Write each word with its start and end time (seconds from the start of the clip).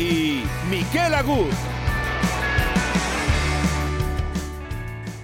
y 0.00 0.42
Miquel 0.70 1.14
Agut. 1.14 1.52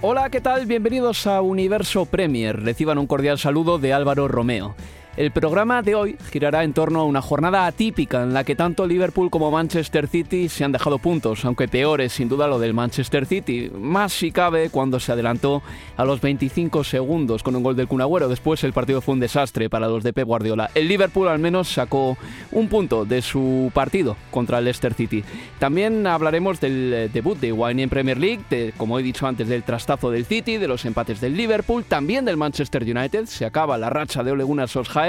Hola, 0.01 0.29
¿qué 0.29 0.39
tal? 0.39 0.67
Bienvenidos 0.67 1.25
a 1.25 1.41
Universo 1.41 2.05
Premier. 2.05 2.61
Reciban 2.61 2.99
un 2.99 3.07
cordial 3.07 3.39
saludo 3.39 3.79
de 3.79 3.93
Álvaro 3.93 4.27
Romeo. 4.27 4.75
El 5.17 5.31
programa 5.31 5.81
de 5.81 5.95
hoy 5.95 6.15
girará 6.31 6.63
en 6.63 6.73
torno 6.73 6.99
a 6.99 7.03
una 7.03 7.23
jornada 7.23 7.65
atípica 7.65 8.21
en 8.21 8.35
la 8.35 8.43
que 8.43 8.55
tanto 8.55 8.85
Liverpool 8.85 9.31
como 9.31 9.49
Manchester 9.49 10.07
City 10.07 10.47
se 10.47 10.63
han 10.63 10.71
dejado 10.71 10.99
puntos, 10.99 11.43
aunque 11.43 11.67
peor 11.67 12.01
es 12.01 12.13
sin 12.13 12.29
duda 12.29 12.45
lo 12.45 12.59
del 12.59 12.75
Manchester 12.75 13.25
City, 13.25 13.71
más 13.73 14.13
si 14.13 14.31
cabe 14.31 14.69
cuando 14.69 14.99
se 14.99 15.11
adelantó 15.11 15.63
a 15.95 16.05
los 16.05 16.21
25 16.21 16.83
segundos 16.83 17.41
con 17.41 17.55
un 17.55 17.63
gol 17.63 17.75
del 17.75 17.87
Kun 17.87 18.01
Agüero. 18.01 18.29
Después 18.29 18.63
el 18.63 18.73
partido 18.73 19.01
fue 19.01 19.15
un 19.15 19.19
desastre 19.19 19.71
para 19.71 19.87
los 19.87 20.03
de 20.03 20.13
Pep 20.13 20.27
Guardiola. 20.27 20.69
El 20.75 20.87
Liverpool 20.87 21.29
al 21.29 21.39
menos 21.39 21.67
sacó 21.67 22.15
un 22.51 22.69
punto 22.69 23.03
de 23.03 23.23
su 23.23 23.71
partido 23.73 24.17
contra 24.29 24.59
el 24.59 24.65
Leicester 24.65 24.93
City. 24.93 25.23
También 25.57 26.05
hablaremos 26.05 26.59
del 26.61 27.09
debut 27.11 27.39
de 27.39 27.51
Wayne 27.51 27.81
en 27.81 27.89
Premier 27.89 28.19
League, 28.19 28.43
de, 28.51 28.71
como 28.77 28.99
he 28.99 29.03
dicho 29.03 29.25
antes, 29.25 29.47
del 29.47 29.63
trastazo 29.63 30.11
del 30.11 30.25
City, 30.27 30.57
de 30.57 30.67
los 30.67 30.85
empates 30.85 31.19
del 31.19 31.35
Liverpool, 31.35 31.85
también 31.85 32.23
del 32.23 32.37
Manchester 32.37 32.83
United. 32.83 33.25
Se 33.25 33.45
acaba 33.45 33.79
la 33.79 33.89
racha 33.89 34.23
de 34.23 34.31
Ole 34.31 34.43
Gunnar 34.43 34.69
Solskjaer 34.69 35.06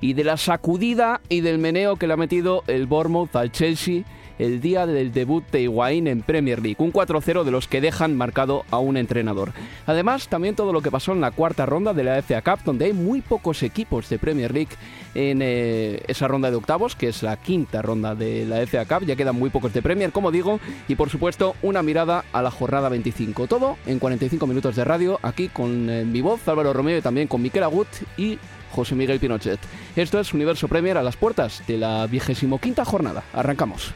y 0.00 0.12
de 0.14 0.24
la 0.24 0.36
sacudida 0.36 1.20
y 1.28 1.40
del 1.40 1.58
meneo 1.58 1.96
que 1.96 2.06
le 2.06 2.14
ha 2.14 2.18
metido 2.18 2.62
el 2.66 2.86
Bournemouth 2.86 3.34
al 3.36 3.52
Chelsea 3.52 4.04
el 4.38 4.60
día 4.60 4.86
del 4.86 5.12
debut 5.12 5.44
de 5.50 5.62
Higuaín 5.62 6.06
en 6.06 6.22
Premier 6.22 6.60
League, 6.60 6.76
un 6.78 6.92
4-0 6.92 7.44
de 7.44 7.50
los 7.50 7.68
que 7.68 7.80
dejan 7.80 8.16
marcado 8.16 8.64
a 8.70 8.78
un 8.78 8.96
entrenador. 8.96 9.52
Además, 9.86 10.28
también 10.28 10.56
todo 10.56 10.72
lo 10.72 10.82
que 10.82 10.90
pasó 10.90 11.12
en 11.12 11.20
la 11.20 11.30
cuarta 11.30 11.66
ronda 11.66 11.94
de 11.94 12.04
la 12.04 12.22
FA 12.22 12.42
Cup, 12.42 12.64
donde 12.64 12.86
hay 12.86 12.92
muy 12.92 13.20
pocos 13.20 13.62
equipos 13.62 14.08
de 14.08 14.18
Premier 14.18 14.52
League 14.52 14.76
en 15.14 15.40
eh, 15.42 16.02
esa 16.08 16.28
ronda 16.28 16.50
de 16.50 16.56
octavos, 16.56 16.96
que 16.96 17.08
es 17.08 17.22
la 17.22 17.36
quinta 17.36 17.82
ronda 17.82 18.14
de 18.14 18.44
la 18.44 18.66
FA 18.66 18.84
Cup, 18.86 19.06
ya 19.06 19.16
quedan 19.16 19.36
muy 19.36 19.50
pocos 19.50 19.72
de 19.72 19.82
Premier, 19.82 20.10
como 20.10 20.30
digo, 20.30 20.60
y 20.88 20.96
por 20.96 21.10
supuesto 21.10 21.54
una 21.62 21.82
mirada 21.82 22.24
a 22.32 22.42
la 22.42 22.50
jornada 22.50 22.88
25. 22.88 23.46
Todo 23.46 23.76
en 23.86 23.98
45 23.98 24.46
minutos 24.46 24.76
de 24.76 24.84
radio, 24.84 25.18
aquí 25.22 25.48
con 25.48 25.88
eh, 25.88 26.04
mi 26.04 26.20
voz, 26.20 26.46
Álvaro 26.48 26.72
Romeo, 26.72 26.98
y 26.98 27.02
también 27.02 27.28
con 27.28 27.42
Miquel 27.42 27.62
Agut 27.62 27.88
y 28.16 28.38
José 28.74 28.94
Miguel 28.96 29.20
Pinochet. 29.20 29.60
Esto 29.94 30.18
es 30.18 30.34
Universo 30.34 30.66
Premier 30.66 30.98
a 30.98 31.02
las 31.02 31.16
puertas 31.16 31.62
de 31.66 31.78
la 31.78 32.06
vigésimo 32.06 32.58
quinta 32.58 32.84
jornada. 32.84 33.22
Arrancamos. 33.32 33.94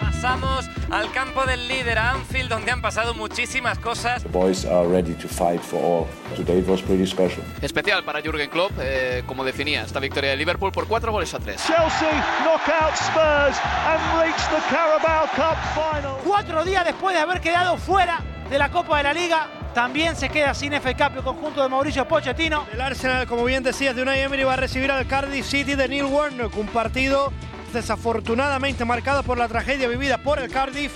Pasamos 0.00 0.68
al 0.90 1.10
campo 1.12 1.46
del 1.46 1.66
líder, 1.66 1.96
a 1.96 2.10
Anfield, 2.10 2.50
donde 2.50 2.70
han 2.70 2.82
pasado 2.82 3.14
muchísimas 3.14 3.78
cosas. 3.78 4.22
The 4.22 4.28
boys 4.28 4.66
are 4.66 4.86
ready 4.86 5.14
to 5.14 5.26
fight 5.26 5.62
for 5.62 5.82
all. 5.82 6.06
Today 6.36 6.62
was 6.68 6.82
pretty 6.82 7.06
special. 7.06 7.42
Especial 7.62 8.04
para 8.04 8.20
Jürgen 8.20 8.50
Klopp, 8.50 8.72
eh, 8.78 9.22
como 9.24 9.42
definía 9.44 9.82
esta 9.84 9.98
victoria 9.98 10.32
de 10.32 10.36
Liverpool 10.36 10.72
por 10.72 10.86
cuatro 10.86 11.10
goles 11.10 11.32
a 11.32 11.38
tres. 11.38 11.62
Chelsea 11.66 12.12
knock 12.44 12.68
out 12.82 12.94
Spurs 12.94 13.56
and 13.86 14.20
reach 14.20 14.42
the 14.50 14.60
Carabao 14.68 15.26
Cup 15.34 15.56
final. 15.74 16.18
Cuatro 16.22 16.64
días 16.66 16.84
después 16.84 17.14
de 17.14 17.22
haber 17.22 17.40
quedado 17.40 17.78
fuera 17.78 18.20
de 18.50 18.58
la 18.58 18.70
Copa 18.70 18.98
de 18.98 19.04
la 19.04 19.14
Liga, 19.14 19.48
también 19.74 20.16
se 20.16 20.28
queda 20.28 20.54
sin 20.54 20.72
FA 20.80 20.94
Cup 20.94 21.18
el 21.18 21.22
conjunto 21.22 21.62
de 21.62 21.68
Mauricio 21.68 22.06
Pochettino. 22.06 22.66
El 22.72 22.80
Arsenal, 22.80 23.26
como 23.26 23.44
bien 23.44 23.62
decías, 23.62 23.94
de 23.94 24.02
Unai 24.02 24.20
Emery 24.20 24.44
va 24.44 24.54
a 24.54 24.56
recibir 24.56 24.90
al 24.90 25.06
Cardiff 25.06 25.46
City 25.46 25.74
de 25.74 25.88
Neil 25.88 26.04
Warnock, 26.04 26.56
un 26.56 26.66
partido 26.68 27.32
desafortunadamente 27.72 28.84
marcado 28.84 29.22
por 29.22 29.38
la 29.38 29.48
tragedia 29.48 29.88
vivida 29.88 30.18
por 30.18 30.38
el 30.38 30.50
Cardiff 30.50 30.92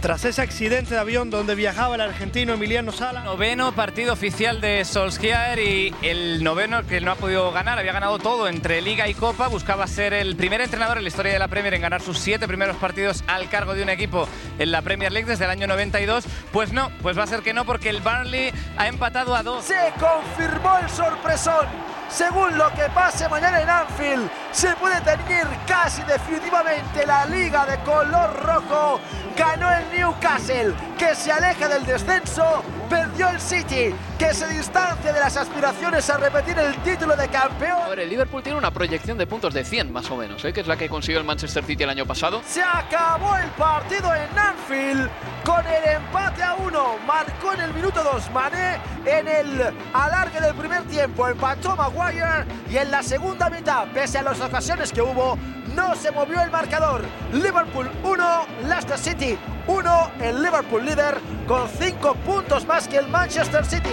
tras 0.00 0.24
ese 0.24 0.42
accidente 0.42 0.94
de 0.94 1.00
avión 1.00 1.30
donde 1.30 1.54
viajaba 1.54 1.94
el 1.94 2.00
argentino 2.00 2.54
Emiliano 2.54 2.92
Sala. 2.92 3.24
Noveno 3.24 3.72
partido 3.72 4.12
oficial 4.12 4.60
de 4.60 4.84
Solskjaer 4.84 5.58
y 5.58 5.94
el 6.02 6.42
noveno 6.44 6.86
que 6.86 7.00
no 7.00 7.12
ha 7.12 7.14
podido 7.16 7.50
ganar, 7.52 7.78
había 7.78 7.92
ganado 7.92 8.18
todo 8.18 8.48
entre 8.48 8.80
Liga 8.80 9.08
y 9.08 9.14
Copa, 9.14 9.48
buscaba 9.48 9.86
ser 9.86 10.12
el 10.12 10.36
primer 10.36 10.60
entrenador 10.60 10.98
en 10.98 11.04
la 11.04 11.08
historia 11.08 11.32
de 11.32 11.38
la 11.38 11.48
Premier 11.48 11.74
en 11.74 11.82
ganar 11.82 12.00
sus 12.00 12.18
siete 12.18 12.46
primeros 12.46 12.76
partidos 12.76 13.24
al 13.26 13.48
cargo 13.48 13.74
de 13.74 13.82
un 13.82 13.88
equipo 13.88 14.28
en 14.58 14.70
la 14.70 14.82
Premier 14.82 15.12
League 15.12 15.28
desde 15.28 15.44
el 15.44 15.50
año 15.50 15.66
92. 15.66 16.24
Pues 16.52 16.72
no, 16.72 16.90
pues 17.02 17.18
va 17.18 17.24
a 17.24 17.26
ser 17.26 17.40
que 17.40 17.52
no 17.52 17.64
porque 17.64 17.88
el 17.88 18.00
Burnley 18.00 18.52
ha 18.76 18.88
empatado 18.88 19.34
a 19.34 19.42
dos. 19.42 19.64
Se 19.64 19.92
confirmó 19.98 20.78
el 20.78 20.90
sorpresón. 20.90 21.87
Según 22.08 22.56
lo 22.56 22.72
que 22.74 22.88
pase 22.94 23.28
mañana 23.28 23.60
en 23.60 23.68
Anfield, 23.68 24.30
se 24.50 24.74
puede 24.76 25.00
teñir 25.02 25.46
casi 25.66 26.02
definitivamente 26.02 27.06
la 27.06 27.26
liga 27.26 27.66
de 27.66 27.78
color 27.84 28.34
rojo. 28.44 29.00
Ganó 29.36 29.70
el 29.72 29.90
Newcastle, 29.90 30.74
que 30.98 31.14
se 31.14 31.30
aleja 31.30 31.68
del 31.68 31.84
descenso. 31.84 32.62
Perdió 32.88 33.28
el 33.28 33.40
City, 33.40 33.94
que 34.18 34.32
se 34.32 34.48
distancia 34.48 35.12
de 35.12 35.20
las 35.20 35.36
aspiraciones 35.36 36.08
a 36.08 36.16
repetir 36.16 36.58
el 36.58 36.74
título 36.82 37.16
de 37.16 37.28
campeón. 37.28 37.82
A 37.82 37.88
ver, 37.88 38.00
el 38.00 38.08
Liverpool 38.08 38.42
tiene 38.42 38.56
una 38.56 38.70
proyección 38.70 39.18
de 39.18 39.26
puntos 39.26 39.52
de 39.52 39.64
100 39.64 39.92
más 39.92 40.10
o 40.10 40.16
menos, 40.16 40.44
¿eh? 40.44 40.52
que 40.52 40.60
es 40.60 40.66
la 40.66 40.76
que 40.76 40.88
consiguió 40.88 41.18
el 41.18 41.26
Manchester 41.26 41.64
City 41.64 41.82
el 41.82 41.90
año 41.90 42.06
pasado. 42.06 42.40
Se 42.46 42.62
acabó 42.62 43.36
el 43.36 43.48
partido 43.50 44.14
en 44.14 44.38
Anfield 44.38 45.10
con 45.44 45.66
el 45.66 45.96
empate 45.96 46.42
a 46.42 46.54
uno. 46.54 46.96
Marcó 47.06 47.52
en 47.54 47.60
el 47.60 47.74
minuto 47.74 48.02
2 48.02 48.30
Mané 48.32 48.78
en 49.04 49.28
el 49.28 49.74
alargue 49.92 50.40
del 50.40 50.54
primer 50.54 50.82
tiempo. 50.84 51.28
Empató 51.28 51.76
Maguire 51.76 52.44
y 52.70 52.76
en 52.76 52.90
la 52.90 53.02
segunda 53.02 53.50
mitad, 53.50 53.86
pese 53.92 54.18
a 54.18 54.22
las 54.22 54.40
ocasiones 54.40 54.92
que 54.92 55.02
hubo, 55.02 55.38
no 55.78 55.94
se 55.94 56.10
movió 56.10 56.42
el 56.42 56.50
marcador. 56.50 57.02
Liverpool 57.32 57.88
1, 58.02 58.46
Leicester 58.68 58.98
City 58.98 59.38
1, 59.68 60.10
el 60.22 60.42
Liverpool 60.42 60.84
líder 60.84 61.18
con 61.46 61.68
5 61.68 62.14
puntos 62.26 62.66
más 62.66 62.88
que 62.88 62.96
el 62.96 63.06
Manchester 63.06 63.64
City. 63.64 63.90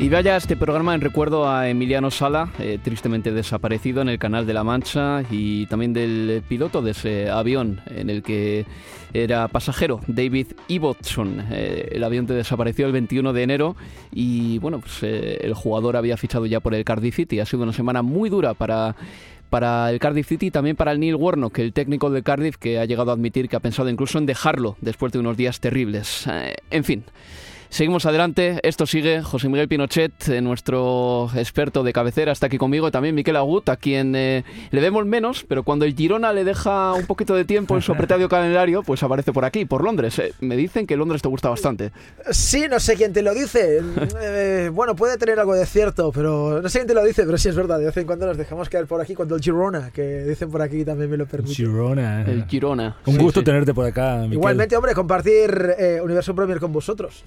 Y 0.00 0.08
vaya 0.08 0.36
este 0.36 0.56
programa 0.56 0.96
en 0.96 1.00
recuerdo 1.00 1.48
a 1.48 1.68
Emiliano 1.68 2.10
Sala, 2.10 2.50
eh, 2.58 2.80
tristemente 2.82 3.30
desaparecido 3.30 4.02
en 4.02 4.08
el 4.08 4.18
Canal 4.18 4.46
de 4.46 4.52
la 4.52 4.64
Mancha, 4.64 5.22
y 5.30 5.66
también 5.66 5.92
del 5.92 6.42
piloto 6.48 6.82
de 6.82 6.90
ese 6.90 7.30
avión 7.30 7.80
en 7.86 8.10
el 8.10 8.24
que 8.24 8.66
era 9.12 9.46
pasajero, 9.46 10.00
David 10.08 10.48
Ibbotson. 10.66 11.46
Eh, 11.52 11.90
el 11.92 12.02
avión 12.02 12.26
desapareció 12.26 12.86
el 12.86 12.92
21 12.92 13.32
de 13.32 13.42
enero 13.44 13.76
y 14.10 14.58
bueno, 14.58 14.80
pues 14.80 15.04
eh, 15.04 15.38
el 15.40 15.54
jugador 15.54 15.96
había 15.96 16.16
fichado 16.16 16.46
ya 16.46 16.58
por 16.58 16.74
el 16.74 16.84
Cardiff 16.84 17.14
City. 17.14 17.38
Ha 17.38 17.46
sido 17.46 17.62
una 17.62 17.72
semana 17.72 18.02
muy 18.02 18.28
dura 18.28 18.54
para 18.54 18.96
para 19.54 19.88
el 19.88 20.00
Cardiff 20.00 20.26
City 20.26 20.46
y 20.46 20.50
también 20.50 20.74
para 20.74 20.90
el 20.90 20.98
Neil 20.98 21.14
Warnock, 21.14 21.60
el 21.60 21.72
técnico 21.72 22.10
del 22.10 22.24
Cardiff 22.24 22.56
que 22.56 22.80
ha 22.80 22.86
llegado 22.86 23.12
a 23.12 23.14
admitir 23.14 23.48
que 23.48 23.54
ha 23.54 23.60
pensado 23.60 23.88
incluso 23.88 24.18
en 24.18 24.26
dejarlo 24.26 24.76
después 24.80 25.12
de 25.12 25.20
unos 25.20 25.36
días 25.36 25.60
terribles. 25.60 26.26
en 26.72 26.82
fin. 26.82 27.04
Seguimos 27.68 28.06
adelante, 28.06 28.60
esto 28.62 28.86
sigue. 28.86 29.22
José 29.22 29.48
Miguel 29.48 29.68
Pinochet, 29.68 30.28
eh, 30.28 30.40
nuestro 30.40 31.28
experto 31.34 31.82
de 31.82 31.92
cabecera, 31.92 32.30
está 32.30 32.46
aquí 32.46 32.58
conmigo. 32.58 32.90
También 32.90 33.14
Miquel 33.14 33.36
Agut, 33.36 33.68
a 33.68 33.76
quien 33.76 34.14
eh, 34.14 34.44
le 34.70 34.80
vemos 34.80 35.04
menos, 35.06 35.44
pero 35.48 35.64
cuando 35.64 35.84
el 35.84 35.94
Girona 35.94 36.32
le 36.32 36.44
deja 36.44 36.92
un 36.92 37.06
poquito 37.06 37.34
de 37.34 37.44
tiempo 37.44 37.74
en 37.74 37.82
su 37.82 37.92
apretado 37.94 38.28
calendario, 38.28 38.82
pues 38.82 39.02
aparece 39.02 39.32
por 39.32 39.44
aquí, 39.44 39.64
por 39.64 39.82
Londres. 39.82 40.18
Eh, 40.18 40.32
me 40.40 40.56
dicen 40.56 40.86
que 40.86 40.96
Londres 40.96 41.22
te 41.22 41.28
gusta 41.28 41.48
bastante. 41.48 41.90
Sí, 42.30 42.66
no 42.70 42.78
sé 42.78 42.94
quién 42.94 43.12
te 43.12 43.22
lo 43.22 43.34
dice. 43.34 43.80
bueno, 44.72 44.94
puede 44.94 45.18
tener 45.18 45.40
algo 45.40 45.54
de 45.54 45.66
cierto, 45.66 46.12
pero 46.12 46.62
no 46.62 46.68
sé 46.68 46.78
quién 46.78 46.88
te 46.88 46.94
lo 46.94 47.04
dice, 47.04 47.24
pero 47.24 47.38
sí 47.38 47.48
es 47.48 47.56
verdad. 47.56 47.78
De 47.78 47.86
vez 47.86 47.96
en 47.96 48.06
cuando 48.06 48.26
nos 48.26 48.36
dejamos 48.36 48.68
caer 48.68 48.86
por 48.86 49.00
aquí 49.00 49.14
cuando 49.14 49.34
el 49.34 49.42
Girona, 49.42 49.90
que 49.90 50.24
dicen 50.24 50.50
por 50.50 50.62
aquí, 50.62 50.84
también 50.84 51.10
me 51.10 51.16
lo 51.16 51.26
permite. 51.26 51.54
Girona. 51.54 52.22
El 52.22 52.46
Girona. 52.46 52.98
Un 53.06 53.18
gusto 53.18 53.42
tenerte 53.42 53.74
por 53.74 53.86
acá. 53.86 54.18
Miquel. 54.18 54.34
Igualmente, 54.34 54.76
hombre, 54.76 54.94
compartir 54.94 55.74
Universo 56.02 56.34
Premier 56.34 56.60
con 56.60 56.72
vosotros. 56.72 57.24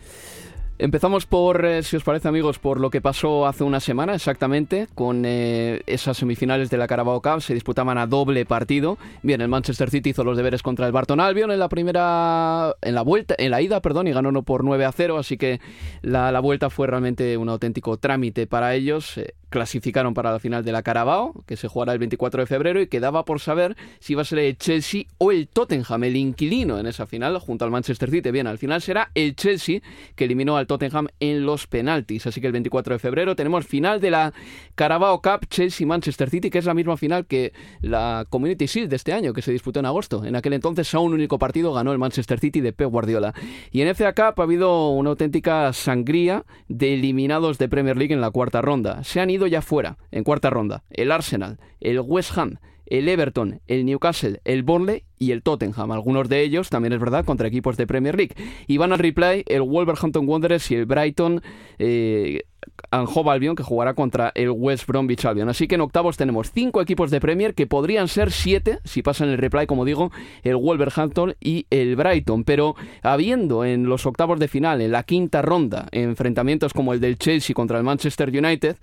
Empezamos 0.80 1.26
por, 1.26 1.66
eh, 1.66 1.82
si 1.82 1.96
os 1.96 2.04
parece 2.04 2.28
amigos, 2.28 2.60
por 2.60 2.80
lo 2.80 2.92
que 2.92 3.02
pasó 3.02 3.48
hace 3.48 3.64
una 3.64 3.80
semana 3.80 4.14
exactamente, 4.14 4.88
con 4.94 5.24
eh, 5.26 5.82
esas 5.88 6.18
semifinales 6.18 6.70
de 6.70 6.78
la 6.78 6.86
Carabao 6.86 7.20
Cup, 7.20 7.42
se 7.42 7.56
disputaban 7.56 7.98
a 7.98 8.06
doble 8.06 8.46
partido. 8.46 9.00
Bien, 9.24 9.42
el 9.42 9.48
Manchester 9.48 9.90
City 9.90 10.12
hizo 10.12 10.24
los 10.24 10.38
deberes 10.38 10.62
contra 10.62 10.86
el 10.86 10.92
Barton 10.92 11.20
Albion 11.20 11.50
en 11.50 11.58
la 11.58 11.68
primera, 11.68 12.76
en 12.84 12.94
la 12.94 13.02
vuelta, 13.02 13.34
en 13.40 13.50
la 13.50 13.62
ida, 13.64 13.82
perdón, 13.82 14.08
y 14.08 14.12
ganó 14.12 14.32
no 14.32 14.44
por 14.44 14.64
9 14.64 14.86
a 14.86 14.92
0, 14.92 15.18
así 15.18 15.36
que 15.36 15.60
la, 16.04 16.32
la 16.32 16.42
vuelta 16.42 16.70
fue 16.70 16.86
realmente 16.86 17.38
un 17.38 17.50
auténtico 17.50 17.98
trámite 17.98 18.46
para 18.46 18.76
ellos. 18.76 19.18
Eh, 19.18 19.34
clasificaron 19.50 20.14
para 20.14 20.32
la 20.32 20.40
final 20.40 20.64
de 20.64 20.72
la 20.72 20.84
Carabao, 20.84 21.34
que 21.46 21.58
se 21.58 21.68
jugará 21.68 21.94
el 21.94 22.00
24 22.00 22.42
de 22.42 22.48
febrero, 22.48 22.82
y 22.82 22.88
quedaba 22.88 23.26
por 23.26 23.40
saber 23.40 23.76
si 24.00 24.14
iba 24.14 24.22
a 24.22 24.26
ser 24.26 24.40
el 24.40 24.58
Chelsea 24.58 25.04
o 25.18 25.32
el 25.32 25.48
Tottenham, 25.48 26.04
el 26.04 26.16
inquilino 26.16 26.80
en 26.80 26.88
esa 26.88 27.06
final, 27.06 27.38
junto 27.40 27.66
al 27.66 27.72
Manchester 27.72 28.10
City. 28.10 28.32
Bien, 28.32 28.48
al 28.48 28.58
final 28.58 28.82
será 28.82 29.12
el 29.16 29.36
Chelsea 29.36 29.82
que 30.16 30.26
eliminó 30.26 30.58
al 30.58 30.68
Tottenham 30.68 31.08
en 31.20 31.46
los 31.46 31.68
penaltis. 31.68 32.28
Así 32.28 32.42
que 32.42 32.48
el 32.48 32.54
24 32.54 32.96
de 32.96 33.00
febrero 33.00 33.36
tenemos 33.36 33.66
final 33.66 34.00
de 34.02 34.12
la 34.12 34.34
Carabao 34.76 35.22
Cup 35.22 35.48
Chelsea-Manchester 35.50 36.30
City, 36.30 36.50
que 36.50 36.60
es 36.60 36.66
la 36.66 36.74
misma 36.74 36.98
final 36.98 37.26
que 37.26 37.54
la 37.82 38.26
Community 38.30 38.66
Shield 38.66 38.90
de 38.90 38.96
este 38.96 39.14
año, 39.14 39.34
que 39.34 39.42
se 39.42 39.52
disputó 39.52 39.80
en 39.80 39.86
agosto. 39.86 40.24
En 40.26 40.36
aquel 40.36 40.54
entonces 40.54 40.94
a 40.94 41.00
un 41.00 41.14
único 41.14 41.40
partido 41.40 41.74
ganó 41.74 41.92
el 41.92 41.98
Manchester 41.98 42.40
City 42.40 42.62
de 42.62 42.74
Pep 42.74 42.90
Guardiola. 42.90 43.34
Y 43.72 43.82
en 43.82 43.94
FA 43.96 44.14
Cup 44.14 44.40
ha 44.40 44.44
habido 44.44 44.90
una 44.90 45.12
auténtica 45.12 45.72
sangría 45.74 46.46
de 46.68 46.94
eliminados 46.94 47.58
de 47.58 47.70
Premier 47.70 47.98
League 47.98 48.14
en 48.14 48.22
la 48.22 48.32
cuarta 48.32 48.62
ronda. 48.62 49.04
Se 49.04 49.20
han 49.20 49.30
ido 49.30 49.37
ya 49.46 49.62
fuera, 49.62 49.98
en 50.12 50.24
cuarta 50.24 50.50
ronda, 50.50 50.84
el 50.90 51.12
Arsenal, 51.12 51.60
el 51.80 52.00
West 52.00 52.36
Ham, 52.38 52.58
el 52.90 53.10
Everton, 53.10 53.60
el 53.68 53.86
Newcastle, 53.86 54.40
el 54.46 54.64
Burnley 54.64 55.04
y 55.20 55.32
el 55.32 55.44
Tottenham. 55.44 55.92
Algunos 55.92 56.30
de 56.30 56.42
ellos, 56.42 56.70
también 56.70 56.94
es 56.94 57.00
verdad, 57.00 57.26
contra 57.26 57.48
equipos 57.48 57.78
de 57.78 57.86
Premier 57.86 58.16
League. 58.16 58.36
Y 58.66 58.78
van 58.78 58.94
al 58.94 59.00
replay 59.00 59.44
el 59.48 59.62
Wolverhampton 59.62 60.28
Wanderers 60.28 60.72
y 60.72 60.76
el 60.76 60.86
Brighton 60.86 61.42
eh, 61.80 62.44
Albion, 62.92 63.56
que 63.56 63.64
jugará 63.64 63.94
contra 63.94 64.32
el 64.36 64.52
West 64.52 64.88
Bromwich 64.88 65.26
Albion. 65.26 65.50
Así 65.50 65.68
que 65.68 65.76
en 65.76 65.82
octavos 65.82 66.18
tenemos 66.18 66.52
cinco 66.52 66.82
equipos 66.82 67.12
de 67.12 67.20
Premier, 67.20 67.54
que 67.54 67.68
podrían 67.68 68.08
ser 68.08 68.32
siete, 68.32 68.80
si 68.86 69.02
pasan 69.02 69.30
el 69.30 69.38
replay, 69.38 69.68
como 69.68 69.86
digo, 69.86 70.12
el 70.44 70.56
Wolverhampton 70.56 71.36
y 71.42 71.66
el 71.70 71.96
Brighton. 71.96 72.44
Pero 72.44 72.76
habiendo 73.02 73.66
en 73.66 73.86
los 73.90 74.06
octavos 74.06 74.40
de 74.40 74.48
final, 74.48 74.82
en 74.82 74.92
la 74.92 75.04
quinta 75.04 75.42
ronda, 75.42 75.88
enfrentamientos 75.92 76.74
como 76.74 76.94
el 76.94 77.02
del 77.02 77.18
Chelsea 77.18 77.54
contra 77.54 77.78
el 77.78 77.84
Manchester 77.84 78.30
United, 78.30 78.78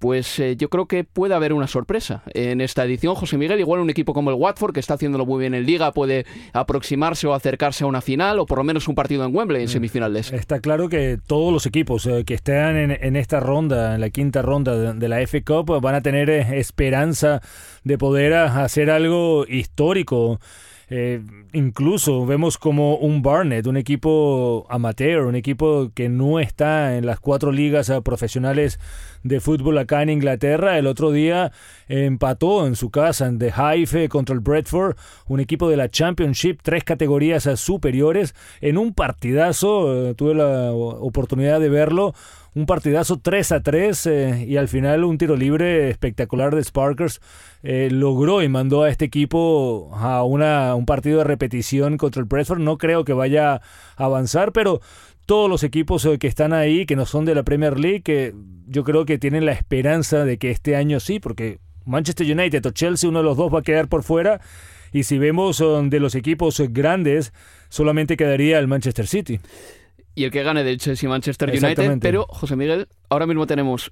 pues 0.00 0.38
eh, 0.38 0.56
yo 0.56 0.70
creo 0.70 0.86
que 0.86 1.04
puede 1.04 1.34
haber 1.34 1.52
una 1.52 1.66
sorpresa 1.66 2.22
en 2.32 2.62
esta 2.62 2.84
edición. 2.84 3.14
José 3.14 3.36
Miguel, 3.36 3.60
igual 3.60 3.80
un 3.80 3.90
equipo 3.90 4.14
como 4.14 4.30
el 4.30 4.36
Watford, 4.36 4.72
que 4.72 4.80
está 4.80 4.94
haciéndolo 4.94 5.26
muy 5.26 5.38
bien 5.38 5.54
en 5.54 5.66
Liga, 5.66 5.92
puede 5.92 6.24
aproximarse 6.54 7.26
o 7.26 7.34
acercarse 7.34 7.84
a 7.84 7.86
una 7.86 8.00
final, 8.00 8.38
o 8.38 8.46
por 8.46 8.58
lo 8.58 8.64
menos 8.64 8.88
un 8.88 8.94
partido 8.94 9.24
en 9.26 9.36
Wembley 9.36 9.60
en 9.60 9.68
mm. 9.68 9.72
semifinales. 9.72 10.32
Está 10.32 10.60
claro 10.60 10.88
que 10.88 11.18
todos 11.24 11.52
los 11.52 11.66
equipos 11.66 12.06
eh, 12.06 12.24
que 12.24 12.32
están 12.32 12.76
en, 12.78 13.16
esta 13.16 13.40
ronda, 13.40 13.94
en 13.94 14.00
la 14.00 14.08
quinta 14.08 14.40
ronda 14.40 14.94
de, 14.94 15.08
la 15.08 15.20
F 15.20 15.44
Cup, 15.44 15.80
van 15.82 15.94
a 15.94 16.00
tener 16.00 16.30
eh, 16.30 16.58
esperanza 16.58 17.42
de 17.84 17.98
poder 17.98 18.32
hacer 18.32 18.90
algo 18.90 19.44
histórico. 19.46 20.40
Incluso 21.52 22.26
vemos 22.26 22.58
como 22.58 22.96
un 22.96 23.22
Barnet, 23.22 23.66
un 23.66 23.76
equipo 23.76 24.66
amateur, 24.68 25.24
un 25.26 25.36
equipo 25.36 25.92
que 25.94 26.08
no 26.08 26.40
está 26.40 26.96
en 26.96 27.06
las 27.06 27.20
cuatro 27.20 27.52
ligas 27.52 27.92
profesionales 28.04 28.80
de 29.22 29.40
fútbol 29.40 29.78
acá 29.78 30.02
en 30.02 30.10
Inglaterra. 30.10 30.78
El 30.78 30.86
otro 30.86 31.12
día 31.12 31.52
empató 31.88 32.66
en 32.66 32.76
su 32.76 32.90
casa 32.90 33.26
en 33.26 33.38
The 33.38 33.52
Hive 33.56 34.08
contra 34.08 34.34
el 34.34 34.40
Bradford, 34.40 34.96
un 35.26 35.40
equipo 35.40 35.68
de 35.68 35.76
la 35.76 35.90
Championship, 35.90 36.60
tres 36.62 36.84
categorías 36.84 37.48
superiores, 37.56 38.34
en 38.60 38.78
un 38.78 38.94
partidazo. 38.94 40.10
Eh, 40.10 40.14
tuve 40.14 40.34
la 40.34 40.72
oportunidad 40.72 41.60
de 41.60 41.68
verlo. 41.68 42.14
Un 42.52 42.66
partidazo 42.66 43.20
3 43.20 43.52
a 43.52 43.62
3 43.62 44.06
eh, 44.06 44.44
y 44.48 44.56
al 44.56 44.66
final 44.66 45.04
un 45.04 45.18
tiro 45.18 45.36
libre 45.36 45.88
espectacular 45.88 46.54
de 46.54 46.64
Sparkers 46.64 47.20
eh, 47.62 47.88
logró 47.92 48.42
y 48.42 48.48
mandó 48.48 48.82
a 48.82 48.90
este 48.90 49.04
equipo 49.04 49.90
a 49.94 50.24
una, 50.24 50.74
un 50.74 50.84
partido 50.84 51.18
de 51.18 51.24
repetición 51.24 51.96
contra 51.96 52.20
el 52.20 52.26
Bradford. 52.26 52.58
No 52.58 52.76
creo 52.76 53.04
que 53.04 53.12
vaya 53.12 53.54
a 53.54 53.60
avanzar, 53.96 54.50
pero 54.50 54.80
todos 55.26 55.48
los 55.48 55.62
equipos 55.62 56.08
que 56.18 56.26
están 56.26 56.52
ahí, 56.52 56.86
que 56.86 56.96
no 56.96 57.06
son 57.06 57.24
de 57.24 57.36
la 57.36 57.44
Premier 57.44 57.78
League, 57.78 58.02
que 58.02 58.34
yo 58.66 58.82
creo 58.82 59.04
que 59.04 59.18
tienen 59.18 59.46
la 59.46 59.52
esperanza 59.52 60.24
de 60.24 60.36
que 60.38 60.50
este 60.50 60.74
año 60.74 60.98
sí, 60.98 61.20
porque 61.20 61.60
Manchester 61.84 62.26
United 62.26 62.66
o 62.66 62.70
Chelsea, 62.70 63.08
uno 63.08 63.20
de 63.20 63.26
los 63.26 63.36
dos 63.36 63.54
va 63.54 63.60
a 63.60 63.62
quedar 63.62 63.86
por 63.86 64.02
fuera. 64.02 64.40
Y 64.92 65.04
si 65.04 65.18
vemos 65.18 65.58
de 65.58 66.00
los 66.00 66.16
equipos 66.16 66.60
grandes, 66.70 67.32
solamente 67.68 68.16
quedaría 68.16 68.58
el 68.58 68.66
Manchester 68.66 69.06
City. 69.06 69.38
Y 70.20 70.24
el 70.24 70.30
que 70.30 70.42
gane 70.42 70.64
del 70.64 70.76
Chelsea 70.76 71.08
Manchester 71.08 71.48
United. 71.48 71.98
Pero, 71.98 72.26
José 72.28 72.54
Miguel, 72.54 72.88
ahora 73.08 73.26
mismo 73.26 73.46
tenemos 73.46 73.90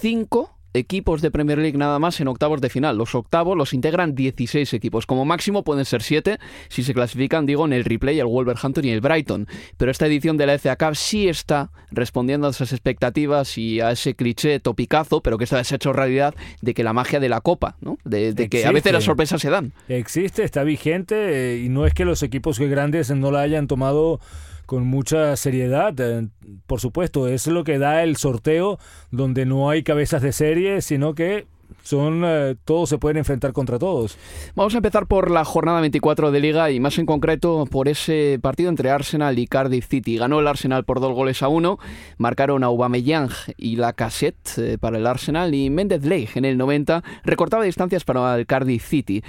cinco 0.00 0.56
equipos 0.72 1.20
de 1.20 1.30
Premier 1.30 1.58
League 1.58 1.76
nada 1.76 1.98
más 1.98 2.18
en 2.18 2.28
octavos 2.28 2.62
de 2.62 2.70
final. 2.70 2.96
Los 2.96 3.14
octavos 3.14 3.58
los 3.58 3.74
integran 3.74 4.14
16 4.14 4.72
equipos. 4.72 5.04
Como 5.04 5.26
máximo 5.26 5.64
pueden 5.64 5.84
ser 5.84 6.00
7 6.00 6.38
si 6.70 6.82
se 6.82 6.94
clasifican, 6.94 7.44
digo, 7.44 7.66
en 7.66 7.74
el 7.74 7.84
replay, 7.84 8.18
el 8.18 8.24
Wolverhampton 8.24 8.86
y 8.86 8.88
el 8.88 9.02
Brighton. 9.02 9.48
Pero 9.76 9.90
esta 9.90 10.06
edición 10.06 10.38
de 10.38 10.46
la 10.46 10.58
FA 10.58 10.76
Cup 10.76 10.96
sí 10.96 11.28
está 11.28 11.70
respondiendo 11.90 12.46
a 12.46 12.52
esas 12.52 12.72
expectativas 12.72 13.58
y 13.58 13.82
a 13.82 13.90
ese 13.90 14.14
cliché 14.14 14.60
topicazo, 14.60 15.20
pero 15.20 15.36
que 15.36 15.44
está 15.44 15.58
deshecho 15.58 15.92
realidad 15.92 16.34
de 16.62 16.72
que 16.72 16.84
la 16.84 16.94
magia 16.94 17.20
de 17.20 17.28
la 17.28 17.42
Copa, 17.42 17.76
¿no? 17.82 17.98
De, 18.02 18.34
que 18.48 18.64
a 18.64 18.72
veces 18.72 18.94
las 18.94 19.04
sorpresas 19.04 19.42
se 19.42 19.50
dan. 19.50 19.74
Existe, 19.88 20.42
está 20.42 20.62
vigente 20.62 21.54
eh, 21.54 21.58
y 21.62 21.68
no 21.68 21.84
es 21.84 21.92
que 21.92 22.06
los 22.06 22.22
equipos 22.22 22.58
grandes 22.58 23.10
no 23.10 23.30
la 23.30 23.40
hayan 23.40 23.66
tomado 23.66 24.20
con 24.66 24.86
mucha 24.86 25.36
seriedad. 25.36 25.94
Eh, 25.98 26.28
por 26.66 26.80
supuesto, 26.80 27.28
es 27.28 27.46
lo 27.46 27.64
que 27.64 27.78
da 27.78 28.02
el 28.02 28.16
sorteo, 28.16 28.78
donde 29.10 29.46
no 29.46 29.70
hay 29.70 29.82
cabezas 29.82 30.22
de 30.22 30.32
serie, 30.32 30.82
sino 30.82 31.14
que 31.14 31.46
son 31.82 32.22
eh, 32.24 32.56
todos 32.64 32.88
se 32.88 32.98
pueden 32.98 33.16
enfrentar 33.16 33.52
contra 33.52 33.78
todos. 33.78 34.18
Vamos 34.54 34.74
a 34.74 34.78
empezar 34.78 35.06
por 35.06 35.30
la 35.30 35.44
jornada 35.44 35.80
24 35.80 36.30
de 36.30 36.40
Liga 36.40 36.70
y 36.70 36.80
más 36.80 36.98
en 36.98 37.06
concreto 37.06 37.66
por 37.70 37.88
ese 37.88 38.38
partido 38.42 38.68
entre 38.68 38.90
Arsenal 38.90 39.38
y 39.38 39.46
Cardiff 39.46 39.86
City. 39.88 40.16
Ganó 40.16 40.40
el 40.40 40.48
Arsenal 40.48 40.84
por 40.84 41.00
dos 41.00 41.14
goles 41.14 41.42
a 41.42 41.48
uno, 41.48 41.78
marcaron 42.18 42.64
a 42.64 42.66
Aubameyang 42.66 43.30
y 43.56 43.76
la 43.76 43.92
cassette 43.92 44.58
eh, 44.58 44.78
para 44.78 44.98
el 44.98 45.06
Arsenal 45.06 45.54
y 45.54 45.70
Méndez 45.70 46.04
Leigh 46.04 46.30
en 46.34 46.44
el 46.44 46.58
90 46.58 47.02
recortaba 47.24 47.64
distancias 47.64 48.04
para 48.04 48.36
el 48.36 48.46
Cardiff 48.46 48.86
City. 48.86 49.22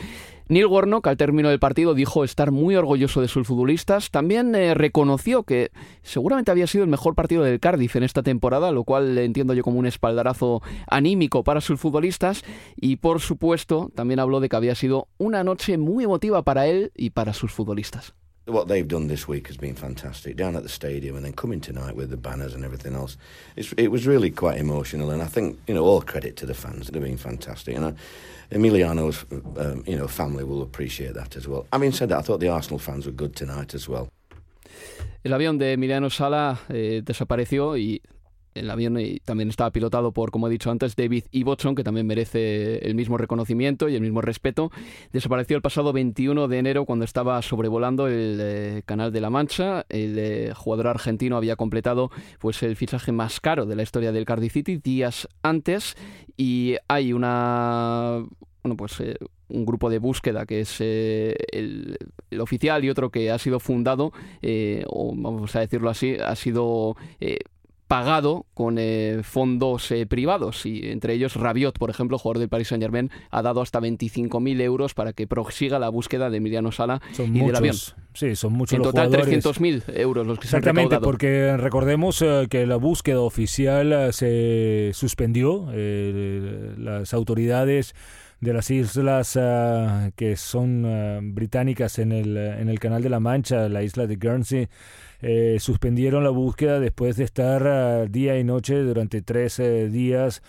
Neil 0.49 0.67
Warnock, 0.67 1.07
al 1.07 1.17
término 1.17 1.49
del 1.49 1.59
partido, 1.59 1.93
dijo 1.93 2.23
estar 2.23 2.51
muy 2.51 2.77
orgulloso 2.77 3.19
de 3.19 3.27
sus 3.27 3.45
futbolistas. 3.45 4.11
También 4.11 4.55
eh, 4.55 4.73
reconoció 4.73 5.43
que 5.43 5.71
seguramente 6.03 6.51
había 6.51 6.67
sido 6.67 6.85
el 6.85 6.89
mejor 6.89 7.15
partido 7.15 7.43
del 7.43 7.59
Cardiff 7.59 7.97
en 7.97 8.03
esta 8.03 8.23
temporada, 8.23 8.71
lo 8.71 8.85
cual 8.85 9.17
entiendo 9.17 9.53
yo 9.53 9.63
como 9.63 9.79
un 9.79 9.87
espaldarazo 9.87 10.61
anímico 10.89 11.43
para 11.43 11.59
sus 11.59 11.81
futbolistas. 11.81 12.43
Y 12.77 12.95
por 12.95 13.19
supuesto, 13.19 13.91
también 13.93 14.21
habló 14.21 14.39
de 14.39 14.47
que 14.47 14.55
había 14.55 14.75
sido 14.75 15.09
una 15.17 15.43
noche 15.43 15.77
muy 15.77 16.05
emotiva 16.05 16.41
para 16.43 16.67
él 16.67 16.91
y 16.95 17.09
para 17.09 17.33
sus 17.33 17.51
futbolistas. 17.51 18.13
What 18.45 18.69
they've 18.69 18.87
done 18.87 19.09
this 19.09 19.27
week 19.27 19.49
has 19.49 19.57
been 19.57 19.75
fantastic. 19.75 20.37
Down 20.37 20.55
at 20.55 20.63
the 20.63 20.69
stadium 20.69 21.17
and 21.17 21.25
then 21.25 21.33
coming 21.33 21.59
tonight 21.59 21.97
with 21.97 22.09
the 22.09 22.15
banners 22.15 22.55
and 22.55 22.63
everything 22.63 22.95
else, 22.95 23.17
it's, 23.57 23.73
it 23.73 23.91
was 23.91 24.07
really 24.07 24.31
quite 24.31 24.57
emotional. 24.57 25.11
And 25.11 25.21
I 25.21 25.25
think 25.25 25.59
you 25.67 25.73
know 25.73 25.83
all 25.83 26.01
credit 26.01 26.37
to 26.37 26.45
the 26.45 26.53
fans; 26.53 26.87
they've 26.87 27.03
been 27.03 27.17
fantastic. 27.17 27.75
Emiliano's 28.51 29.25
um, 29.57 29.83
you 29.85 29.97
know 29.97 30.07
family 30.07 30.43
will 30.43 30.61
appreciate 30.61 31.13
that 31.13 31.35
as 31.35 31.47
well. 31.47 31.65
Having 31.71 31.91
said 31.93 32.09
that, 32.09 32.19
I 32.19 32.21
thought 32.21 32.39
the 32.39 32.49
Arsenal 32.49 32.79
fans 32.79 33.05
were 33.05 33.11
good 33.11 33.35
tonight 33.35 33.73
as 33.73 33.87
well. 33.89 34.09
El 35.23 35.33
avión 35.33 35.57
de 35.57 35.73
Emiliano 35.73 36.09
Sala 36.09 36.59
eh, 36.69 37.01
desapareció 37.03 37.75
y 37.77 38.01
el 38.59 38.69
avión 38.69 38.97
también 39.25 39.49
estaba 39.49 39.71
pilotado 39.71 40.11
por, 40.11 40.31
como 40.31 40.47
he 40.47 40.51
dicho 40.51 40.71
antes, 40.71 40.95
David 40.95 41.25
Ibbotson, 41.31 41.75
que 41.75 41.83
también 41.83 42.07
merece 42.07 42.79
el 42.79 42.95
mismo 42.95 43.17
reconocimiento 43.17 43.89
y 43.89 43.95
el 43.95 44.01
mismo 44.01 44.21
respeto. 44.21 44.71
Desapareció 45.11 45.55
el 45.55 45.61
pasado 45.61 45.93
21 45.93 46.47
de 46.47 46.57
enero 46.57 46.85
cuando 46.85 47.05
estaba 47.05 47.41
sobrevolando 47.41 48.07
el 48.07 48.37
eh, 48.41 48.81
Canal 48.85 49.11
de 49.11 49.21
la 49.21 49.29
Mancha. 49.29 49.85
El 49.89 50.17
eh, 50.17 50.53
jugador 50.55 50.87
argentino 50.87 51.37
había 51.37 51.55
completado 51.55 52.11
pues, 52.39 52.63
el 52.63 52.75
fichaje 52.75 53.11
más 53.11 53.39
caro 53.39 53.65
de 53.65 53.75
la 53.75 53.83
historia 53.83 54.11
del 54.11 54.25
Cardiff 54.25 54.53
City 54.53 54.77
días 54.77 55.27
antes 55.43 55.95
y 56.35 56.75
hay 56.87 57.13
una 57.13 58.23
bueno, 58.63 58.75
pues 58.75 59.01
un 59.49 59.65
grupo 59.65 59.89
de 59.89 59.99
búsqueda 59.99 60.45
que 60.45 60.61
es 60.61 60.81
el, 60.81 61.97
oficial 62.39 62.83
y 62.83 62.89
otro 62.89 63.11
que 63.11 63.31
ha 63.31 63.37
sido 63.37 63.59
fundado, 63.59 64.11
o 64.87 65.13
vamos 65.15 65.55
a 65.55 65.61
decirlo 65.61 65.89
así, 65.89 66.15
ha 66.15 66.35
sido 66.35 66.97
pagado 67.87 68.45
con 68.53 68.77
eh, 68.77 69.21
fondos 69.23 69.91
eh, 69.91 70.05
privados 70.05 70.65
y 70.65 70.89
entre 70.89 71.13
ellos 71.13 71.35
Rabiot, 71.35 71.79
por 71.79 71.89
ejemplo, 71.89 72.17
jugador 72.17 72.39
del 72.39 72.49
Paris 72.49 72.67
Saint 72.67 72.83
Germain, 72.83 73.09
ha 73.31 73.41
dado 73.41 73.61
hasta 73.61 73.79
25.000 73.79 74.61
euros 74.61 74.93
para 74.93 75.13
que 75.13 75.25
prosiga 75.25 75.79
la 75.79 75.89
búsqueda 75.89 76.29
de 76.29 76.37
Emiliano 76.37 76.71
Sala 76.71 77.01
y 77.17 77.39
del 77.39 77.55
avión. 77.55 77.75
Sí, 78.13 78.35
son 78.35 78.53
muchos 78.53 78.77
En 78.77 78.83
total 78.83 79.09
300.000 79.09 79.83
euros 79.95 80.27
los 80.27 80.39
que 80.39 80.47
se 80.47 80.57
han 80.57 80.63
recaudado. 80.63 81.01
porque 81.01 81.55
recordemos 81.55 82.21
eh, 82.21 82.47
que 82.49 82.65
la 82.65 82.75
búsqueda 82.75 83.21
oficial 83.21 84.11
se 84.11 84.91
suspendió. 84.93 85.67
las 85.71 87.13
autoridades 87.13 87.95
de 88.41 88.53
las 88.53 88.69
islas 88.69 89.33
que 90.15 90.35
son 90.35 91.33
británicas 91.33 91.99
en 91.99 92.11
el, 92.11 92.37
en 92.37 92.69
el 92.69 92.79
Canal 92.79 93.01
de 93.01 93.09
la 93.09 93.19
Mancha, 93.19 93.69
la 93.69 93.83
isla 93.83 94.07
de 94.07 94.15
Guernsey, 94.17 94.67
eh, 95.21 95.57
suspendieron 95.59 96.23
la 96.23 96.29
búsqueda 96.29 96.79
después 96.79 97.17
de 97.17 97.23
estar 97.23 97.67
ah, 97.67 98.05
día 98.05 98.39
y 98.39 98.43
noche 98.43 98.81
durante 98.83 99.21
tres 99.21 99.61
días 99.91 100.41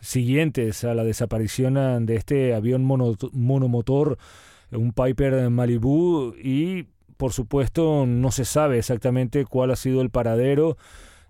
siguientes 0.00 0.84
a 0.84 0.94
la 0.94 1.04
desaparición 1.04 1.76
ah, 1.76 1.98
de 2.00 2.16
este 2.16 2.54
avión 2.54 2.84
monomotor, 2.84 4.18
un 4.70 4.92
Piper 4.92 5.50
Malibu, 5.50 6.34
y 6.42 6.88
por 7.16 7.32
supuesto 7.32 8.06
no 8.06 8.30
se 8.30 8.44
sabe 8.44 8.78
exactamente 8.78 9.44
cuál 9.44 9.70
ha 9.70 9.76
sido 9.76 10.02
el 10.02 10.10
paradero. 10.10 10.76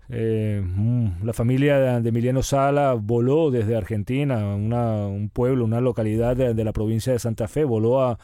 Eh, 0.09 0.61
mm, 0.63 1.23
la 1.23 1.33
familia 1.33 1.99
de 1.99 2.09
Emiliano 2.09 2.43
Sala 2.43 2.93
voló 2.93 3.49
desde 3.49 3.75
Argentina, 3.75 4.55
un 4.55 5.29
pueblo, 5.33 5.65
una 5.65 5.81
localidad 5.81 6.35
de, 6.35 6.63
la 6.63 6.73
provincia 6.73 7.13
de 7.13 7.19
Santa 7.19 7.47
Fe, 7.47 7.63
voló 7.63 8.03
a, 8.03 8.17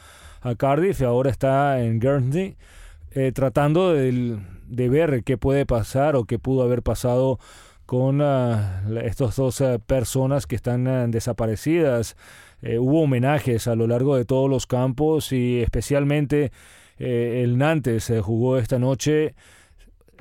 Cardiff 0.58 1.00
y 1.00 1.04
ahora 1.04 1.30
está 1.30 1.82
en 1.82 2.00
Guernsey, 2.00 2.56
eh, 3.12 3.30
tratando 3.32 3.92
de, 3.92 4.38
de 4.72 4.88
ver 4.88 5.22
qué 5.22 5.36
puede 5.36 5.66
pasar 5.66 6.16
o 6.16 6.24
qué 6.24 6.38
pudo 6.38 6.62
haber 6.62 6.82
pasado 6.82 7.38
con 7.84 8.22
uh, 8.22 8.98
estas 9.02 9.36
dos 9.36 9.60
uh, 9.60 9.78
personas 9.86 10.46
que 10.46 10.56
están 10.56 10.86
uh, 10.86 11.10
desaparecidas. 11.10 12.16
Eh, 12.62 12.78
hubo 12.78 13.02
homenajes 13.02 13.66
a 13.66 13.74
lo 13.74 13.86
largo 13.86 14.16
de 14.16 14.24
todos 14.24 14.48
los 14.48 14.66
campos 14.66 15.32
y 15.32 15.60
especialmente 15.60 16.52
eh, 16.98 17.42
el 17.44 17.58
Nantes 17.58 18.04
se 18.04 18.20
jugó 18.20 18.56
esta 18.56 18.78
noche. 18.78 19.34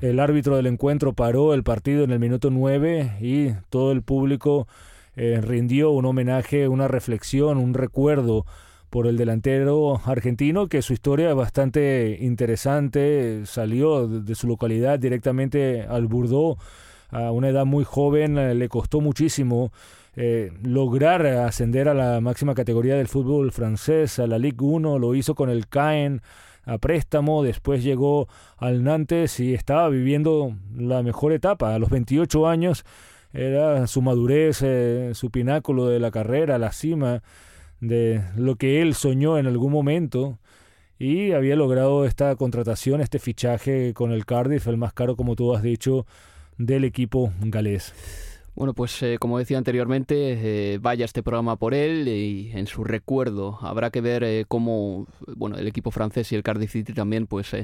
El 0.02 0.20
árbitro 0.20 0.58
del 0.58 0.66
encuentro 0.66 1.14
paró 1.14 1.54
el 1.54 1.64
partido 1.64 2.04
en 2.04 2.12
el 2.12 2.20
minuto 2.20 2.50
9 2.50 3.18
y 3.22 3.52
todo 3.70 3.92
el 3.92 4.02
público 4.02 4.68
eh, 5.16 5.40
rindió 5.42 5.92
un 5.92 6.06
homenaje, 6.06 6.68
una 6.68 6.88
reflexión, 6.88 7.58
un 7.58 7.76
recuerdo 7.76 8.46
por 8.92 9.08
el 9.08 9.18
delantero 9.18 10.02
argentino, 10.06 10.68
que 10.68 10.82
su 10.82 10.92
historia 10.92 11.30
es 11.30 11.36
bastante 11.36 12.18
interesante. 12.20 13.46
Salió 13.46 14.06
de 14.06 14.36
su 14.36 14.48
localidad 14.48 15.00
directamente 15.00 15.84
al 15.84 16.08
Bordeaux 16.08 16.62
a 17.10 17.32
una 17.32 17.50
edad 17.50 17.66
muy 17.66 17.86
joven. 17.86 18.38
Eh, 18.38 18.54
le 18.54 18.68
costó 18.68 19.00
muchísimo 19.00 19.72
eh, 20.18 20.52
lograr 20.62 21.26
ascender 21.26 21.88
a 21.88 21.94
la 21.94 22.20
máxima 22.20 22.54
categoría 22.54 22.98
del 22.98 23.08
fútbol 23.08 23.54
francés, 23.54 24.20
a 24.20 24.28
la 24.28 24.38
Ligue 24.38 24.58
1. 24.60 25.00
Lo 25.00 25.16
hizo 25.16 25.36
con 25.36 25.50
el 25.50 25.68
Caen 25.68 26.22
a 26.66 26.78
préstamo, 26.78 27.44
después 27.44 27.84
llegó 27.86 28.28
al 28.58 28.84
Nantes 28.84 29.40
y 29.40 29.54
estaba 29.54 29.88
viviendo 29.88 30.54
la 30.76 31.02
mejor 31.02 31.32
etapa. 31.32 31.74
A 31.74 31.80
los 31.80 31.90
28 31.90 32.46
años 32.46 32.84
era 33.32 33.88
su 33.88 34.02
madurez, 34.02 34.62
eh, 34.64 35.12
su 35.14 35.32
pináculo 35.32 35.88
de 35.88 36.02
la 36.02 36.12
carrera, 36.12 36.58
la 36.58 36.74
cima 36.74 37.24
de 37.82 38.24
lo 38.38 38.56
que 38.56 38.82
él 38.82 38.94
soñó 38.94 39.38
en 39.38 39.48
algún 39.48 39.74
momento 39.74 40.40
y 40.98 41.32
había 41.32 41.56
logrado 41.56 42.06
esta 42.06 42.36
contratación, 42.36 43.02
este 43.02 43.20
fichaje 43.20 43.94
con 43.94 44.12
el 44.12 44.26
Cardiff, 44.26 44.68
el 44.68 44.78
más 44.78 44.94
caro, 44.94 45.16
como 45.16 45.36
tú 45.36 45.54
has 45.54 45.64
dicho, 45.64 46.06
del 46.58 46.84
equipo 46.84 47.34
galés. 47.42 47.94
Bueno, 48.54 48.74
pues 48.74 49.02
eh, 49.02 49.18
como 49.20 49.40
decía 49.40 49.58
anteriormente, 49.58 50.74
eh, 50.74 50.78
vaya 50.80 51.06
este 51.06 51.24
programa 51.24 51.56
por 51.56 51.74
él 51.74 52.08
y 52.08 52.52
en 52.54 52.68
su 52.68 52.84
recuerdo 52.84 53.58
habrá 53.62 53.90
que 53.90 54.02
ver 54.02 54.24
eh, 54.24 54.46
cómo 54.48 55.08
bueno, 55.36 55.58
el 55.58 55.68
equipo 55.68 55.90
francés 55.90 56.32
y 56.32 56.36
el 56.36 56.44
Cardiff 56.44 56.72
City 56.72 56.94
también 56.94 57.28
pues 57.28 57.56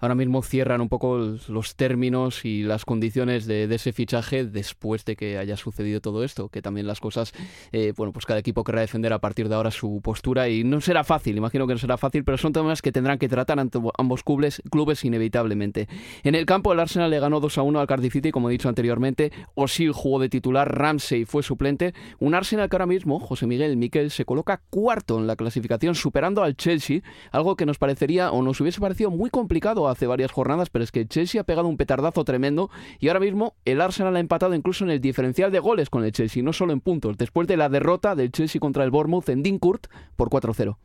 ahora 0.00 0.14
mismo 0.14 0.42
cierran 0.42 0.80
un 0.80 0.88
poco 0.88 1.36
los 1.48 1.76
términos 1.76 2.44
y 2.44 2.62
las 2.62 2.84
condiciones 2.84 3.46
de, 3.46 3.64
ese 3.74 3.92
fichaje 3.92 4.44
después 4.44 5.04
de 5.04 5.16
que 5.16 5.38
haya 5.38 5.56
sucedido 5.56 6.00
todo 6.00 6.24
esto, 6.24 6.48
que 6.48 6.62
también 6.62 6.86
las 6.86 7.00
cosas, 7.00 7.32
eh, 7.72 7.92
bueno, 7.96 8.12
pues 8.12 8.26
cada 8.26 8.40
equipo 8.40 8.64
querrá 8.64 8.80
defender 8.80 9.12
a 9.12 9.20
partir 9.20 9.48
de 9.48 9.54
ahora 9.54 9.70
su 9.70 10.00
postura 10.02 10.48
y 10.48 10.64
no 10.64 10.80
será 10.80 11.04
fácil, 11.04 11.36
imagino 11.36 11.66
que 11.66 11.74
no 11.74 11.78
será 11.78 11.96
fácil, 11.96 12.24
pero 12.24 12.38
son 12.38 12.52
temas 12.52 12.82
que 12.82 12.92
tendrán 12.92 13.18
que 13.18 13.28
tratar 13.28 13.60
ante 13.60 13.78
ambos 13.98 14.24
clubes, 14.24 14.62
clubes 14.70 15.04
inevitablemente. 15.04 15.88
En 16.22 16.34
el 16.34 16.46
campo 16.46 16.72
el 16.72 16.80
Arsenal 16.80 17.10
le 17.10 17.20
ganó 17.20 17.40
2 17.40 17.58
a 17.58 17.62
1 17.62 17.80
al 17.80 17.86
Cardiff 17.86 18.12
City, 18.12 18.30
como 18.30 18.48
he 18.48 18.52
dicho 18.52 18.68
anteriormente, 18.68 19.32
Osil 19.54 19.92
jugó 19.92 20.18
de 20.18 20.28
titular, 20.28 20.76
Ramsey 20.76 21.24
fue 21.24 21.42
suplente, 21.42 21.94
un 22.18 22.34
Arsenal 22.34 22.68
que 22.68 22.76
ahora 22.76 22.86
mismo, 22.86 23.20
José 23.20 23.46
Miguel 23.46 23.76
Miquel, 23.76 24.10
se 24.10 24.24
coloca 24.24 24.62
cuarto 24.70 25.18
en 25.18 25.26
la 25.26 25.36
clasificación, 25.36 25.94
superando 25.94 26.42
al 26.42 26.56
Chelsea, 26.56 27.02
algo 27.30 27.56
que 27.56 27.66
nos 27.66 27.78
parecería 27.78 28.30
o 28.30 28.42
nos 28.42 28.60
hubiese 28.60 28.80
parecido 28.80 29.10
muy 29.10 29.30
complicado 29.30 29.89
hace 29.90 30.06
varias 30.06 30.32
jornadas, 30.32 30.70
pero 30.70 30.84
es 30.84 30.92
que 30.92 31.06
Chelsea 31.06 31.40
ha 31.40 31.44
pegado 31.44 31.68
un 31.68 31.76
petardazo 31.76 32.24
tremendo 32.24 32.70
y 32.98 33.08
ahora 33.08 33.20
mismo 33.20 33.54
el 33.64 33.80
Arsenal 33.80 34.16
ha 34.16 34.20
empatado 34.20 34.54
incluso 34.54 34.84
en 34.84 34.90
el 34.90 35.00
diferencial 35.00 35.52
de 35.52 35.58
goles 35.58 35.90
con 35.90 36.04
el 36.04 36.12
Chelsea, 36.12 36.42
no 36.42 36.52
solo 36.52 36.72
en 36.72 36.80
puntos, 36.80 37.16
después 37.18 37.46
de 37.48 37.56
la 37.56 37.68
derrota 37.68 38.14
del 38.14 38.32
Chelsea 38.32 38.60
contra 38.60 38.84
el 38.84 38.90
Bournemouth 38.90 39.28
en 39.28 39.42
Dincourt 39.42 39.86
por 40.16 40.30
4-0. 40.30 40.76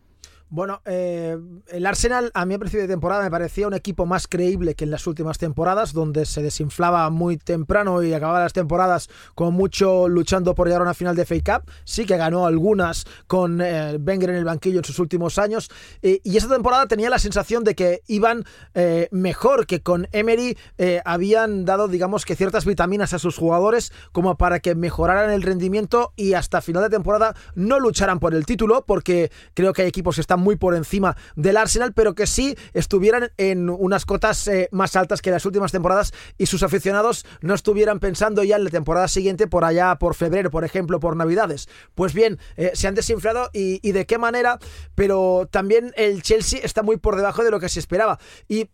Bueno, 0.50 0.82
eh, 0.86 1.38
el 1.70 1.86
Arsenal 1.88 2.30
a 2.36 2.46
mí 2.46 2.54
a 2.54 2.60
principio 2.60 2.84
de 2.84 2.88
temporada 2.88 3.24
me 3.24 3.32
parecía 3.32 3.68
un 3.68 3.74
equipo 3.74 4.06
más 4.06 4.28
creíble 4.28 4.76
que 4.76 4.84
en 4.84 4.92
las 4.92 5.08
últimas 5.08 5.40
temporadas, 5.40 5.92
donde 5.92 6.26
se 6.26 6.44
desinflaba 6.44 7.10
muy 7.10 7.38
temprano 7.38 8.04
y 8.04 8.14
acababa 8.14 8.42
las 8.42 8.54
temporadas 8.54 9.10
con 9.34 9.56
mucho 9.56 10.08
luchando 10.08 10.54
por 10.54 10.68
llegar 10.68 10.82
a 10.82 10.84
una 10.84 10.94
final 10.94 11.16
de 11.16 11.26
FA 11.26 11.36
Cup. 11.60 11.72
Sí 11.84 12.06
que 12.06 12.16
ganó 12.16 12.46
algunas 12.46 13.06
con 13.26 13.60
eh, 13.60 13.98
Wenger 13.98 14.30
en 14.30 14.36
el 14.36 14.46
banquillo 14.46 14.78
en 14.78 14.84
sus 14.84 15.00
últimos 15.00 15.40
años. 15.40 15.72
y 16.02 16.38
esa 16.38 16.48
temporada 16.48 16.86
tenía 16.86 17.10
la 17.10 17.20
sensación 17.20 17.64
de 17.64 17.74
que 17.74 18.04
iban 18.06 18.44
eh, 18.76 19.08
mejor, 19.12 19.66
que 19.66 19.82
con 19.82 20.08
Emery 20.12 20.58
habían 21.06 21.66
dado, 21.66 21.88
digamos 21.88 22.24
que 22.24 22.36
ciertas 22.36 22.66
vitaminas 22.66 23.14
a 23.14 23.20
sus 23.20 23.36
jugadores 23.38 23.92
como 24.12 24.38
para 24.38 24.60
que 24.60 24.76
mejoraran 24.76 25.32
el 25.32 25.42
rendimiento 25.42 26.14
y 26.16 26.34
hasta 26.34 26.62
final 26.62 26.84
de 26.84 26.90
temporada 26.90 27.36
no 27.56 27.80
lucharan 27.80 28.20
por 28.20 28.36
el 28.36 28.46
título, 28.46 28.86
porque 28.86 29.32
creo 29.56 29.74
que 29.74 29.82
hay 29.82 29.88
equipos 29.88 30.16
que 30.16 30.22
están 30.22 30.35
muy 30.38 30.56
por 30.56 30.76
encima 30.76 31.16
del 31.36 31.58
Arsenal, 31.58 31.94
pero 31.94 32.16
que 32.16 32.28
sí 32.28 32.56
estuvieran 32.74 33.32
en 33.38 33.70
unas 33.70 34.06
cotas 34.06 34.48
eh, 34.48 34.70
más 34.72 34.96
altas 34.96 35.22
que 35.22 35.32
las 35.32 35.46
últimas 35.46 35.72
temporadas 35.72 36.14
y 36.38 36.46
sus 36.46 36.64
aficionados 36.64 37.26
no 37.42 37.54
estuvieran 37.54 38.00
pensando 38.00 38.44
ya 38.44 38.56
en 38.56 38.64
la 38.64 38.70
temporada 38.70 39.08
siguiente 39.08 39.48
por 39.48 39.64
allá 39.64 39.96
por 39.96 40.16
febrero, 40.16 40.52
por 40.52 40.66
ejemplo, 40.66 41.00
por 41.00 41.16
Navidades. 41.16 41.68
Pues 41.94 42.14
bien, 42.14 42.40
eh, 42.58 42.72
se 42.74 42.88
han 42.88 42.96
desinflado 42.96 43.50
y, 43.54 43.80
y 43.88 43.92
de 43.92 44.06
qué 44.06 44.18
manera, 44.18 44.60
pero 44.96 45.48
también 45.52 45.94
el 45.96 46.22
Chelsea 46.22 46.60
está 46.64 46.84
muy 46.84 46.98
por 46.98 47.16
debajo 47.16 47.44
de 47.44 47.52
lo 47.52 47.60
que 47.60 47.70
se 47.70 47.80
esperaba. 47.80 48.20
Y 48.48 48.70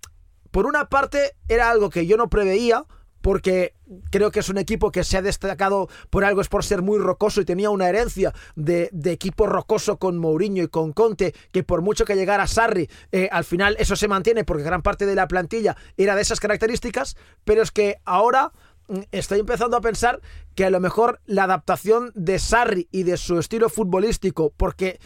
por 0.51 0.65
una 0.65 0.89
parte 0.89 1.31
era 1.47 1.69
algo 1.69 1.89
que 1.89 2.05
yo 2.05 2.17
no 2.17 2.29
preveía, 2.29 2.85
porque 3.21 3.73
creo 4.09 4.31
que 4.31 4.39
es 4.39 4.49
un 4.49 4.57
equipo 4.57 4.91
que 4.91 5.03
se 5.03 5.17
ha 5.17 5.21
destacado 5.21 5.89
por 6.09 6.23
algo, 6.23 6.41
es 6.41 6.49
por 6.49 6.63
ser 6.63 6.81
muy 6.81 6.99
rocoso 6.99 7.41
y 7.41 7.45
tenía 7.45 7.69
una 7.69 7.89
herencia 7.89 8.33
de, 8.55 8.89
equipo 9.05 9.45
rocoso 9.45 9.97
con 9.97 10.17
Mourinho 10.17 10.63
y 10.63 10.67
con 10.67 10.93
Conte, 10.93 11.33
que 11.51 11.63
por 11.63 11.81
mucho 11.81 12.05
que 12.05 12.15
llegara 12.15 12.47
Sarri, 12.47 12.89
eh, 13.11 13.29
al 13.31 13.43
final 13.43 13.75
eso 13.79 13.95
se 13.95 14.07
mantiene 14.07 14.43
porque 14.43 14.63
gran 14.63 14.81
parte 14.81 15.05
de 15.05 15.15
la 15.15 15.27
plantilla 15.27 15.75
era 15.97 16.15
de 16.15 16.21
esas 16.21 16.39
características, 16.39 17.17
pero 17.43 17.61
es 17.61 17.71
que 17.71 17.97
ahora 18.05 18.51
mm, 18.87 18.99
estoy 19.11 19.39
empezando 19.39 19.77
a 19.77 19.81
pensar 19.81 20.21
que 20.55 20.65
a 20.65 20.69
lo 20.69 20.79
mejor 20.79 21.19
la 21.25 21.43
adaptación 21.43 22.11
de 22.15 22.39
Sarri 22.39 22.87
y 22.91 23.03
de 23.03 23.17
su 23.17 23.39
estilo 23.39 23.69
futbolístico, 23.69 24.53
porque 24.55 24.99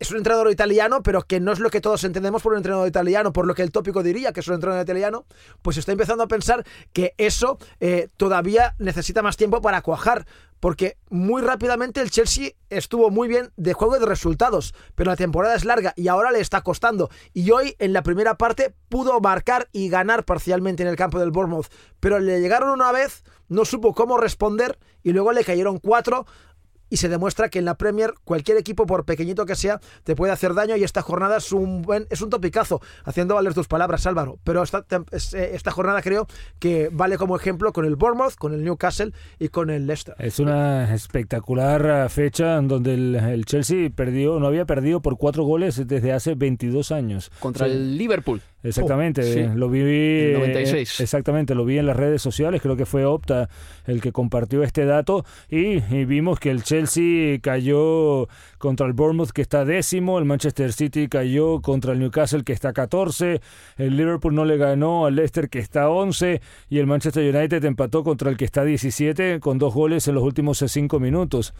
es 0.00 0.10
un 0.10 0.16
entrenador 0.16 0.50
italiano, 0.50 1.02
pero 1.02 1.22
que 1.22 1.40
no 1.40 1.52
es 1.52 1.60
lo 1.60 1.70
que 1.70 1.82
todos 1.82 2.02
entendemos 2.04 2.42
por 2.42 2.52
un 2.52 2.58
entrenador 2.58 2.88
italiano, 2.88 3.34
por 3.34 3.46
lo 3.46 3.54
que 3.54 3.62
el 3.62 3.70
tópico 3.70 4.02
diría 4.02 4.32
que 4.32 4.40
es 4.40 4.48
un 4.48 4.54
entrenador 4.54 4.82
italiano, 4.82 5.26
pues 5.60 5.76
estoy 5.76 5.92
empezando 5.92 6.24
a 6.24 6.28
pensar 6.28 6.64
que 6.94 7.14
eso 7.18 7.58
eh, 7.80 8.08
todavía 8.16 8.74
necesita 8.78 9.20
más 9.22 9.36
tiempo 9.36 9.60
para 9.60 9.82
cuajar, 9.82 10.26
porque 10.58 10.96
muy 11.10 11.42
rápidamente 11.42 12.00
el 12.00 12.10
Chelsea 12.10 12.52
estuvo 12.70 13.10
muy 13.10 13.28
bien 13.28 13.50
de 13.56 13.74
juego 13.74 13.96
y 13.96 14.00
de 14.00 14.06
resultados, 14.06 14.74
pero 14.94 15.10
la 15.10 15.16
temporada 15.16 15.54
es 15.54 15.66
larga 15.66 15.92
y 15.96 16.08
ahora 16.08 16.30
le 16.30 16.40
está 16.40 16.62
costando. 16.62 17.10
Y 17.34 17.50
hoy 17.50 17.76
en 17.78 17.92
la 17.92 18.02
primera 18.02 18.36
parte 18.36 18.74
pudo 18.88 19.20
marcar 19.20 19.68
y 19.70 19.90
ganar 19.90 20.24
parcialmente 20.24 20.82
en 20.82 20.88
el 20.88 20.96
campo 20.96 21.18
del 21.18 21.30
Bournemouth, 21.30 21.66
pero 22.00 22.18
le 22.20 22.40
llegaron 22.40 22.70
una 22.70 22.90
vez, 22.90 23.22
no 23.48 23.66
supo 23.66 23.94
cómo 23.94 24.16
responder 24.16 24.78
y 25.02 25.12
luego 25.12 25.32
le 25.32 25.44
cayeron 25.44 25.78
cuatro 25.78 26.26
y 26.90 26.98
se 26.98 27.08
demuestra 27.08 27.48
que 27.48 27.60
en 27.60 27.64
la 27.64 27.76
Premier 27.76 28.14
cualquier 28.24 28.58
equipo, 28.58 28.84
por 28.84 29.04
pequeñito 29.04 29.46
que 29.46 29.54
sea, 29.54 29.80
te 30.04 30.14
puede 30.14 30.32
hacer 30.32 30.54
daño 30.54 30.76
y 30.76 30.84
esta 30.84 31.02
jornada 31.02 31.38
es 31.38 31.52
un 31.52 31.82
buen, 31.82 32.06
es 32.10 32.20
un 32.20 32.28
topicazo, 32.28 32.82
haciendo 33.04 33.36
valer 33.36 33.54
tus 33.54 33.68
palabras, 33.68 34.06
Álvaro. 34.06 34.38
Pero 34.44 34.62
esta, 34.62 34.84
eh, 34.90 35.50
esta 35.54 35.70
jornada 35.70 36.02
creo 36.02 36.26
que 36.58 36.90
vale 36.92 37.16
como 37.16 37.36
ejemplo 37.36 37.72
con 37.72 37.84
el 37.84 37.96
Bournemouth, 37.96 38.34
con 38.34 38.52
el 38.52 38.64
Newcastle 38.64 39.12
y 39.38 39.48
con 39.48 39.70
el 39.70 39.86
Leicester. 39.86 40.14
Es 40.18 40.38
una 40.38 40.92
espectacular 40.94 42.10
fecha 42.10 42.56
en 42.56 42.68
donde 42.68 42.94
el, 42.94 43.44
Chelsea 43.44 43.90
perdió, 43.90 44.40
no 44.40 44.46
había 44.46 44.64
perdido 44.64 45.00
por 45.00 45.16
cuatro 45.16 45.44
goles 45.44 45.86
desde 45.86 46.12
hace 46.12 46.34
22 46.34 46.90
años. 46.92 47.30
Contra 47.40 47.66
el 47.66 47.96
Liverpool. 47.96 48.42
Exactamente, 48.62 49.48
Oh, 49.50 49.54
lo 49.56 49.70
vi. 49.70 50.32
96. 50.34 51.00
Eh, 51.00 51.02
exactamente, 51.02 51.54
lo 51.54 51.64
vi 51.64 51.78
en 51.78 51.86
las 51.86 51.96
redes 51.96 52.20
sociales. 52.20 52.60
Creo 52.60 52.76
que 52.76 52.86
fue 52.86 53.04
Opta 53.04 53.48
el 53.86 54.00
que 54.00 54.12
compartió 54.12 54.62
este 54.62 54.84
dato. 54.84 55.24
Y, 55.48 55.82
y, 55.94 56.04
vimos 56.04 56.38
que 56.38 56.50
el 56.50 56.62
Chelsea 56.62 57.38
cayó 57.40 58.28
contra 58.58 58.86
el 58.86 58.92
Bournemouth, 58.92 59.30
que 59.30 59.42
está 59.42 59.64
décimo. 59.64 60.18
El 60.18 60.24
Manchester 60.24 60.72
City 60.72 61.08
cayó 61.08 61.60
contra 61.60 61.92
el 61.92 62.00
Newcastle, 62.00 62.44
que 62.44 62.52
está 62.52 62.72
14. 62.72 63.40
El 63.78 63.96
Liverpool 63.96 64.34
no 64.34 64.44
le 64.44 64.56
ganó 64.56 65.06
al 65.06 65.16
Leicester, 65.16 65.48
que 65.48 65.58
está 65.58 65.88
11. 65.88 66.40
Y 66.68 66.78
el 66.78 66.86
Manchester 66.86 67.34
United 67.34 67.64
empató 67.64 68.04
contra 68.04 68.30
el 68.30 68.36
que 68.36 68.44
está 68.44 68.64
17, 68.64 69.40
con 69.40 69.58
dos 69.58 69.74
goles 69.74 70.06
en 70.08 70.14
los 70.14 70.24
últimos 70.24 70.58
cinco 70.68 71.00
minutos. 71.00 71.54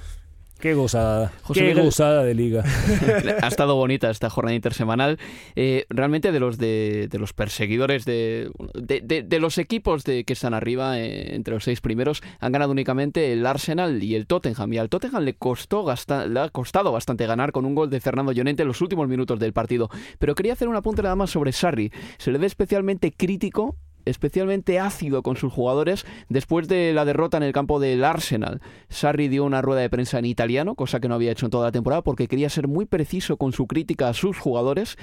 Qué 0.61 0.75
gozada, 0.75 1.33
José 1.43 1.61
qué 1.61 1.69
Miguel, 1.69 1.87
gozada 1.87 2.23
de 2.23 2.35
liga. 2.35 2.63
ha 3.43 3.49
estado 3.49 3.77
bonita 3.77 4.11
esta 4.11 4.29
jornada 4.29 4.55
intersemanal. 4.55 5.19
Eh, 5.57 5.87
realmente 5.89 6.33
de 6.33 6.41
los 6.41 6.59
de, 6.59 7.09
de 7.11 7.19
los 7.19 7.33
perseguidores 7.33 8.05
de, 8.05 8.51
de, 8.75 9.01
de, 9.01 9.23
de, 9.23 9.41
los 9.41 9.57
equipos 9.57 10.05
de 10.05 10.25
que 10.25 10.35
están 10.35 10.53
arriba 10.53 10.99
eh, 10.99 11.35
entre 11.35 11.55
los 11.55 11.65
seis 11.65 11.81
primeros 11.81 12.23
han 12.41 12.53
ganado 12.53 12.73
únicamente 12.73 13.33
el 13.33 13.47
Arsenal 13.47 14.03
y 14.03 14.15
el 14.15 14.27
Tottenham. 14.27 14.71
Y 14.75 14.79
al 14.79 14.91
Tottenham 14.91 15.25
le 15.25 15.35
costó 15.35 15.83
gasta, 15.83 16.27
le 16.27 16.41
ha 16.41 16.49
costado 16.51 16.93
bastante 16.93 17.27
ganar 17.27 17.53
con 17.53 17.65
un 17.65 17.75
gol 17.75 17.89
de 17.89 18.01
Fernando 18.01 18.33
Llorente 18.33 18.63
en 18.63 18.69
los 18.69 18.83
últimos 18.83 19.09
minutos 19.09 19.41
del 19.41 19.55
partido. 19.55 19.89
Pero 20.19 20.35
quería 20.35 20.53
hacer 20.53 20.69
un 20.69 20.77
apunte 20.77 21.03
nada 21.03 21.17
más 21.17 21.31
sobre 21.31 21.53
Sarri. 21.53 21.91
Se 22.19 22.31
le 22.31 22.39
ve 22.39 22.47
especialmente 22.47 23.13
crítico 23.13 23.77
especialmente 24.05 24.79
ácido 24.79 25.23
con 25.23 25.37
sus 25.37 25.53
jugadores 25.53 26.07
después 26.29 26.69
de 26.69 26.93
la 26.93 27.05
derrota 27.05 27.37
en 27.37 27.43
el 27.43 27.53
campo 27.53 27.81
del 27.81 28.05
Arsenal. 28.05 28.61
Sarri 28.89 29.29
dio 29.29 29.45
una 29.45 29.63
rueda 29.63 29.81
de 29.81 29.91
prensa 29.91 30.19
en 30.19 30.25
italiano, 30.25 30.75
cosa 30.75 31.01
que 31.01 31.09
no 31.09 31.15
había 31.15 31.33
hecho 31.33 31.47
en 31.47 31.51
toda 31.51 31.67
la 31.67 31.73
temporada, 31.73 32.03
porque 32.03 32.29
quería 32.29 32.49
ser 32.49 32.69
muy 32.69 32.87
preciso 32.87 33.37
con 33.37 33.53
su 33.53 33.67
crítica 33.67 34.09
a 34.09 34.15
sus 34.15 34.39
jugadores 34.39 34.97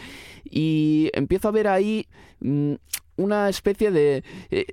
y 0.43 1.09
empiezo 1.13 1.47
a 1.47 1.51
ver 1.51 1.67
ahí 1.67 2.07
mmm, 2.39 2.73
una 3.17 3.49
especie 3.49 3.91
de... 3.91 4.23
Eh, 4.51 4.65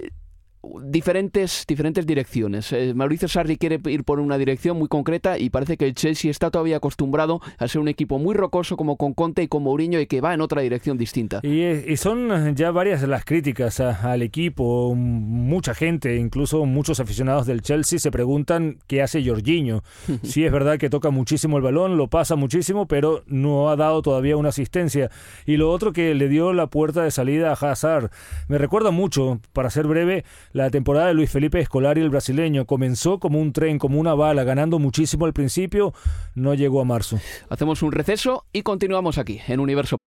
diferentes, 0.82 1.64
diferentes 1.66 2.06
direcciones. 2.06 2.72
Eh, 2.72 2.92
Mauricio 2.94 3.28
Sarri 3.28 3.56
quiere 3.56 3.80
ir 3.86 4.04
por 4.04 4.20
una 4.20 4.38
dirección 4.38 4.78
muy 4.78 4.88
concreta 4.88 5.38
y 5.38 5.50
parece 5.50 5.76
que 5.76 5.86
el 5.86 5.94
Chelsea 5.94 6.30
está 6.30 6.50
todavía 6.50 6.76
acostumbrado 6.76 7.40
a 7.58 7.68
ser 7.68 7.80
un 7.80 7.88
equipo 7.88 8.18
muy 8.18 8.34
rocoso 8.34 8.76
como 8.76 8.96
con 8.96 9.14
Conte 9.14 9.42
y 9.42 9.48
con 9.48 9.62
Mourinho 9.62 10.00
y 10.00 10.06
que 10.06 10.20
va 10.20 10.34
en 10.34 10.40
otra 10.40 10.62
dirección 10.62 10.98
distinta. 10.98 11.40
Y, 11.42 11.62
y 11.62 11.96
son 11.96 12.54
ya 12.54 12.70
varias 12.70 13.02
las 13.02 13.24
críticas 13.24 13.80
a, 13.80 14.12
al 14.12 14.22
equipo. 14.22 14.94
Mucha 14.94 15.74
gente, 15.74 16.16
incluso 16.16 16.64
muchos 16.66 17.00
aficionados 17.00 17.46
del 17.46 17.62
Chelsea, 17.62 17.98
se 17.98 18.10
preguntan 18.10 18.78
qué 18.86 19.02
hace 19.02 19.24
Jorginho. 19.24 19.82
sí 20.22 20.44
es 20.44 20.52
verdad 20.52 20.78
que 20.78 20.90
toca 20.90 21.10
muchísimo 21.10 21.56
el 21.56 21.62
balón, 21.62 21.96
lo 21.96 22.08
pasa 22.08 22.36
muchísimo, 22.36 22.86
pero 22.86 23.22
no 23.26 23.70
ha 23.70 23.76
dado 23.76 24.02
todavía 24.02 24.36
una 24.36 24.50
asistencia. 24.50 25.10
Y 25.46 25.56
lo 25.56 25.70
otro 25.70 25.92
que 25.92 26.14
le 26.14 26.28
dio 26.28 26.52
la 26.52 26.68
puerta 26.68 27.02
de 27.02 27.10
salida 27.10 27.50
a 27.50 27.52
Hazard. 27.52 28.10
Me 28.48 28.58
recuerda 28.58 28.90
mucho, 28.90 29.40
para 29.52 29.70
ser 29.70 29.86
breve, 29.86 30.24
la 30.54 30.70
temporada 30.70 31.08
de 31.08 31.14
Luis 31.14 31.30
Felipe 31.30 31.58
Escolari, 31.58 32.00
el 32.00 32.10
brasileño, 32.10 32.64
comenzó 32.64 33.18
como 33.18 33.40
un 33.40 33.52
tren, 33.52 33.78
como 33.78 33.98
una 33.98 34.14
bala, 34.14 34.44
ganando 34.44 34.78
muchísimo 34.78 35.26
al 35.26 35.32
principio, 35.32 35.92
no 36.36 36.54
llegó 36.54 36.80
a 36.80 36.84
marzo. 36.84 37.18
Hacemos 37.50 37.82
un 37.82 37.90
receso 37.90 38.46
y 38.52 38.62
continuamos 38.62 39.18
aquí, 39.18 39.40
en 39.48 39.58
Universo. 39.58 39.98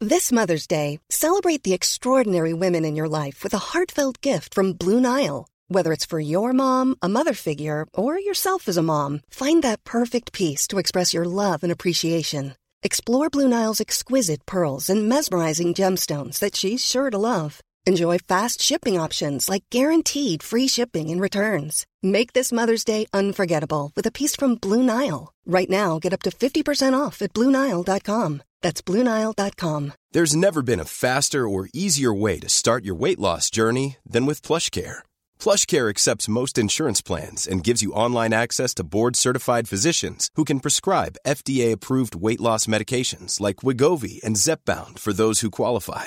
This 0.00 0.32
Mother's 0.32 0.66
Day, 0.66 1.00
celebrate 1.10 1.62
the 1.64 1.74
extraordinary 1.74 2.54
women 2.54 2.84
in 2.84 2.96
your 2.96 3.08
life 3.08 3.44
with 3.44 3.52
a 3.54 3.72
heartfelt 3.72 4.20
gift 4.22 4.54
from 4.54 4.72
Blue 4.72 5.00
Nile. 5.00 5.46
Whether 5.68 5.92
it's 5.92 6.06
for 6.06 6.18
your 6.18 6.54
mom, 6.54 6.96
a 7.02 7.08
mother 7.10 7.34
figure, 7.34 7.86
or 7.92 8.18
yourself 8.18 8.68
as 8.68 8.78
a 8.78 8.82
mom, 8.82 9.20
find 9.28 9.62
that 9.62 9.84
perfect 9.84 10.32
piece 10.32 10.66
to 10.68 10.78
express 10.78 11.12
your 11.12 11.26
love 11.26 11.62
and 11.62 11.70
appreciation. 11.70 12.54
Explore 12.82 13.28
Blue 13.28 13.48
Nile's 13.48 13.82
exquisite 13.82 14.46
pearls 14.46 14.88
and 14.88 15.10
mesmerizing 15.10 15.74
gemstones 15.74 16.38
that 16.38 16.56
she's 16.56 16.84
sure 16.84 17.10
to 17.10 17.18
love. 17.18 17.60
Enjoy 17.86 18.16
fast 18.16 18.62
shipping 18.62 18.98
options 18.98 19.46
like 19.46 19.64
guaranteed 19.68 20.42
free 20.42 20.68
shipping 20.68 21.10
and 21.10 21.20
returns. 21.20 21.86
Make 22.02 22.32
this 22.32 22.50
Mother's 22.50 22.82
Day 22.82 23.04
unforgettable 23.12 23.92
with 23.94 24.06
a 24.06 24.12
piece 24.12 24.34
from 24.34 24.54
Blue 24.54 24.82
Nile. 24.82 25.34
Right 25.44 25.68
now, 25.68 25.98
get 25.98 26.14
up 26.14 26.22
to 26.22 26.30
50% 26.30 26.98
off 26.98 27.20
at 27.20 27.34
BlueNile.com. 27.34 28.42
That's 28.62 28.80
BlueNile.com. 28.80 29.92
There's 30.12 30.34
never 30.34 30.62
been 30.62 30.80
a 30.80 30.86
faster 30.86 31.46
or 31.46 31.68
easier 31.74 32.14
way 32.14 32.38
to 32.40 32.48
start 32.48 32.86
your 32.86 32.94
weight 32.94 33.18
loss 33.18 33.50
journey 33.50 33.98
than 34.06 34.24
with 34.24 34.40
PlushCare. 34.40 35.00
PlushCare 35.38 35.90
accepts 35.90 36.26
most 36.26 36.56
insurance 36.56 37.02
plans 37.02 37.46
and 37.46 37.62
gives 37.62 37.82
you 37.82 37.92
online 37.92 38.32
access 38.32 38.72
to 38.74 38.84
board-certified 38.84 39.68
physicians 39.68 40.30
who 40.36 40.44
can 40.44 40.60
prescribe 40.60 41.18
FDA-approved 41.26 42.14
weight 42.14 42.40
loss 42.40 42.64
medications 42.64 43.40
like 43.40 43.56
Wigovi 43.56 44.24
and 44.24 44.36
Zepbound 44.36 44.98
for 44.98 45.12
those 45.12 45.40
who 45.40 45.50
qualify. 45.50 46.06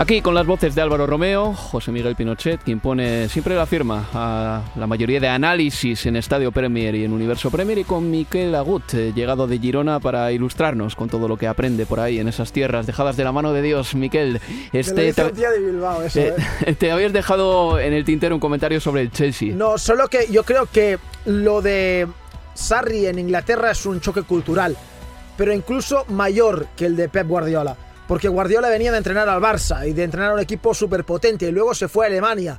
Aquí 0.00 0.22
con 0.22 0.32
las 0.32 0.46
voces 0.46 0.76
de 0.76 0.80
Álvaro 0.80 1.08
Romeo, 1.08 1.52
José 1.54 1.90
Miguel 1.90 2.14
Pinochet, 2.14 2.62
quien 2.62 2.78
pone 2.78 3.28
siempre 3.28 3.56
la 3.56 3.66
firma 3.66 4.08
a 4.14 4.62
la 4.76 4.86
mayoría 4.86 5.18
de 5.18 5.26
análisis 5.26 6.06
en 6.06 6.14
Estadio 6.14 6.52
Premier 6.52 6.94
y 6.94 7.02
en 7.02 7.12
Universo 7.12 7.50
Premier, 7.50 7.78
y 7.78 7.82
con 7.82 8.08
Miquel 8.08 8.54
Agut, 8.54 8.94
eh, 8.94 9.12
llegado 9.12 9.48
de 9.48 9.58
Girona 9.58 9.98
para 9.98 10.30
ilustrarnos 10.30 10.94
con 10.94 11.08
todo 11.08 11.26
lo 11.26 11.36
que 11.36 11.48
aprende 11.48 11.84
por 11.84 11.98
ahí 11.98 12.20
en 12.20 12.28
esas 12.28 12.52
tierras 12.52 12.86
dejadas 12.86 13.16
de 13.16 13.24
la 13.24 13.32
mano 13.32 13.52
de 13.52 13.60
Dios. 13.60 13.96
Miquel, 13.96 14.40
este, 14.72 15.12
te, 15.12 15.32
de 15.32 15.58
Bilbao, 15.58 16.00
eso, 16.04 16.20
eh, 16.20 16.34
eh. 16.64 16.74
te 16.78 16.92
habías 16.92 17.12
dejado 17.12 17.80
en 17.80 17.92
el 17.92 18.04
tintero 18.04 18.36
un 18.36 18.40
comentario 18.40 18.80
sobre 18.80 19.02
el 19.02 19.10
Chelsea. 19.10 19.52
No, 19.52 19.78
solo 19.78 20.06
que 20.06 20.28
yo 20.30 20.44
creo 20.44 20.66
que 20.66 21.00
lo 21.24 21.60
de 21.60 22.06
Sarri 22.54 23.06
en 23.06 23.18
Inglaterra 23.18 23.72
es 23.72 23.84
un 23.84 24.00
choque 24.00 24.22
cultural, 24.22 24.76
pero 25.36 25.52
incluso 25.52 26.04
mayor 26.08 26.68
que 26.76 26.86
el 26.86 26.94
de 26.94 27.08
Pep 27.08 27.26
Guardiola 27.26 27.76
porque 28.08 28.28
Guardiola 28.28 28.70
venía 28.70 28.90
de 28.90 28.98
entrenar 28.98 29.28
al 29.28 29.40
Barça 29.40 29.86
y 29.86 29.92
de 29.92 30.02
entrenar 30.02 30.30
a 30.30 30.34
un 30.34 30.40
equipo 30.40 30.72
súper 30.74 31.04
potente 31.04 31.46
y 31.46 31.52
luego 31.52 31.74
se 31.74 31.88
fue 31.88 32.06
a 32.06 32.08
Alemania 32.08 32.58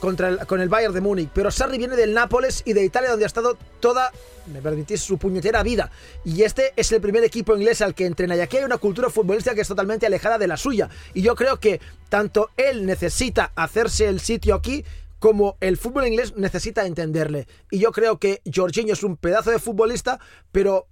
contra 0.00 0.28
el, 0.28 0.38
con 0.46 0.60
el 0.62 0.70
Bayern 0.70 0.94
de 0.94 1.02
Múnich. 1.02 1.28
Pero 1.32 1.50
Sarri 1.50 1.76
viene 1.76 1.94
del 1.94 2.14
Nápoles 2.14 2.62
y 2.64 2.72
de 2.72 2.84
Italia 2.84 3.10
donde 3.10 3.26
ha 3.26 3.26
estado 3.26 3.58
toda, 3.80 4.10
me 4.46 4.62
permitís, 4.62 5.02
su 5.02 5.18
puñetera 5.18 5.62
vida. 5.62 5.90
Y 6.24 6.42
este 6.42 6.72
es 6.74 6.90
el 6.90 7.02
primer 7.02 7.22
equipo 7.22 7.54
inglés 7.54 7.82
al 7.82 7.94
que 7.94 8.06
entrena. 8.06 8.34
Y 8.34 8.40
aquí 8.40 8.56
hay 8.56 8.64
una 8.64 8.78
cultura 8.78 9.10
futbolística 9.10 9.54
que 9.54 9.60
es 9.60 9.68
totalmente 9.68 10.06
alejada 10.06 10.38
de 10.38 10.48
la 10.48 10.56
suya. 10.56 10.88
Y 11.12 11.20
yo 11.20 11.34
creo 11.34 11.60
que 11.60 11.80
tanto 12.08 12.50
él 12.56 12.86
necesita 12.86 13.52
hacerse 13.56 14.08
el 14.08 14.20
sitio 14.20 14.54
aquí 14.54 14.84
como 15.18 15.56
el 15.60 15.76
fútbol 15.76 16.06
inglés 16.06 16.34
necesita 16.36 16.86
entenderle. 16.86 17.46
Y 17.70 17.78
yo 17.78 17.92
creo 17.92 18.18
que 18.18 18.40
Jorginho 18.52 18.94
es 18.94 19.02
un 19.02 19.16
pedazo 19.16 19.50
de 19.50 19.58
futbolista, 19.58 20.18
pero 20.50 20.86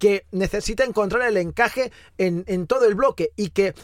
que 0.00 0.26
necesita 0.32 0.82
encontrar 0.82 1.28
el 1.28 1.36
encaje 1.36 1.92
en, 2.18 2.42
en 2.48 2.66
todo 2.66 2.86
el 2.86 2.96
bloque 2.96 3.32
y 3.36 3.50
que 3.50 3.74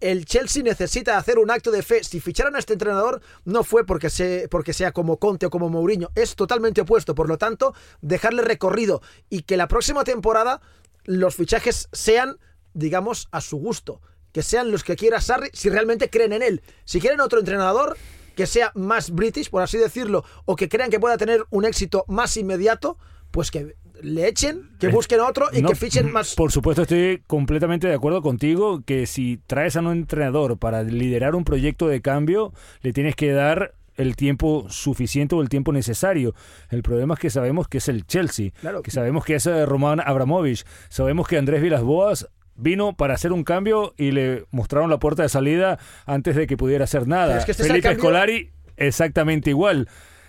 el 0.00 0.24
Chelsea 0.24 0.62
necesita 0.62 1.18
hacer 1.18 1.38
un 1.38 1.50
acto 1.50 1.70
de 1.70 1.82
fe. 1.82 2.04
Si 2.04 2.20
ficharon 2.20 2.54
a 2.54 2.60
este 2.60 2.74
entrenador, 2.74 3.20
no 3.44 3.64
fue 3.64 3.84
porque, 3.84 4.08
se, 4.08 4.46
porque 4.48 4.72
sea 4.72 4.92
como 4.92 5.18
Conte 5.18 5.46
o 5.46 5.50
como 5.50 5.68
Mourinho. 5.68 6.10
Es 6.14 6.36
totalmente 6.36 6.82
opuesto. 6.82 7.14
Por 7.14 7.28
lo 7.28 7.36
tanto, 7.36 7.74
dejarle 8.00 8.42
recorrido 8.42 9.02
y 9.28 9.42
que 9.42 9.56
la 9.56 9.68
próxima 9.68 10.04
temporada 10.04 10.60
los 11.04 11.34
fichajes 11.34 11.88
sean, 11.92 12.38
digamos, 12.72 13.28
a 13.32 13.40
su 13.40 13.56
gusto. 13.56 14.00
Que 14.32 14.42
sean 14.42 14.70
los 14.70 14.84
que 14.84 14.96
quiera 14.96 15.20
Sarri 15.20 15.50
si 15.52 15.68
realmente 15.68 16.10
creen 16.10 16.32
en 16.32 16.42
él. 16.42 16.62
Si 16.84 17.00
quieren 17.00 17.20
otro 17.20 17.40
entrenador 17.40 17.96
que 18.36 18.46
sea 18.46 18.70
más 18.74 19.10
british, 19.10 19.50
por 19.50 19.62
así 19.62 19.78
decirlo, 19.78 20.24
o 20.44 20.54
que 20.54 20.68
crean 20.68 20.90
que 20.90 21.00
pueda 21.00 21.16
tener 21.16 21.44
un 21.50 21.64
éxito 21.64 22.04
más 22.06 22.36
inmediato, 22.36 22.98
pues 23.30 23.50
que 23.50 23.76
le 24.02 24.28
echen, 24.28 24.70
que 24.78 24.88
busquen 24.88 25.20
otro 25.20 25.48
y 25.52 25.62
que 25.62 25.74
fichen 25.74 26.10
más. 26.10 26.34
Por 26.34 26.52
supuesto, 26.52 26.82
estoy 26.82 27.22
completamente 27.26 27.86
de 27.86 27.94
acuerdo 27.94 28.22
contigo 28.22 28.82
que 28.84 29.06
si 29.06 29.40
traes 29.46 29.76
a 29.76 29.80
un 29.80 29.92
entrenador 29.92 30.58
para 30.58 30.82
liderar 30.82 31.34
un 31.34 31.44
proyecto 31.44 31.88
de 31.88 32.00
cambio, 32.00 32.52
le 32.82 32.92
tienes 32.92 33.16
que 33.16 33.32
dar 33.32 33.74
el 33.96 34.16
tiempo 34.16 34.66
suficiente 34.68 35.34
o 35.34 35.42
el 35.42 35.48
tiempo 35.48 35.72
necesario. 35.72 36.34
El 36.70 36.82
problema 36.82 37.14
es 37.14 37.20
que 37.20 37.30
sabemos 37.30 37.68
que 37.68 37.78
es 37.78 37.88
el 37.88 38.06
Chelsea, 38.06 38.50
que 38.82 38.90
sabemos 38.90 39.24
que 39.24 39.36
es 39.36 39.46
eh, 39.46 39.64
Roman 39.66 40.00
Abramovich, 40.00 40.64
sabemos 40.88 41.26
que 41.26 41.38
Andrés 41.38 41.62
Vilas-Boas 41.62 42.28
vino 42.56 42.94
para 42.94 43.14
hacer 43.14 43.32
un 43.32 43.44
cambio 43.44 43.94
y 43.96 44.12
le 44.12 44.44
mostraron 44.50 44.90
la 44.90 44.98
puerta 44.98 45.22
de 45.22 45.28
salida 45.28 45.78
antes 46.06 46.36
de 46.36 46.46
que 46.46 46.56
pudiera 46.56 46.84
hacer 46.84 47.06
nada. 47.06 47.38
este 47.38 47.54
Felipe 47.54 47.94
Scolari 47.94 48.50
exactamente 48.76 49.50
igual. 49.50 49.88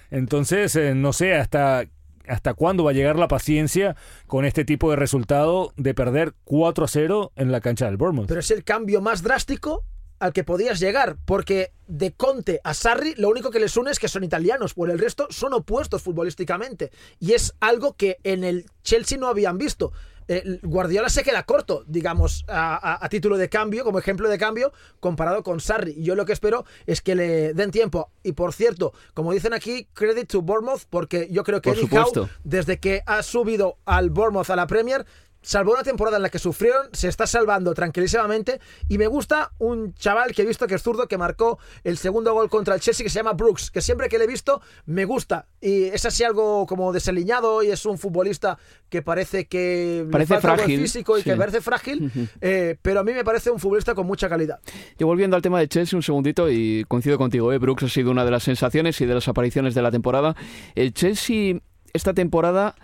Entonces, 0.10 0.76
eh, 0.76 0.94
no 0.96 1.14
sé 1.14 1.36
hasta 1.36 1.86
hasta 2.28 2.54
cuándo 2.54 2.84
va 2.84 2.92
a 2.92 2.94
llegar 2.94 3.18
la 3.18 3.28
paciencia 3.28 3.96
con 4.28 4.46
este 4.46 4.66
tipo 4.66 4.90
de 4.90 4.96
resultado 4.96 5.74
de 5.78 5.94
perder 5.94 6.34
4 6.44 6.86
a 6.86 6.88
0 6.88 7.32
en 7.36 7.52
la 7.52 7.62
cancha 7.62 7.86
del 7.86 7.98
Bournemouth. 7.98 8.28
Pero 8.28 8.40
es 8.40 8.52
el 8.52 8.64
cambio 8.64 9.02
más 9.02 9.24
drástico 9.24 9.84
al 10.20 10.34
que 10.34 10.44
podías 10.44 10.80
llegar, 10.80 11.18
porque 11.26 11.74
de 11.88 12.12
Conte 12.12 12.60
a 12.64 12.74
Sarri 12.74 13.14
lo 13.16 13.30
único 13.30 13.52
que 13.52 13.60
les 13.60 13.78
une 13.78 13.92
es 13.92 14.00
que 14.00 14.08
son 14.08 14.24
italianos, 14.24 14.74
por 14.74 14.90
el 14.90 15.00
resto 15.00 15.28
son 15.30 15.54
opuestos 15.54 16.02
futbolísticamente. 16.02 16.92
Y 17.20 17.34
es 17.34 17.54
algo 17.60 17.96
que 17.96 18.18
en 18.24 18.44
el 18.44 18.66
Chelsea 18.84 19.18
no 19.18 19.28
habían 19.28 19.58
visto. 19.58 19.92
Eh, 20.28 20.60
Guardiola 20.62 21.10
se 21.10 21.24
queda 21.24 21.44
corto, 21.44 21.84
digamos, 21.88 22.44
a, 22.48 23.08
título 23.10 23.38
de 23.38 23.50
cambio, 23.50 23.84
como 23.84 24.00
ejemplo 24.00 24.30
de 24.30 24.38
cambio, 24.38 24.74
comparado 25.00 25.44
con 25.44 25.60
Sarri. 25.60 25.96
Yo 26.02 26.16
lo 26.16 26.26
que 26.26 26.34
espero 26.34 26.66
es 26.86 27.02
que 27.02 27.16
le 27.16 27.54
den 27.54 27.72
tiempo. 27.72 28.12
Y 28.24 28.34
por 28.34 28.54
cierto, 28.54 28.94
como 29.14 29.32
dicen 29.32 29.54
aquí, 29.54 29.88
credit 29.94 30.30
to 30.30 30.42
Bournemouth, 30.42 30.82
porque 30.90 31.28
yo 31.32 31.44
creo 31.44 31.62
que 31.62 31.72
Eddie 31.72 31.90
Howe, 31.98 32.30
desde 32.44 32.80
que 32.80 33.04
ha 33.06 33.24
subido 33.24 33.78
al 33.86 34.10
Bournemouth 34.10 34.50
a 34.50 34.56
la 34.56 34.68
Premier, 34.68 35.06
salvo 35.42 35.74
una 35.74 35.84
temporada 35.84 36.18
en 36.18 36.24
la 36.24 36.30
que 36.30 36.40
sufrieron, 36.40 36.88
se 36.94 37.08
está 37.08 37.28
salvando 37.28 37.74
tranquilísimamente. 37.74 38.60
Y 38.88 38.98
me 38.98 39.08
gusta 39.08 39.52
un 39.60 39.94
chaval 39.94 40.34
que 40.34 40.42
he 40.42 40.46
visto 40.46 40.68
que 40.68 40.76
es 40.76 40.82
zurdo, 40.82 41.08
que 41.08 41.18
marcó 41.18 41.60
el 41.84 41.98
segundo 41.98 42.34
gol 42.34 42.50
contra 42.50 42.76
el 42.76 42.82
Chelsea, 42.82 43.04
que 43.04 43.10
se 43.10 43.20
llama 43.20 43.34
Brooks, 43.34 43.72
que 43.72 43.82
siempre 43.82 44.10
que 44.10 44.18
le 44.18 44.26
he 44.26 44.28
visto 44.28 44.62
me 44.86 45.06
gusta. 45.06 45.48
Y 45.62 45.86
es 45.86 46.06
así 46.06 46.24
algo 46.24 46.66
como 46.66 46.92
desaliñado 46.92 47.64
y 47.64 47.72
es 47.72 47.86
un 47.86 47.98
futbolista 47.98 48.58
que 48.90 49.02
parece 49.02 49.48
que 49.48 50.08
parece 50.12 50.40
frágil. 50.40 50.80
físico 50.80 51.18
y 51.18 51.24
que 51.24 51.36
parece 51.36 51.62
frágil, 51.62 52.12
eh, 52.42 52.78
pero 52.82 53.00
a 53.02 53.04
mí 53.04 53.14
me 53.14 53.24
parece 53.24 53.50
un 53.50 53.60
futbolista 53.60 53.96
con 53.96 54.08
mucha 54.08 54.30
calidad. 54.30 54.60
Yo 54.98 55.08
volviendo 55.08 55.36
al 55.36 55.42
tema 55.42 55.60
de 55.60 55.68
Chelsea 55.68 55.98
un 55.98 56.04
segundito 56.04 56.50
y 56.50 56.86
coincido 56.88 57.18
contigo, 57.18 57.52
¿eh? 57.52 57.58
Brooks 57.58 57.84
ha 57.84 57.90
sido 57.90 58.12
una 58.12 58.26
de 58.26 58.32
las 58.32 58.44
sensaciones 58.44 59.00
y 59.02 59.06
de 59.06 59.14
las 59.14 59.28
apariciones 59.28 59.76
de 59.76 59.82
la 59.82 59.92
temporada. 59.92 60.36
El 60.76 60.94
Chelsea 60.94 61.60
esta 61.94 62.14
temporada 62.14 62.76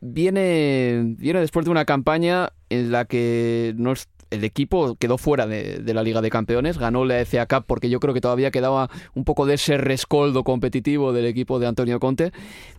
viene, 0.00 1.14
viene 1.18 1.40
después 1.40 1.64
de 1.64 1.70
una 1.70 1.84
campaña 1.84 2.50
en 2.70 2.92
la 2.92 3.04
que 3.04 3.74
el 4.30 4.44
equipo 4.44 4.96
quedó 4.96 5.18
fuera 5.18 5.46
de, 5.46 5.82
la 5.94 6.02
Liga 6.02 6.20
de 6.20 6.30
Campeones, 6.30 6.78
ganó 6.78 7.04
la 7.04 7.24
FA 7.24 7.46
Cup 7.46 7.64
porque 7.66 7.88
yo 7.88 8.00
creo 8.00 8.14
que 8.14 8.20
todavía 8.20 8.50
quedaba 8.50 8.90
un 9.14 9.24
poco 9.24 9.46
de 9.46 9.54
ese 9.54 9.78
rescoldo 9.78 10.44
competitivo 10.44 11.12
del 11.12 11.26
equipo 11.26 11.58
de 11.58 11.66
Antonio 11.66 12.00
Conte, 12.00 12.32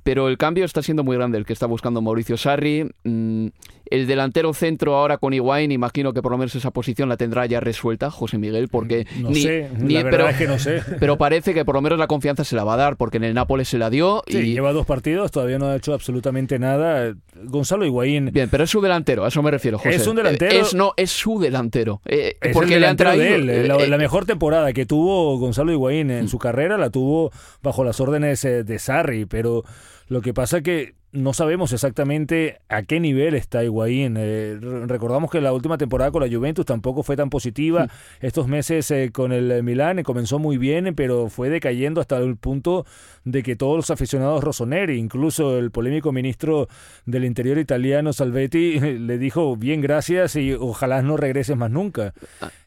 pero 0.04 0.28
el 0.28 0.38
cambio 0.38 0.66
está 0.66 0.82
siendo 0.82 1.04
muy 1.04 1.16
grande 1.16 1.38
el 1.38 1.46
que 1.46 1.54
está 1.54 1.66
buscando 1.66 2.02
Mauricio 2.02 2.38
Sarri. 2.38 2.90
Mm, 3.04 3.48
el 3.92 4.08
delantero 4.08 4.54
centro 4.54 4.96
ahora 4.96 5.18
con 5.18 5.34
Higuaín, 5.34 5.72
imagino 5.72 6.14
que 6.14 6.22
por 6.22 6.32
lo 6.32 6.38
menos 6.38 6.56
esa 6.56 6.72
posición 6.72 7.10
la 7.10 7.18
tendrá 7.18 7.46
ya 7.46 7.60
resuelta 7.60 8.10
José 8.12 8.38
Miguel, 8.38 8.68
porque 8.70 9.06
no 9.20 9.34
sé, 9.34 9.70
la 9.80 10.04
verdad 10.04 10.10
pero, 10.12 10.30
es 10.30 10.36
que 10.38 10.48
no 10.48 10.60
sé. 10.60 10.82
Pero 11.00 11.18
parece 11.18 11.54
que 11.54 11.64
por 11.66 11.76
lo 11.76 11.82
menos 11.82 11.98
la 12.00 12.08
confianza 12.08 12.44
se 12.44 12.56
la 12.56 12.64
va 12.64 12.74
a 12.74 12.78
dar, 12.78 12.98
porque 12.98 13.18
en 13.18 13.24
el 13.24 13.34
Nápoles 13.34 13.68
se 13.70 13.78
la 13.78 13.90
dio 13.90 14.24
y 14.28 14.38
lleva 14.54 14.74
dos 14.74 14.86
partidos, 14.86 15.32
todavía 15.32 15.60
no 15.60 15.68
ha 15.68 15.76
hecho 15.76 15.94
absolutamente 15.94 16.60
nada. 16.60 17.14
Gonzalo 17.44 17.86
Higuaín. 17.86 18.32
Bien, 18.32 18.50
pero 18.50 18.64
es 18.64 18.70
su 18.70 18.82
delantero, 18.82 19.26
a 19.26 19.28
eso 19.30 19.42
me 19.44 19.52
refiero, 19.52 19.78
José. 19.78 19.96
Es 19.96 20.08
un 20.08 20.16
delantero. 20.16 20.52
Es, 20.60 20.74
no, 20.74 20.94
es 20.98 21.12
su 21.12 21.40
delantero. 21.40 22.02
Eh, 22.06 22.36
es 22.42 22.54
porque 22.54 22.76
el 22.76 22.82
le 22.82 22.88
han 22.88 22.98
traído, 22.98 23.24
de 23.24 23.36
él. 23.36 23.50
eh, 23.50 23.68
la, 23.68 23.76
eh, 23.76 23.88
la 23.88 23.98
mejor 23.98 24.26
temporada 24.26 24.74
que 24.74 24.86
tuvo 24.86 25.38
Gonzalo 25.38 25.72
Higuaín 25.72 26.12
en 26.12 26.26
Mm. 26.26 26.28
su 26.28 26.40
carrera 26.40 26.78
la 26.78 26.90
tuvo 26.90 27.32
bajo 27.62 27.84
las 27.84 28.00
órdenes 28.00 28.44
eh, 28.46 28.64
de 28.64 28.80
Sarri, 28.80 29.26
pero 29.26 29.64
lo 30.10 30.22
que 30.22 30.34
pasa 30.34 30.62
que 30.62 30.96
no 31.18 31.34
sabemos 31.34 31.74
exactamente 31.74 32.60
a 32.70 32.84
qué 32.84 33.00
nivel 33.00 33.34
está 33.34 33.64
Higuaín. 33.64 34.16
Eh, 34.18 34.58
re- 34.62 34.86
recordamos 34.86 35.32
que 35.32 35.42
la 35.42 35.52
última 35.52 35.78
temporada 35.78 36.12
con 36.12 36.22
la 36.22 36.34
Juventus 36.34 36.66
tampoco 36.66 37.02
fue 37.04 37.16
tan 37.16 37.30
positiva. 37.30 37.88
Estos 38.22 38.48
meses 38.48 38.90
eh, 38.92 39.10
con 39.12 39.32
el 39.32 39.52
eh, 39.52 39.64
Milán 39.64 40.00
eh, 40.00 40.04
comenzó 40.04 40.38
muy 40.38 40.58
bien, 40.58 40.94
pero 40.96 41.30
fue 41.30 41.50
decayendo 41.50 42.02
hasta 42.02 42.18
el 42.18 42.38
punto 42.38 42.86
de 43.24 43.42
que 43.44 43.56
todos 43.56 43.76
los 43.78 43.90
aficionados 43.90 44.44
rossoneri, 44.44 44.98
incluso 44.98 45.58
el 45.58 45.72
polémico 45.72 46.12
ministro 46.12 46.68
del 47.06 47.26
Interior 47.26 47.58
italiano 47.58 48.14
Salvetti, 48.14 48.80
le 49.00 49.18
dijo 49.18 49.58
bien 49.58 49.82
gracias 49.82 50.36
y 50.36 50.54
ojalá 50.54 51.02
no 51.02 51.18
regreses 51.18 51.58
más 51.58 51.72
nunca. 51.72 52.14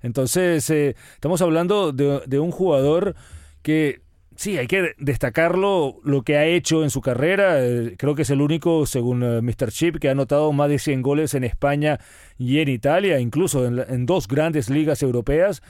Entonces, 0.03 0.69
eh, 0.71 0.97
estamos 1.15 1.41
hablando 1.43 1.93
de, 1.93 2.23
de 2.27 2.39
un 2.41 2.51
jugador 2.51 3.15
que 3.63 4.01
Sí, 4.41 4.57
hay 4.57 4.69
que 4.69 4.95
destacarlo 4.97 6.01
lo 6.03 6.23
que 6.23 6.39
ha 6.39 6.47
hecho 6.47 6.83
en 6.83 6.89
su 6.89 7.03
carrera. 7.03 7.63
Eh, 7.63 7.97
creo 7.99 8.15
que 8.15 8.23
es 8.23 8.31
el 8.31 8.41
único, 8.41 8.87
según 8.87 9.23
eh, 9.23 9.43
Mr. 9.43 9.71
Chip, 9.71 9.99
que 9.99 10.09
ha 10.09 10.13
anotado 10.13 10.51
más 10.51 10.71
de 10.71 10.79
100 10.79 11.03
goles 11.03 11.35
en 11.35 11.45
España 11.45 12.01
y 12.39 12.61
en 12.61 12.69
Italia, 12.69 13.21
incluso 13.21 13.67
en, 13.67 13.85
en 13.87 14.07
dos 14.07 14.29
grandes 14.29 14.71
ligas 14.71 15.03
europeas. 15.03 15.63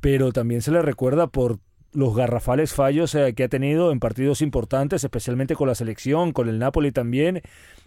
Pero 0.00 0.32
también 0.32 0.62
se 0.62 0.70
le 0.70 0.80
recuerda 0.80 1.26
por 1.26 1.58
los 1.92 2.16
garrafales 2.16 2.72
fallos 2.72 3.14
eh, 3.14 3.34
que 3.34 3.44
ha 3.44 3.48
tenido 3.48 3.92
en 3.92 4.00
partidos 4.00 4.40
importantes, 4.40 5.04
especialmente 5.04 5.54
con 5.54 5.68
la 5.68 5.74
selección, 5.74 6.32
con 6.32 6.48
el 6.48 6.58
Napoli 6.58 6.92
también. 6.92 7.42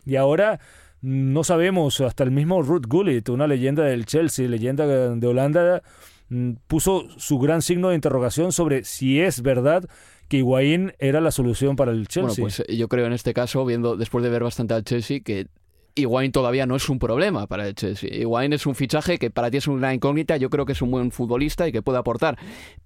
Y 0.06 0.18
ahora 0.18 0.60
no 1.02 1.44
sabemos, 1.44 2.02
hasta 2.02 2.24
el 2.24 2.30
mismo 2.30 2.62
Ruth 2.62 2.86
Gullit, 2.88 3.30
una 3.30 3.48
leyenda 3.48 3.84
del 3.84 4.06
Chelsea, 4.06 4.48
leyenda 4.48 4.86
de 4.86 5.26
Holanda, 5.28 5.82
mm, 6.30 6.52
puso 6.68 7.08
su 7.18 7.40
gran 7.40 7.64
signo 7.64 7.90
de 7.90 7.96
interrogación 7.96 8.52
sobre 8.52 8.84
si 8.84 9.20
es 9.20 9.42
verdad 9.42 9.90
que 10.30 10.38
Higuaín 10.38 10.94
era 11.00 11.20
la 11.20 11.32
solución 11.32 11.76
para 11.76 11.92
el 11.92 12.08
Chelsea. 12.08 12.22
Bueno, 12.22 12.36
pues 12.42 12.64
eh, 12.68 12.78
yo 12.78 12.88
creo 12.88 13.08
en 13.08 13.14
este 13.14 13.34
caso, 13.34 13.66
viendo 13.66 13.98
después 13.98 14.24
de 14.24 14.30
ver 14.30 14.44
bastante 14.44 14.76
al 14.76 14.84
Chelsea, 14.84 15.20
que 15.22 15.48
Higuaín 15.96 16.32
todavía 16.32 16.66
no 16.66 16.76
es 16.76 16.88
un 16.88 17.00
problema 17.00 17.48
para 17.48 17.68
el 17.68 17.76
Chelsea. 17.76 18.14
Higuaín 18.14 18.54
es 18.54 18.66
un 18.66 18.76
fichaje 18.76 19.18
que 19.18 19.32
para 19.32 19.50
ti 19.50 19.58
es 19.58 19.68
una 19.68 19.94
incógnita, 19.94 20.38
yo 20.38 20.50
creo 20.50 20.66
que 20.66 20.74
es 20.74 20.82
un 20.82 20.92
buen 20.92 21.12
futbolista 21.12 21.68
y 21.68 21.72
que 21.72 21.82
puede 21.82 21.98
aportar. 21.98 22.38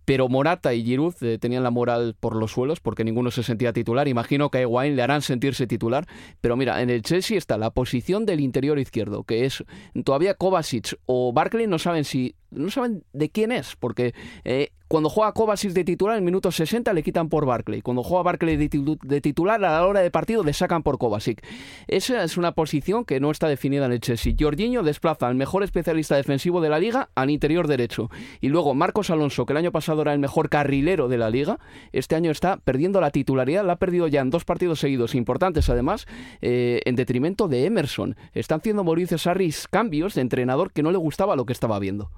Pero 0.05 0.29
Morata 0.29 0.73
y 0.73 0.83
Giroud 0.83 1.15
eh, 1.21 1.37
tenían 1.37 1.63
la 1.63 1.69
moral 1.69 2.15
por 2.19 2.35
los 2.35 2.51
suelos 2.51 2.79
porque 2.79 3.03
ninguno 3.03 3.29
se 3.29 3.43
sentía 3.43 3.73
titular. 3.73 4.07
Imagino 4.07 4.49
que 4.49 4.59
a 4.59 4.61
Higuaín 4.61 4.95
le 4.95 5.01
harán 5.01 5.21
sentirse 5.21 5.67
titular. 5.67 6.05
Pero 6.41 6.55
mira, 6.55 6.81
en 6.81 6.89
el 6.89 7.01
Chelsea 7.01 7.37
está 7.37 7.57
la 7.57 7.71
posición 7.71 8.25
del 8.25 8.39
interior 8.39 8.79
izquierdo, 8.79 9.23
que 9.23 9.45
es 9.45 9.63
todavía 10.03 10.33
Kovacic 10.33 10.97
o 11.05 11.33
Barkley 11.33 11.67
no 11.67 11.77
saben 11.77 12.05
si 12.05 12.35
no 12.55 12.69
saben 12.69 13.03
de 13.13 13.29
quién 13.29 13.51
es, 13.51 13.75
porque 13.75 14.13
eh, 14.43 14.69
cuando 14.87 15.09
juega 15.09 15.31
Kovacic 15.33 15.71
de 15.71 15.83
titular 15.83 16.17
en 16.17 16.23
minutos 16.23 16.55
60 16.55 16.93
le 16.93 17.01
quitan 17.01 17.27
por 17.27 17.45
Barkley. 17.47 17.81
Cuando 17.81 18.03
juega 18.03 18.21
Barkley 18.23 18.57
de, 18.57 18.69
titu- 18.69 18.99
de 19.01 19.21
titular 19.21 19.55
a 19.63 19.71
la 19.71 19.87
hora 19.87 20.01
de 20.01 20.11
partido 20.11 20.43
le 20.43 20.53
sacan 20.53 20.83
por 20.83 20.99
Kovacic. 20.99 21.43
Esa 21.87 22.23
es 22.23 22.37
una 22.37 22.51
posición 22.51 23.03
que 23.03 23.19
no 23.19 23.31
está 23.31 23.47
definida 23.47 23.87
en 23.87 23.91
el 23.91 24.01
Chelsea. 24.01 24.35
Jorginho 24.39 24.83
desplaza 24.83 25.27
al 25.27 25.33
mejor 25.35 25.63
especialista 25.63 26.15
defensivo 26.15 26.61
de 26.61 26.69
la 26.69 26.77
liga 26.77 27.09
al 27.15 27.31
interior 27.31 27.67
derecho. 27.67 28.09
Y 28.39 28.49
luego 28.49 28.75
Marcos 28.75 29.09
Alonso, 29.09 29.47
que 29.47 29.53
el 29.53 29.57
año 29.57 29.71
pasado 29.71 30.03
era 30.03 30.13
el 30.13 30.19
mejor 30.19 30.49
carrilero 30.49 31.07
de 31.07 31.17
la 31.17 31.31
liga, 31.31 31.57
este 31.91 32.15
año 32.15 32.29
está 32.29 32.57
perdiendo 32.57 33.01
la 33.01 33.09
titularidad. 33.09 33.65
La 33.65 33.73
ha 33.73 33.77
perdido 33.77 34.07
ya 34.07 34.21
en 34.21 34.29
dos 34.29 34.45
partidos 34.45 34.79
seguidos 34.79 35.15
importantes, 35.15 35.69
además, 35.69 36.05
eh, 36.41 36.81
en 36.85 36.95
detrimento 36.95 37.47
de 37.47 37.65
Emerson. 37.65 38.15
Están 38.33 38.59
haciendo 38.59 38.83
Mauricio 38.83 39.17
Sarri 39.17 39.51
cambios 39.71 40.13
de 40.13 40.21
entrenador 40.21 40.71
que 40.71 40.83
no 40.83 40.91
le 40.91 40.97
gustaba 40.99 41.35
lo 41.35 41.45
que 41.45 41.53
estaba 41.53 41.79
viendo. 41.79 42.11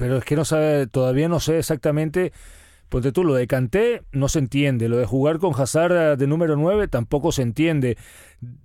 Pero 0.00 0.16
es 0.16 0.24
que 0.24 0.34
no 0.34 0.46
sabe, 0.46 0.86
todavía 0.86 1.28
no 1.28 1.40
sé 1.40 1.58
exactamente. 1.58 2.32
Ponte 2.88 3.12
tú, 3.12 3.22
lo 3.22 3.34
de 3.34 3.46
Kanté 3.46 4.00
no 4.12 4.30
se 4.30 4.38
entiende. 4.38 4.88
Lo 4.88 4.96
de 4.96 5.04
jugar 5.04 5.38
con 5.38 5.52
Hazard 5.54 5.92
eh, 5.92 6.16
de 6.16 6.26
número 6.26 6.56
9 6.56 6.88
tampoco 6.88 7.32
se 7.32 7.42
entiende. 7.42 7.98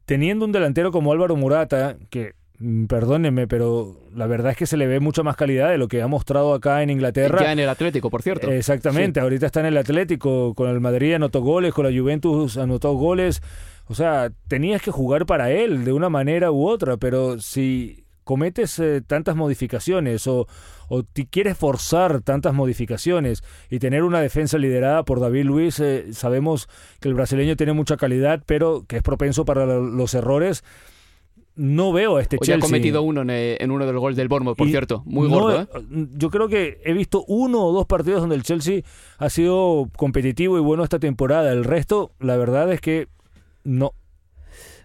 Teniendo 0.05 0.45
un 0.45 0.53
delantero 0.53 0.93
como 0.93 1.11
Álvaro 1.11 1.35
Murata, 1.35 1.97
que 2.09 2.35
mm, 2.59 2.85
perdónenme, 2.85 3.49
pero 3.49 3.99
la 4.15 4.27
verdad 4.27 4.53
es 4.53 4.57
que 4.57 4.65
se 4.65 4.77
le 4.77 4.87
ve 4.87 5.01
mucha 5.01 5.23
más 5.23 5.35
calidad 5.35 5.71
de 5.71 5.77
lo 5.77 5.89
que 5.89 6.01
ha 6.01 6.07
mostrado 6.07 6.53
acá 6.53 6.81
en 6.81 6.89
Inglaterra. 6.89 7.41
Ya 7.41 7.51
en 7.51 7.59
el 7.59 7.67
Atlético, 7.67 8.09
por 8.09 8.21
cierto. 8.21 8.49
Exactamente, 8.49 9.19
ahorita 9.19 9.47
está 9.47 9.59
en 9.59 9.65
el 9.65 9.77
Atlético, 9.77 10.53
con 10.53 10.69
el 10.69 10.79
Madrid 10.79 11.15
anotó 11.15 11.41
goles, 11.41 11.73
con 11.73 11.85
la 11.85 11.99
Juventus 11.99 12.55
anotó 12.55 12.93
goles. 12.93 13.41
O 13.87 13.93
sea, 13.93 14.31
tenías 14.47 14.81
que 14.81 14.91
jugar 14.91 15.25
para 15.25 15.51
él 15.51 15.83
de 15.83 15.91
una 15.91 16.07
manera 16.07 16.49
u 16.53 16.65
otra, 16.65 16.95
pero 16.95 17.41
si 17.41 18.05
cometes 18.23 18.79
eh, 18.79 19.01
tantas 19.05 19.35
modificaciones 19.35 20.25
o, 20.27 20.47
o 20.87 21.03
quieres 21.29 21.57
forzar 21.57 22.21
tantas 22.21 22.53
modificaciones 22.53 23.43
y 23.69 23.79
tener 23.79 24.03
una 24.03 24.21
defensa 24.21 24.57
liderada 24.57 25.03
por 25.03 25.19
David 25.19 25.45
Luis, 25.45 25.79
eh, 25.79 26.13
sabemos 26.13 26.67
que 26.99 27.09
el 27.09 27.13
brasileño 27.13 27.55
tiene 27.55 27.73
mucha 27.73 27.97
calidad, 27.97 28.43
pero 28.45 28.83
que 28.87 28.97
es 28.97 29.03
propenso 29.03 29.45
para 29.45 29.65
los 29.65 30.13
errores. 30.13 30.63
No 31.55 31.93
veo 31.93 32.17
a 32.17 32.21
este 32.21 32.37
Chelsea. 32.37 32.57
ha 32.57 32.59
cometido 32.59 33.01
uno 33.01 33.21
en, 33.21 33.71
uno 33.71 33.85
de 33.85 33.93
los 33.93 34.01
goles 34.01 34.17
del 34.17 34.27
Bournemouth, 34.27 34.57
por 34.57 34.67
cierto. 34.67 35.03
Muy 35.05 35.29
gordo, 35.29 35.61
¿eh? 35.61 35.67
Yo 36.17 36.29
creo 36.29 36.49
que 36.49 36.81
he 36.83 36.91
visto 36.91 37.23
uno 37.27 37.63
o 37.63 37.71
dos 37.71 37.85
partidos 37.85 38.19
donde 38.19 38.35
el 38.35 38.43
Chelsea 38.43 38.81
ha 39.17 39.29
sido 39.29 39.89
competitivo 39.95 40.57
y 40.57 40.61
bueno 40.61 40.83
esta 40.83 40.99
temporada. 40.99 41.53
El 41.53 41.63
resto, 41.63 42.11
la 42.19 42.35
verdad 42.35 42.71
es 42.73 42.81
que 42.81 43.07
no. 43.63 43.93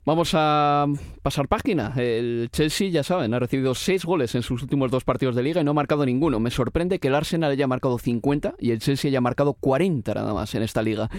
Vamos 0.07 0.31
a 0.33 0.87
pasar 1.23 1.47
página. 1.47 1.93
El 1.97 2.49
Chelsea, 2.51 2.89
ya 2.89 3.03
saben, 3.03 3.35
ha 3.35 3.39
recibido 3.39 3.75
seis 3.75 4.05
goles 4.05 4.35
en 4.35 4.43
sus 4.43 4.63
últimos 4.63 4.91
dos 4.91 5.05
partidos 5.05 5.37
de 5.37 5.43
liga 5.43 5.61
y 5.61 5.65
no 5.65 5.73
ha 5.73 5.75
marcado 5.75 6.07
ninguno. 6.07 6.41
Me 6.41 6.51
sorprende 6.51 6.99
que 6.99 7.09
el 7.09 7.15
Arsenal 7.15 7.53
haya 7.53 7.67
marcado 7.67 7.99
50 7.99 8.55
y 8.59 8.71
el 8.71 8.81
Chelsea 8.81 9.11
haya 9.11 9.21
marcado 9.21 9.53
40 9.53 10.15
nada 10.15 10.33
más 10.33 10.55
en 10.55 10.63
esta 10.63 10.83
liga. 10.83 11.11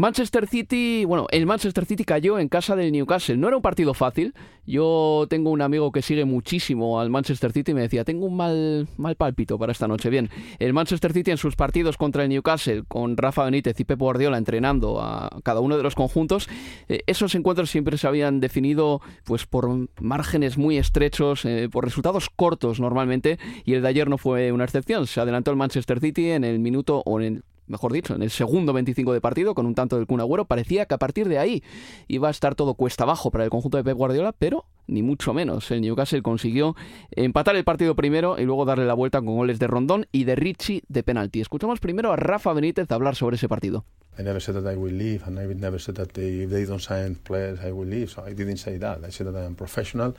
Manchester 0.00 0.48
City, 0.48 1.04
bueno, 1.04 1.26
el 1.30 1.44
Manchester 1.44 1.84
City 1.84 2.04
cayó 2.04 2.38
en 2.38 2.48
casa 2.48 2.74
del 2.74 2.90
Newcastle. 2.90 3.36
No 3.36 3.48
era 3.48 3.56
un 3.58 3.62
partido 3.62 3.92
fácil. 3.92 4.32
Yo 4.64 5.26
tengo 5.28 5.50
un 5.50 5.60
amigo 5.60 5.92
que 5.92 6.00
sigue 6.00 6.24
muchísimo 6.24 7.00
al 7.00 7.10
Manchester 7.10 7.52
City 7.52 7.72
y 7.72 7.74
me 7.74 7.82
decía, 7.82 8.02
tengo 8.02 8.24
un 8.24 8.34
mal, 8.34 8.88
mal 8.96 9.16
pálpito 9.16 9.58
para 9.58 9.72
esta 9.72 9.86
noche. 9.86 10.08
Bien, 10.08 10.30
el 10.58 10.72
Manchester 10.72 11.12
City 11.12 11.32
en 11.32 11.36
sus 11.36 11.54
partidos 11.54 11.98
contra 11.98 12.22
el 12.22 12.30
Newcastle, 12.30 12.84
con 12.88 13.18
Rafa 13.18 13.44
Benítez 13.44 13.78
y 13.78 13.84
Pep 13.84 13.98
Guardiola 13.98 14.38
entrenando 14.38 15.02
a 15.02 15.28
cada 15.42 15.60
uno 15.60 15.76
de 15.76 15.82
los 15.82 15.94
conjuntos, 15.94 16.48
eh, 16.88 17.02
esos 17.06 17.34
encuentros 17.34 17.68
siempre 17.68 17.98
se 17.98 18.06
habían 18.06 18.40
definido 18.40 19.02
pues 19.24 19.44
por 19.44 19.68
márgenes 20.00 20.56
muy 20.56 20.78
estrechos, 20.78 21.44
eh, 21.44 21.68
por 21.70 21.84
resultados 21.84 22.30
cortos 22.30 22.80
normalmente, 22.80 23.38
y 23.66 23.74
el 23.74 23.82
de 23.82 23.88
ayer 23.88 24.08
no 24.08 24.16
fue 24.16 24.50
una 24.50 24.64
excepción. 24.64 25.06
Se 25.06 25.20
adelantó 25.20 25.50
el 25.50 25.58
Manchester 25.58 26.00
City 26.00 26.30
en 26.30 26.44
el 26.44 26.58
minuto 26.58 27.02
o 27.04 27.20
en 27.20 27.26
el 27.26 27.44
mejor 27.70 27.92
dicho, 27.92 28.14
en 28.14 28.22
el 28.22 28.30
segundo 28.30 28.72
25 28.72 29.12
de 29.12 29.20
partido, 29.20 29.54
con 29.54 29.64
un 29.64 29.74
tanto 29.74 29.96
del 29.96 30.06
Kun 30.06 30.20
Agüero, 30.20 30.44
parecía 30.44 30.86
que 30.86 30.94
a 30.94 30.98
partir 30.98 31.28
de 31.28 31.38
ahí 31.38 31.62
iba 32.08 32.28
a 32.28 32.30
estar 32.30 32.54
todo 32.54 32.74
cuesta 32.74 33.04
abajo 33.04 33.30
para 33.30 33.44
el 33.44 33.50
conjunto 33.50 33.78
de 33.78 33.84
Pep 33.84 33.96
Guardiola, 33.96 34.32
pero 34.32 34.66
ni 34.86 35.02
mucho 35.02 35.32
menos. 35.32 35.70
El 35.70 35.80
Newcastle 35.80 36.22
consiguió 36.22 36.76
empatar 37.12 37.56
el 37.56 37.64
partido 37.64 37.94
primero 37.94 38.38
y 38.38 38.44
luego 38.44 38.64
darle 38.64 38.86
la 38.86 38.94
vuelta 38.94 39.20
con 39.20 39.36
goles 39.36 39.58
de 39.58 39.68
Rondón 39.68 40.06
y 40.12 40.24
de 40.24 40.34
Richie 40.34 40.82
de 40.88 41.02
penalti. 41.02 41.40
Escuchamos 41.40 41.80
primero 41.80 42.12
a 42.12 42.16
Rafa 42.16 42.52
Benítez 42.52 42.90
hablar 42.90 43.14
sobre 43.14 43.36
ese 43.36 43.48
partido. 43.48 43.84
I 44.18 44.22
never 44.22 44.40
said 44.40 44.54
that 44.60 44.70
I 44.70 44.76
will 44.76 44.92
leave, 44.92 45.22
and 45.24 45.38
I 45.38 45.46
never 45.54 45.78
said 45.78 45.94
that 45.94 46.12
they, 46.12 46.42
if 46.42 46.50
they 46.50 46.66
don't 46.66 46.82
sign 46.82 47.14
players, 47.14 47.60
I 47.60 47.70
will 47.72 47.88
leave. 47.88 48.08
So 48.08 48.22
I 48.26 48.34
didn't 48.34 48.58
say 48.58 48.76
that. 48.78 48.98
I 49.04 49.10
said 49.10 49.28
that 49.28 49.36
I 49.36 49.46
am 49.46 49.54
professional. 49.54 50.14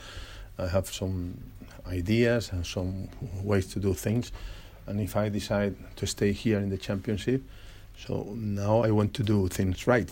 I 0.58 0.68
have 0.68 0.88
some 0.88 1.36
ideas 1.86 2.52
and 2.52 2.66
some 2.66 3.10
ways 3.44 3.68
to 3.74 3.80
do 3.80 3.94
things. 3.94 4.32
And 4.92 5.00
if 5.00 5.16
I 5.16 5.30
decide 5.30 5.74
to 5.96 6.06
stay 6.06 6.34
here 6.34 6.60
in 6.60 6.70
the 6.70 6.78
championship, 6.78 7.42
so 7.98 8.34
now 8.36 8.84
I 8.84 8.92
want 8.92 9.14
to 9.14 9.24
do 9.24 9.48
things 9.48 9.88
right. 9.88 10.10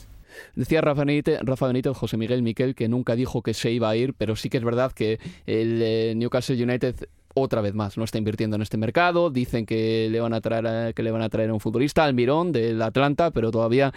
Decía 0.55 0.81
Rafa 0.81 1.03
Benítez, 1.03 1.39
Rafa 1.41 1.67
Benítez, 1.67 1.93
José 1.97 2.15
Miguel 2.15 2.41
Miquel, 2.41 2.75
que 2.75 2.87
nunca 2.87 3.15
dijo 3.15 3.41
que 3.41 3.53
se 3.53 3.71
iba 3.71 3.89
a 3.89 3.95
ir, 3.95 4.13
pero 4.13 4.35
sí 4.35 4.49
que 4.49 4.57
es 4.57 4.63
verdad 4.63 4.91
que 4.93 5.19
el 5.45 5.81
eh, 5.81 6.13
Newcastle 6.15 6.61
United 6.61 7.07
otra 7.33 7.61
vez 7.61 7.73
más 7.73 7.97
no 7.97 8.03
está 8.03 8.17
invirtiendo 8.17 8.55
en 8.55 8.61
este 8.61 8.77
mercado. 8.77 9.29
Dicen 9.29 9.65
que 9.65 10.07
le 10.09 10.19
van 10.19 10.33
a 10.33 10.41
traer 10.41 10.93
que 10.93 11.03
le 11.03 11.11
van 11.11 11.21
a 11.21 11.29
traer 11.29 11.49
a 11.49 11.53
un 11.53 11.59
futbolista, 11.59 12.05
Almirón 12.05 12.51
del 12.51 12.81
Atlanta, 12.81 13.31
pero 13.31 13.51
todavía 13.51 13.93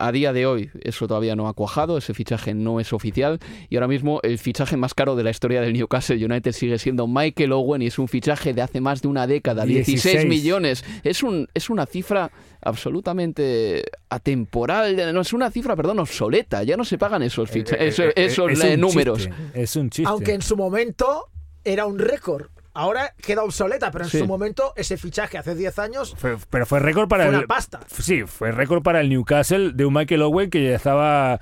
a 0.00 0.12
día 0.12 0.32
de 0.32 0.46
hoy 0.46 0.70
eso 0.82 1.06
todavía 1.06 1.36
no 1.36 1.46
ha 1.46 1.54
cuajado, 1.54 1.98
ese 1.98 2.14
fichaje 2.14 2.54
no 2.54 2.80
es 2.80 2.92
oficial 2.92 3.38
y 3.68 3.76
ahora 3.76 3.88
mismo 3.88 4.20
el 4.22 4.38
fichaje 4.38 4.76
más 4.76 4.94
caro 4.94 5.14
de 5.14 5.22
la 5.22 5.30
historia 5.30 5.60
del 5.60 5.72
Newcastle 5.74 6.24
United 6.24 6.52
sigue 6.52 6.78
siendo 6.78 7.06
Michael 7.06 7.52
Owen 7.52 7.82
y 7.82 7.86
es 7.86 7.98
un 7.98 8.08
fichaje 8.08 8.54
de 8.54 8.62
hace 8.62 8.80
más 8.80 9.02
de 9.02 9.08
una 9.08 9.26
década, 9.26 9.64
16, 9.64 10.26
millones. 10.26 10.84
Es, 11.04 11.22
un, 11.22 11.48
es 11.54 11.70
una 11.70 11.86
cifra 11.86 12.30
absolutamente 12.62 13.84
atemporal, 14.08 15.14
no 15.14 15.20
es 15.20 15.32
una 15.32 15.50
cifra, 15.50 15.76
perdón, 15.76 15.98
obsoleta, 16.00 16.62
ya 16.62 16.76
no 16.76 16.84
se 16.84 16.98
pagan 16.98 17.22
esos, 17.22 17.54
eh, 17.54 17.64
eh, 17.78 18.12
esos, 18.16 18.64
eh, 18.64 18.76
números. 18.76 19.28
es 19.54 19.76
un 19.76 19.90
chiste. 19.90 20.10
Aunque 20.10 20.32
en 20.32 20.42
su 20.42 20.56
momento 20.56 21.28
era 21.64 21.86
un 21.86 21.98
récord 21.98 22.48
ahora 22.74 23.14
queda 23.20 23.42
obsoleta, 23.42 23.90
pero 23.90 24.04
en 24.04 24.10
su 24.10 24.26
momento 24.26 24.72
ese 24.76 24.96
fichaje 24.96 25.38
hace 25.38 25.54
10 25.54 25.78
años. 25.78 26.16
pero 26.50 26.66
fue 26.66 26.80
récord 26.80 27.08
para 27.08 27.28
el. 27.28 27.34
Una 27.34 27.46
pasta. 27.46 27.80
Sí, 27.86 28.22
fue 28.26 28.52
récord 28.52 28.82
para 28.82 29.00
el 29.00 29.08
Newcastle 29.08 29.72
de 29.72 29.84
un 29.84 29.94
Michael 29.94 30.22
Owen 30.22 30.50
que 30.50 30.64
ya 30.64 30.76
estaba 30.76 31.40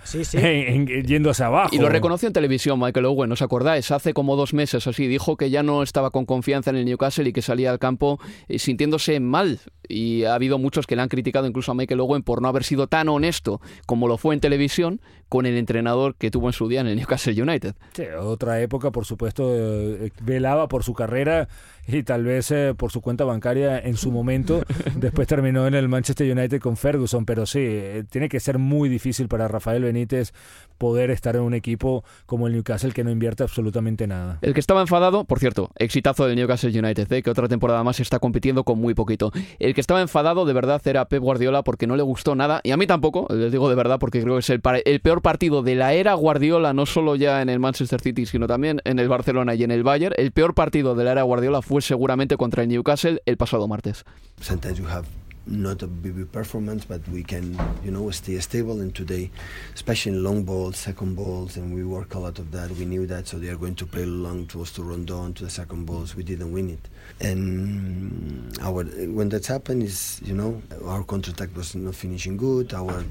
yendo 1.07 1.31
hacia 1.31 1.47
abajo. 1.47 1.75
Y 1.75 1.79
lo 1.79 1.89
reconoció 1.89 2.27
en 2.27 2.33
televisión 2.33 2.79
Michael 2.81 3.07
Owen, 3.07 3.33
¿os 3.33 3.43
acordáis? 3.43 3.91
Hace 3.91 4.15
como 4.15 4.37
dos 4.37 4.55
meses 4.55 4.87
así, 4.87 5.07
dijo 5.07 5.37
que 5.37 5.51
ya 5.51 5.63
no 5.63 5.83
estaba 5.83 6.11
con 6.11 6.27
confianza 6.27 6.71
en 6.71 6.77
el 6.77 6.85
Newcastle 6.85 7.29
y 7.29 7.33
que 7.33 7.43
salía 7.43 7.71
al 7.71 7.79
campo 7.79 8.19
eh, 8.49 8.59
sintiéndose 8.59 9.21
mal. 9.21 9.61
Y 9.89 10.25
ha 10.25 10.35
habido 10.35 10.59
muchos 10.59 10.87
que 10.87 10.97
le 10.97 11.03
han 11.03 11.09
criticado 11.09 11.47
incluso 11.47 11.73
a 11.73 11.75
Michael 11.75 12.01
Owen 12.01 12.23
por 12.23 12.43
no 12.43 12.49
haber 12.49 12.65
sido 12.65 12.89
tan 12.89 13.09
honesto 13.09 13.61
como 13.87 14.07
lo 14.07 14.19
fue 14.19 14.35
en 14.35 14.41
televisión 14.41 15.01
con 15.29 15.47
el 15.47 15.57
entrenador 15.57 16.15
que 16.17 16.31
tuvo 16.31 16.49
en 16.49 16.53
su 16.53 16.69
día 16.69 16.81
en 16.81 16.87
el 16.87 16.97
Newcastle 16.97 17.41
United. 17.41 17.75
Sí, 17.95 18.05
otra 18.19 18.61
época, 18.61 18.91
por 18.91 19.05
supuesto, 19.05 19.51
eh, 19.55 20.11
velaba 20.21 20.69
por 20.69 20.85
su 20.85 20.95
carrera 20.95 21.18
carrera 21.19 21.49
y 21.93 22.03
tal 22.03 22.25
vez 22.25 22.51
eh, 22.51 22.75
por 22.77 22.93
su 22.93 23.01
cuenta 23.01 23.25
bancaria 23.25 23.79
en 23.79 23.97
su 23.97 24.13
momento. 24.13 24.63
Después 24.95 25.27
terminó 25.27 25.67
en 25.67 25.75
el 25.75 25.89
Manchester 25.89 26.31
United 26.31 26.61
con 26.61 26.77
Ferguson, 26.77 27.25
pero 27.25 27.47
sí, 27.47 27.61
eh, 27.61 28.05
tiene 28.09 28.29
que 28.29 28.41
ser 28.41 28.59
muy 28.59 28.89
difícil 28.89 29.29
para 29.29 29.49
Rafael 29.49 29.83
Benítez 29.83 30.33
poder 30.77 31.11
estar 31.11 31.35
en 31.35 31.43
un 31.43 31.55
equipo 31.55 32.05
como 32.27 32.47
el 32.47 32.53
Newcastle 32.53 32.93
que 32.93 33.03
no 33.03 33.11
invierte 33.11 33.43
absolutamente 33.43 34.07
nada. 34.07 34.39
El 34.43 34.55
que 34.55 34.61
estaba 34.61 34.81
enfadado, 34.81 35.25
por 35.25 35.41
cierto, 35.41 35.71
exitazo 35.77 36.27
del 36.27 36.37
Newcastle 36.37 36.79
United, 36.79 37.13
¿eh? 37.13 37.23
que 37.23 37.31
otra 37.31 37.49
temporada 37.49 37.83
más 37.83 37.99
está 38.01 38.19
compitiendo 38.19 38.65
con 38.65 38.79
muy 38.79 38.95
poquito. 38.95 39.33
El 39.59 39.75
que 39.75 39.81
estaba 39.81 40.01
enfadado 40.01 40.45
de 40.45 40.53
verdad 40.53 40.81
era 40.85 41.07
Pep 41.07 41.21
Guardiola 41.21 41.63
porque 41.63 41.87
no 41.87 41.97
le 41.97 42.03
gustó 42.03 42.37
nada, 42.37 42.61
y 42.63 42.71
a 42.71 42.77
mí 42.77 42.87
tampoco, 42.87 43.27
les 43.31 43.51
digo 43.51 43.69
de 43.69 43.75
verdad 43.75 43.99
porque 43.99 44.23
creo 44.23 44.35
que 44.35 44.41
es 44.41 44.51
el, 44.51 44.61
el 44.85 45.01
peor 45.01 45.23
partido 45.23 45.63
de 45.63 45.75
la 45.75 45.95
era 45.95 46.15
Guardiola, 46.15 46.73
no 46.73 46.87
solo 46.87 47.17
ya 47.17 47.43
en 47.43 47.49
el 47.49 47.59
Manchester 47.59 48.01
City, 48.01 48.27
sino 48.27 48.47
también 48.47 48.81
en 48.85 48.99
el 48.99 49.09
Barcelona 49.09 49.55
y 49.55 49.65
en 49.65 49.73
el 49.73 49.83
Bayern. 49.83 50.15
El 50.17 50.31
peor 50.31 50.55
partido 50.55 50.95
de 50.95 51.05
la 51.05 51.13
era 51.13 51.23
Guardiola 51.23 51.61
fue 51.63 51.78
seguramente 51.83 52.37
contra 52.37 52.63
el 52.63 52.69
Newcastle 52.69 53.23
el 53.27 53.37
pasado 53.37 53.69
martes. 53.69 54.05
Sometimes 54.41 54.79
you 54.79 54.87
have 54.87 55.07
not 55.51 55.83
a 55.83 55.87
big 55.87 56.31
performance, 56.31 56.85
but 56.85 57.01
we 57.09 57.23
can, 57.23 57.57
you 57.83 57.91
know, 57.91 58.11
stay 58.11 58.39
stable. 58.41 58.81
And 58.81 58.95
today, 58.95 59.31
especially 59.75 60.17
in 60.17 60.23
long 60.23 60.45
balls, 60.45 60.77
second 60.77 61.17
balls, 61.17 61.57
and 61.57 61.75
we 61.75 61.85
work 61.85 62.15
a 62.15 62.19
lot 62.19 62.39
of 62.39 62.51
that. 62.53 62.71
We 62.73 62.85
knew 62.85 63.07
that, 63.07 63.27
so 63.27 63.39
they 63.39 63.49
are 63.49 63.57
going 63.57 63.75
to 63.77 63.87
play 63.87 64.05
long 64.05 64.47
to 64.49 64.63
us 64.63 64.73
to 64.73 64.83
run 64.83 65.07
down 65.07 65.35
to 65.35 65.45
the 65.45 65.51
second 65.51 65.87
balls. 65.87 66.15
We 66.15 66.23
didn't 66.23 66.53
win 66.53 66.71
it, 66.71 66.89
and 67.21 68.57
our 68.61 68.85
when 68.85 69.29
that's 69.29 69.49
happened 69.49 69.83
is, 69.83 70.21
you 70.25 70.35
know, 70.35 70.61
our 70.87 71.05
counter 71.05 71.31
attack 71.31 71.57
was 71.57 71.75
not 71.75 71.95
finishing 71.95 72.37
good. 72.37 72.75
Our 72.75 73.05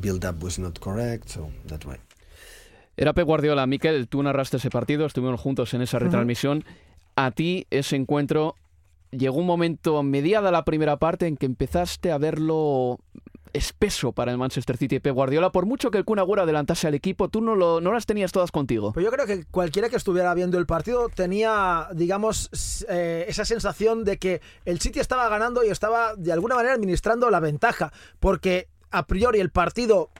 build 0.00 0.24
up 0.24 0.42
was 0.42 0.58
not 0.58 0.80
correct, 0.80 1.30
so 1.30 1.50
that's 1.66 1.84
why. 1.84 1.98
Era 2.98 3.12
Pep 3.12 3.26
Guardiola, 3.26 3.66
Miquel, 3.66 4.08
tú 4.08 4.22
narraste 4.22 4.56
ese 4.56 4.70
partido, 4.70 5.04
estuvimos 5.04 5.38
juntos 5.38 5.74
en 5.74 5.82
esa 5.82 5.98
retransmisión. 5.98 6.64
A 7.16 7.30
ti 7.30 7.66
ese 7.70 7.96
encuentro 7.96 8.54
llegó 9.10 9.38
un 9.38 9.46
momento 9.46 10.02
mediada 10.02 10.50
la 10.50 10.64
primera 10.64 10.98
parte 10.98 11.26
en 11.26 11.36
que 11.36 11.46
empezaste 11.46 12.12
a 12.12 12.18
verlo 12.18 12.98
espeso 13.52 14.12
para 14.12 14.30
el 14.30 14.38
Manchester 14.38 14.76
City 14.76 14.96
y 14.96 15.00
Pep 15.00 15.14
Guardiola. 15.14 15.50
Por 15.50 15.66
mucho 15.66 15.90
que 15.90 15.98
el 15.98 16.04
Kun 16.04 16.18
adelantase 16.18 16.86
al 16.86 16.94
equipo, 16.94 17.28
tú 17.28 17.40
no, 17.40 17.56
lo, 17.56 17.80
no 17.80 17.92
las 17.92 18.06
tenías 18.06 18.32
todas 18.32 18.50
contigo. 18.50 18.92
Pues 18.92 19.04
yo 19.04 19.10
creo 19.10 19.26
que 19.26 19.44
cualquiera 19.44 19.88
que 19.88 19.96
estuviera 19.96 20.34
viendo 20.34 20.58
el 20.58 20.66
partido 20.66 21.08
tenía, 21.08 21.88
digamos, 21.94 22.50
eh, 22.88 23.24
esa 23.28 23.44
sensación 23.44 24.04
de 24.04 24.18
que 24.18 24.40
el 24.64 24.80
City 24.80 25.00
estaba 25.00 25.28
ganando 25.28 25.64
y 25.64 25.68
estaba 25.68 26.14
de 26.16 26.32
alguna 26.32 26.54
manera 26.54 26.74
administrando 26.74 27.30
la 27.30 27.40
ventaja, 27.40 27.92
porque 28.20 28.68
a 28.90 29.06
priori 29.06 29.40
el 29.40 29.50
partido 29.50 30.10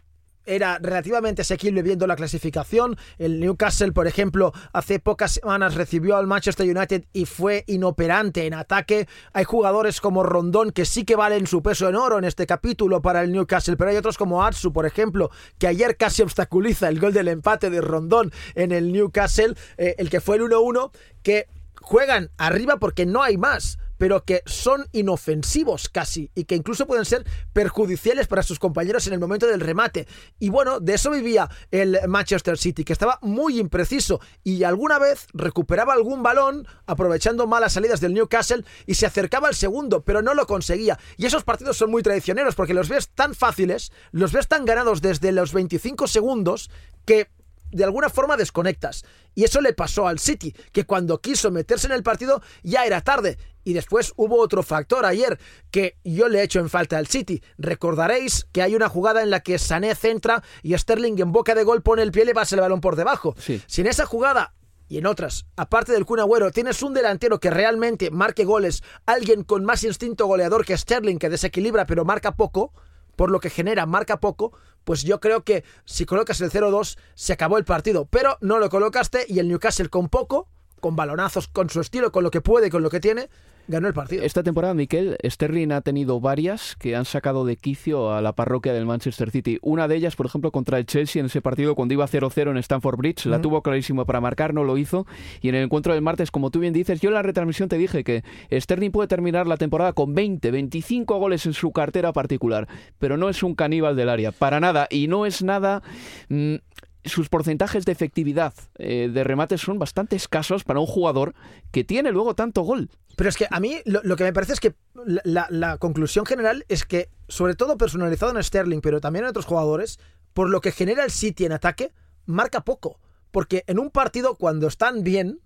era 0.47 0.79
relativamente 0.79 1.43
asequible 1.43 1.83
viendo 1.83 2.07
la 2.07 2.17
clasificación. 2.17 2.97
El 3.19 3.41
Newcastle, 3.41 3.93
por 3.93 4.07
ejemplo, 4.07 4.53
hace 4.73 4.99
pocas 4.99 5.33
semanas 5.33 5.75
recibió 5.75 6.17
al 6.17 6.27
Manchester 6.27 6.67
United 6.67 7.05
y 7.13 7.27
fue 7.27 7.65
inoperante 7.67 8.47
en 8.47 8.55
ataque. 8.55 9.09
Hay 9.33 9.45
jugadores 9.45 10.01
como 10.01 10.23
Rondón 10.23 10.71
que 10.71 10.85
sí 10.85 11.05
que 11.05 11.17
valen 11.17 11.47
su 11.47 11.63
peso 11.63 11.89
en 11.89 11.97
oro 11.97 12.19
en 12.19 12.25
este 12.25 12.47
capítulo 12.47 13.03
para 13.03 13.23
el 13.23 13.33
Newcastle, 13.33 13.77
pero 13.77 13.91
hay 13.91 13.97
otros 13.97 14.17
como 14.17 14.45
Atsu, 14.45 14.73
por 14.73 14.87
ejemplo, 14.87 15.31
que 15.59 15.67
ayer 15.67 15.97
casi 15.97 16.23
obstaculiza 16.23 16.89
el 16.89 17.01
gol 17.01 17.13
del 17.13 17.29
empate 17.29 17.71
de 17.71 17.81
Rondón 17.81 18.33
en 18.55 18.73
el 18.73 18.93
Newcastle, 18.93 19.55
eh, 19.77 19.95
el 19.99 20.11
que 20.11 20.21
fue 20.21 20.37
el 20.37 20.43
1-1, 20.43 20.91
que 21.23 21.49
juegan 21.81 22.31
arriba 22.37 22.79
porque 22.79 23.07
no 23.07 23.23
hay 23.23 23.37
más 23.37 23.79
pero 23.99 24.25
que 24.25 24.43
son 24.47 24.87
inofensivos 24.93 25.89
casi 25.89 26.31
y 26.35 26.45
que 26.45 26.55
incluso 26.55 26.87
pueden 26.87 27.05
ser 27.05 27.25
perjudiciales 27.53 28.27
para 28.27 28.43
sus 28.43 28.59
compañeros 28.59 29.07
en 29.07 29.15
el 29.15 29.21
momento 29.21 29.47
del 29.47 29.61
remate. 29.61 30.07
Y 30.39 30.49
bueno, 30.51 30.81
de 30.81 30.95
eso 30.95 31.11
vivía 31.11 31.49
el 31.71 31.99
Manchester 32.07 32.59
City, 32.59 32.85
que 32.85 32.93
estaba 32.93 33.19
muy 33.23 33.59
impreciso 33.59 34.21
y 34.43 34.65
alguna 34.65 34.99
vez 34.99 35.27
recuperaba 35.33 35.93
algún 35.93 36.23
balón 36.23 36.67
aprovechando 36.87 37.47
malas 37.47 37.73
salidas 37.75 38.01
del 38.01 38.15
Newcastle 38.15 38.65
y 38.87 38.95
se 38.95 39.07
acercaba 39.07 39.49
al 39.49 39.55
segundo, 39.55 40.03
pero 40.03 40.23
no 40.23 40.35
lo 40.35 40.47
conseguía. 40.47 40.99
Y 41.17 41.27
esos 41.27 41.45
partidos 41.45 41.77
son 41.77 41.91
muy 41.91 42.03
traicioneros 42.03 42.55
porque 42.55 42.75
los 42.75 42.89
ves 42.89 43.09
tan 43.09 43.35
fáciles, 43.35 43.93
los 44.13 44.33
ves 44.33 44.49
tan 44.49 44.65
ganados 44.65 45.03
desde 45.03 45.33
los 45.33 45.53
25 45.53 46.07
segundos 46.07 46.71
que 47.05 47.29
de 47.71 47.85
alguna 47.85 48.09
forma 48.09 48.37
desconectas. 48.37 49.05
Y 49.35 49.45
eso 49.45 49.61
le 49.61 49.73
pasó 49.73 50.09
al 50.09 50.19
City, 50.19 50.55
que 50.73 50.85
cuando 50.85 51.21
quiso 51.21 51.51
meterse 51.51 51.87
en 51.87 51.93
el 51.93 52.03
partido 52.03 52.43
ya 52.63 52.85
era 52.85 53.01
tarde. 53.01 53.39
Y 53.65 53.73
después 53.73 54.13
hubo 54.17 54.41
otro 54.41 54.63
factor 54.63 55.05
ayer 55.05 55.39
que 55.71 55.99
yo 56.05 56.29
le 56.29 56.39
he 56.39 56.43
hecho 56.43 56.61
en 56.61 56.71
falta 56.71 56.99
al 56.99 57.09
City. 57.09 57.43
Recordaréis 57.59 58.47
que 58.53 58.63
hay 58.63 58.77
una 58.77 58.89
jugada 58.89 59.23
en 59.23 59.31
la 59.31 59.41
que 59.41 59.59
Sané 59.59 59.95
centra 59.95 60.43
y 60.63 60.77
Sterling 60.79 61.19
en 61.19 61.33
boca 61.33 61.55
de 61.55 61.65
gol 61.65 61.83
pone 61.83 62.03
el 62.03 62.13
pie 62.13 62.23
y 62.23 62.27
le 62.27 62.35
pasa 62.35 62.55
el 62.55 62.61
balón 62.61 62.81
por 62.81 62.97
debajo. 62.97 63.35
Si 63.39 63.81
en 63.81 63.89
esa 63.89 64.07
jugada 64.07 64.55
y 64.89 64.99
en 64.99 65.07
otras, 65.07 65.47
aparte 65.57 65.93
del 65.93 66.07
Kun 66.07 66.21
Agüero, 66.21 66.53
tienes 66.53 66.81
un 66.83 66.95
delantero 66.95 67.41
que 67.41 67.51
realmente 67.51 68.13
marque 68.13 68.45
goles, 68.45 68.85
alguien 69.05 69.43
con 69.43 69.65
más 69.65 69.83
instinto 69.83 70.27
goleador 70.27 70.65
que 70.65 70.79
Sterling, 70.79 71.19
que 71.19 71.29
desequilibra 71.29 71.87
pero 71.87 72.05
marca 72.05 72.37
poco, 72.37 72.73
por 73.17 73.33
lo 73.33 73.41
que 73.41 73.51
genera 73.51 73.85
marca 73.87 74.21
poco, 74.21 74.57
pues 74.87 75.03
yo 75.03 75.19
creo 75.19 75.43
que 75.43 75.65
si 75.85 76.07
colocas 76.07 76.41
el 76.41 76.51
0-2 76.51 76.97
se 77.17 77.33
acabó 77.33 77.59
el 77.59 77.65
partido, 77.65 78.07
pero 78.07 78.39
no 78.41 78.61
lo 78.61 78.71
colocaste 78.71 79.27
y 79.29 79.41
el 79.41 79.49
Newcastle 79.49 79.89
con 79.89 80.09
poco, 80.09 80.49
con 80.87 80.95
balonazos, 80.95 81.49
con 81.49 81.69
su 81.69 81.81
estilo, 81.81 82.13
con 82.13 82.23
lo 82.23 82.31
que 82.31 82.41
puede, 82.41 82.71
con 82.71 82.81
lo 82.81 82.91
que 82.91 83.01
tiene, 83.01 83.29
ganó 83.67 83.89
el 83.89 83.93
partido. 83.93 84.23
Esta 84.23 84.45
temporada, 84.45 84.73
Miquel, 84.73 85.19
Sterling 85.25 85.73
ha 85.73 85.81
tenido 85.81 86.21
varias 86.21 86.77
que 86.77 86.95
han 86.95 87.05
sacado 87.05 87.45
de 87.45 87.57
quicio 87.57 88.13
a 88.13 88.21
la 88.21 88.35
parroquia 88.35 88.73
del 88.73 88.87
Manchester 88.87 89.33
City. 89.33 89.59
Una 89.63 89.89
de 89.89 89.97
ellas, 89.97 90.15
por 90.15 90.27
ejemplo, 90.27 90.53
contra 90.53 90.79
el 90.79 90.87
Chelsea 90.87 91.19
en 91.19 91.27
ese 91.27 91.43
partido 91.43 91.75
cuando 91.75 91.95
iba 91.95 92.07
0-0 92.07 92.51
en 92.53 92.59
Stamford 92.59 92.99
Bridge. 92.99 93.27
La 93.27 93.41
tuvo 93.41 93.63
clarísimo 93.63 94.07
para 94.07 94.21
marcar, 94.21 94.55
no 94.55 94.63
lo 94.63 94.79
hizo. 94.79 95.09
Y 95.41 95.49
en 95.49 95.57
el 95.57 95.65
encuentro 95.65 95.93
del 95.93 96.03
martes, 96.03 96.31
como 96.31 96.53
tú 96.53 96.61
bien 96.61 96.73
dices, 96.73 97.01
yo 97.01 97.09
en 97.09 97.15
la 97.15 97.23
retransmisión 97.23 97.69
te 97.69 97.79
dije 97.79 98.05
que 98.05 98.23
Sterling 98.53 98.93
puede 98.93 99.09
terminar 99.09 99.49
la 99.49 99.57
temporada 99.57 99.93
con 99.93 100.15
20, 100.15 100.53
25 100.53 101.19
goles 101.19 101.47
en 101.47 101.53
su 101.53 101.73
cartera 101.73 102.13
particular. 102.13 102.69
Pero 103.01 103.17
no 103.17 103.29
es 103.29 103.43
un 103.43 103.57
caníbal 103.57 103.97
del 103.97 104.09
área, 104.09 104.31
para 104.31 104.61
nada. 104.61 104.87
Y 104.89 105.09
no 105.09 105.27
es 105.27 105.43
nada... 105.43 105.83
Mm, 106.29 106.59
sus 107.07 107.29
porcentajes 107.29 107.85
de 107.85 107.93
efectividad 107.93 108.55
eh, 108.79 109.11
de 109.13 109.25
remates 109.25 109.61
son 109.61 109.79
bastante 109.79 110.17
escasos 110.17 110.65
para 110.65 110.81
un 110.81 110.87
jugador 110.87 111.35
que 111.71 111.85
tiene 111.85 112.13
luego 112.13 112.35
tanto 112.35 112.63
gol. 112.63 112.91
Pero 113.17 113.31
es 113.31 113.37
que 113.37 113.47
a 113.51 113.61
mí 113.61 113.81
lo, 113.85 114.17
que 114.17 114.25
me 114.25 114.33
parece 114.33 114.53
es 114.53 114.61
que 114.61 114.75
la, 115.05 115.79
conclusión 115.79 116.27
general 116.27 116.65
es 116.69 116.85
que, 116.85 117.09
sobre 117.29 117.55
todo 117.55 117.79
personalizado 117.79 118.37
en 118.37 118.43
Sterling, 118.43 118.81
pero 118.81 119.01
también 119.01 119.25
en 119.25 119.31
otros 119.31 119.47
jugadores, 119.47 119.99
por 120.35 120.51
lo 120.51 120.61
que 120.61 120.73
genera 120.73 121.05
el 121.05 121.11
City 121.11 121.47
en 121.47 121.53
ataque, 121.53 121.93
marca 122.27 122.63
poco. 122.63 123.01
Porque 123.31 123.65
en 123.67 123.79
un 123.79 123.91
partido, 123.91 124.35
cuando 124.35 124.67
están 124.67 125.03
bien, 125.03 125.41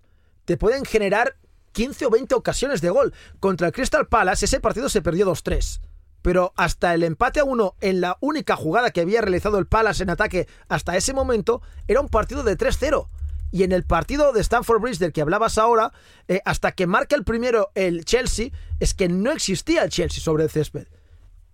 te 0.44 0.56
pueden 0.56 0.84
generar 0.84 1.36
15 1.72 2.06
o 2.06 2.10
20 2.10 2.34
ocasiones 2.34 2.80
de 2.80 2.90
gol. 2.90 3.14
Contra 3.38 3.68
el 3.68 3.72
Crystal 3.72 4.08
Palace, 4.08 4.46
ese 4.46 4.58
partido 4.58 4.88
se 4.88 5.02
perdió 5.02 5.26
2-3 5.26 5.80
pero 6.22 6.52
hasta 6.56 6.94
el 6.94 7.02
empate 7.02 7.40
a 7.40 7.44
uno 7.44 7.74
en 7.80 8.00
la 8.00 8.16
única 8.20 8.56
jugada 8.56 8.90
que 8.90 9.00
había 9.00 9.20
realizado 9.20 9.58
el 9.58 9.66
Palace 9.66 10.02
en 10.02 10.10
ataque 10.10 10.48
hasta 10.68 10.96
ese 10.96 11.14
momento 11.14 11.62
era 11.88 12.00
un 12.00 12.08
partido 12.08 12.42
de 12.42 12.56
3-0. 12.56 13.06
Y 13.52 13.64
en 13.64 13.72
el 13.72 13.84
partido 13.84 14.32
de 14.32 14.40
Stanford 14.40 14.80
Bridge 14.80 14.98
del 14.98 15.12
que 15.12 15.22
hablabas 15.22 15.58
ahora, 15.58 15.92
eh, 16.28 16.40
hasta 16.44 16.72
que 16.72 16.86
marca 16.86 17.16
el 17.16 17.24
primero 17.24 17.70
el 17.74 18.04
Chelsea, 18.04 18.50
es 18.78 18.94
que 18.94 19.08
no 19.08 19.32
existía 19.32 19.82
el 19.82 19.90
Chelsea 19.90 20.22
sobre 20.22 20.44
el 20.44 20.50
césped. 20.50 20.86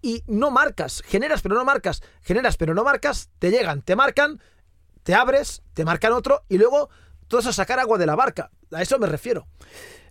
Y 0.03 0.23
no 0.27 0.51
marcas, 0.51 1.03
generas 1.07 1.41
pero 1.41 1.55
no 1.55 1.65
marcas, 1.65 2.03
generas 2.21 2.57
pero 2.57 2.75
no 2.75 2.85
marcas, 2.85 3.31
te 3.39 3.51
llegan, 3.51 3.81
te 3.81 3.97
marcan, 3.97 4.41
te 5.03 5.15
abres, 5.15 5.63
te 5.73 5.85
marcan 5.85 6.13
otro 6.13 6.43
y 6.49 6.59
luego 6.59 6.91
todos 7.29 7.47
a 7.47 7.53
sacar 7.53 7.79
agua 7.79 7.97
de 7.97 8.07
la 8.07 8.15
barca. 8.15 8.51
A 8.73 8.83
eso 8.83 8.99
me 8.99 9.07
refiero. 9.07 9.47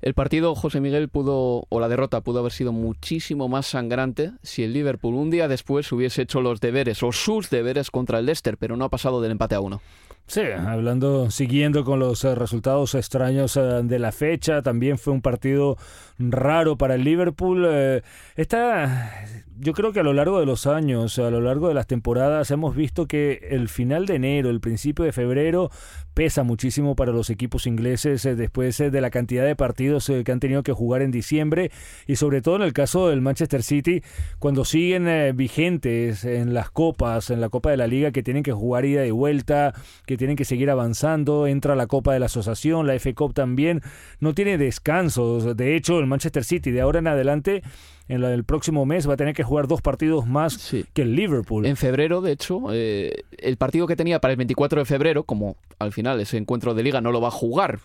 El 0.01 0.13
partido, 0.13 0.53
José 0.55 0.81
Miguel, 0.81 1.09
pudo, 1.09 1.65
o 1.69 1.79
la 1.79 1.87
derrota 1.87 2.21
pudo 2.21 2.39
haber 2.39 2.51
sido 2.51 2.71
muchísimo 2.71 3.47
más 3.47 3.65
sangrante 3.65 4.33
si 4.43 4.63
el 4.63 4.73
Liverpool 4.73 5.15
un 5.15 5.31
día 5.31 5.47
después 5.47 5.91
hubiese 5.91 6.21
hecho 6.21 6.41
los 6.41 6.59
deberes 6.61 7.01
o 7.01 7.11
sus 7.11 7.49
deberes 7.49 7.89
contra 7.91 8.19
el 8.19 8.27
Leicester, 8.27 8.57
pero 8.57 8.77
no 8.77 8.85
ha 8.85 8.89
pasado 8.89 9.21
del 9.21 9.31
empate 9.31 9.55
a 9.55 9.61
uno. 9.61 9.81
Sí, 10.27 10.41
hablando, 10.41 11.29
siguiendo 11.29 11.85
con 11.85 11.99
los 11.99 12.23
eh, 12.23 12.33
resultados 12.33 12.95
extraños 12.95 13.57
eh, 13.57 13.61
de 13.83 13.99
la 13.99 14.11
fecha, 14.11 14.63
también 14.63 14.97
fue 14.97 15.13
un 15.13 15.21
partido 15.21 15.77
raro 16.17 16.77
para 16.77 16.95
el 16.95 17.03
Liverpool. 17.03 17.65
Eh, 17.69 18.01
esta, 18.35 19.23
yo 19.57 19.73
creo 19.73 19.93
que 19.93 20.01
a 20.01 20.03
lo 20.03 20.13
largo 20.13 20.39
de 20.39 20.45
los 20.45 20.67
años, 20.67 21.17
a 21.19 21.29
lo 21.29 21.41
largo 21.41 21.67
de 21.67 21.73
las 21.73 21.87
temporadas, 21.87 22.51
hemos 22.51 22.75
visto 22.75 23.07
que 23.07 23.47
el 23.51 23.69
final 23.69 24.05
de 24.05 24.15
enero, 24.15 24.49
el 24.49 24.59
principio 24.59 25.05
de 25.05 25.11
febrero, 25.11 25.69
pesa 26.13 26.43
muchísimo 26.43 26.95
para 26.95 27.11
los 27.11 27.29
equipos 27.29 27.67
ingleses 27.67 28.23
después 28.23 28.77
de 28.77 29.01
la 29.01 29.09
cantidad 29.09 29.45
de 29.45 29.55
partidos 29.55 30.11
que 30.23 30.31
han 30.31 30.39
tenido 30.39 30.63
que 30.63 30.71
jugar 30.71 31.01
en 31.01 31.11
diciembre 31.11 31.71
y 32.07 32.15
sobre 32.15 32.41
todo 32.41 32.55
en 32.57 32.61
el 32.61 32.73
caso 32.73 33.09
del 33.09 33.21
Manchester 33.21 33.63
City, 33.63 34.01
cuando 34.39 34.65
siguen 34.65 35.35
vigentes 35.35 36.23
en 36.25 36.53
las 36.53 36.69
copas, 36.69 37.29
en 37.29 37.41
la 37.41 37.49
Copa 37.49 37.71
de 37.71 37.77
la 37.77 37.87
Liga, 37.87 38.11
que 38.11 38.23
tienen 38.23 38.43
que 38.43 38.53
jugar 38.53 38.85
ida 38.85 39.05
y 39.05 39.11
vuelta, 39.11 39.73
que 40.05 40.17
tienen 40.17 40.35
que 40.35 40.45
seguir 40.45 40.69
avanzando, 40.69 41.47
entra 41.47 41.75
la 41.75 41.87
Copa 41.87 42.13
de 42.13 42.19
la 42.19 42.27
Asociación, 42.27 42.87
la 42.87 42.97
FA 42.99 43.13
Cup 43.13 43.33
también, 43.33 43.81
no 44.19 44.33
tiene 44.33 44.57
descansos, 44.57 45.55
de 45.55 45.75
hecho 45.75 45.99
el 45.99 46.07
Manchester 46.07 46.43
City 46.43 46.71
de 46.71 46.81
ahora 46.81 46.99
en 46.99 47.07
adelante 47.07 47.61
en 48.07 48.23
el 48.23 48.43
próximo 48.43 48.85
mes 48.85 49.09
va 49.09 49.13
a 49.13 49.17
tener 49.17 49.33
que 49.33 49.43
jugar 49.43 49.67
dos 49.67 49.81
partidos 49.81 50.27
más 50.27 50.73
que 50.93 51.01
el 51.01 51.15
Liverpool. 51.15 51.65
En 51.65 51.75
febrero, 51.75 52.21
de 52.21 52.31
hecho, 52.31 52.61
eh, 52.71 53.23
el 53.37 53.57
partido 53.57 53.87
que 53.87 53.95
tenía 53.95 54.19
para 54.19 54.31
el 54.31 54.37
24 54.37 54.81
de 54.81 54.85
febrero, 54.85 55.23
como 55.23 55.57
al 55.79 55.91
final 55.91 56.19
ese 56.19 56.37
encuentro 56.37 56.73
de 56.73 56.83
liga 56.83 57.01
no 57.01 57.11
lo 57.11 57.21
va 57.21 57.29
a 57.29 57.31
jugar 57.31 57.79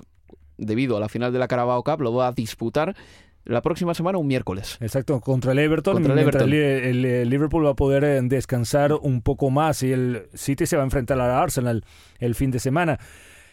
debido 0.59 0.96
a 0.96 1.00
la 1.00 1.09
final 1.09 1.33
de 1.33 1.38
la 1.38 1.48
Carabao 1.48 1.83
Cup, 1.83 2.02
lo 2.02 2.12
va 2.12 2.28
a 2.28 2.33
disputar 2.33 2.94
la 3.44 3.62
próxima 3.62 3.94
semana, 3.94 4.18
un 4.18 4.26
miércoles. 4.26 4.76
Exacto, 4.80 5.20
contra 5.20 5.52
el 5.52 5.59
Everton. 5.59 5.94
Contra 5.94 6.14
el, 6.44 7.28
Liverpool 7.30 7.64
va 7.64 7.70
a 7.70 7.74
poder 7.74 8.04
eh, 8.04 8.20
descansar 8.22 8.92
un 8.92 9.22
poco 9.22 9.50
más 9.50 9.83
y 9.83 9.92
el 9.92 10.28
City 10.35 10.66
se 10.66 10.76
va 10.76 10.83
a 10.83 10.85
enfrentar 10.85 11.18
al 11.18 11.30
Arsenal 11.30 11.85
el 12.18 12.35
fin 12.35 12.50
de 12.50 12.59
semana. 12.59 12.98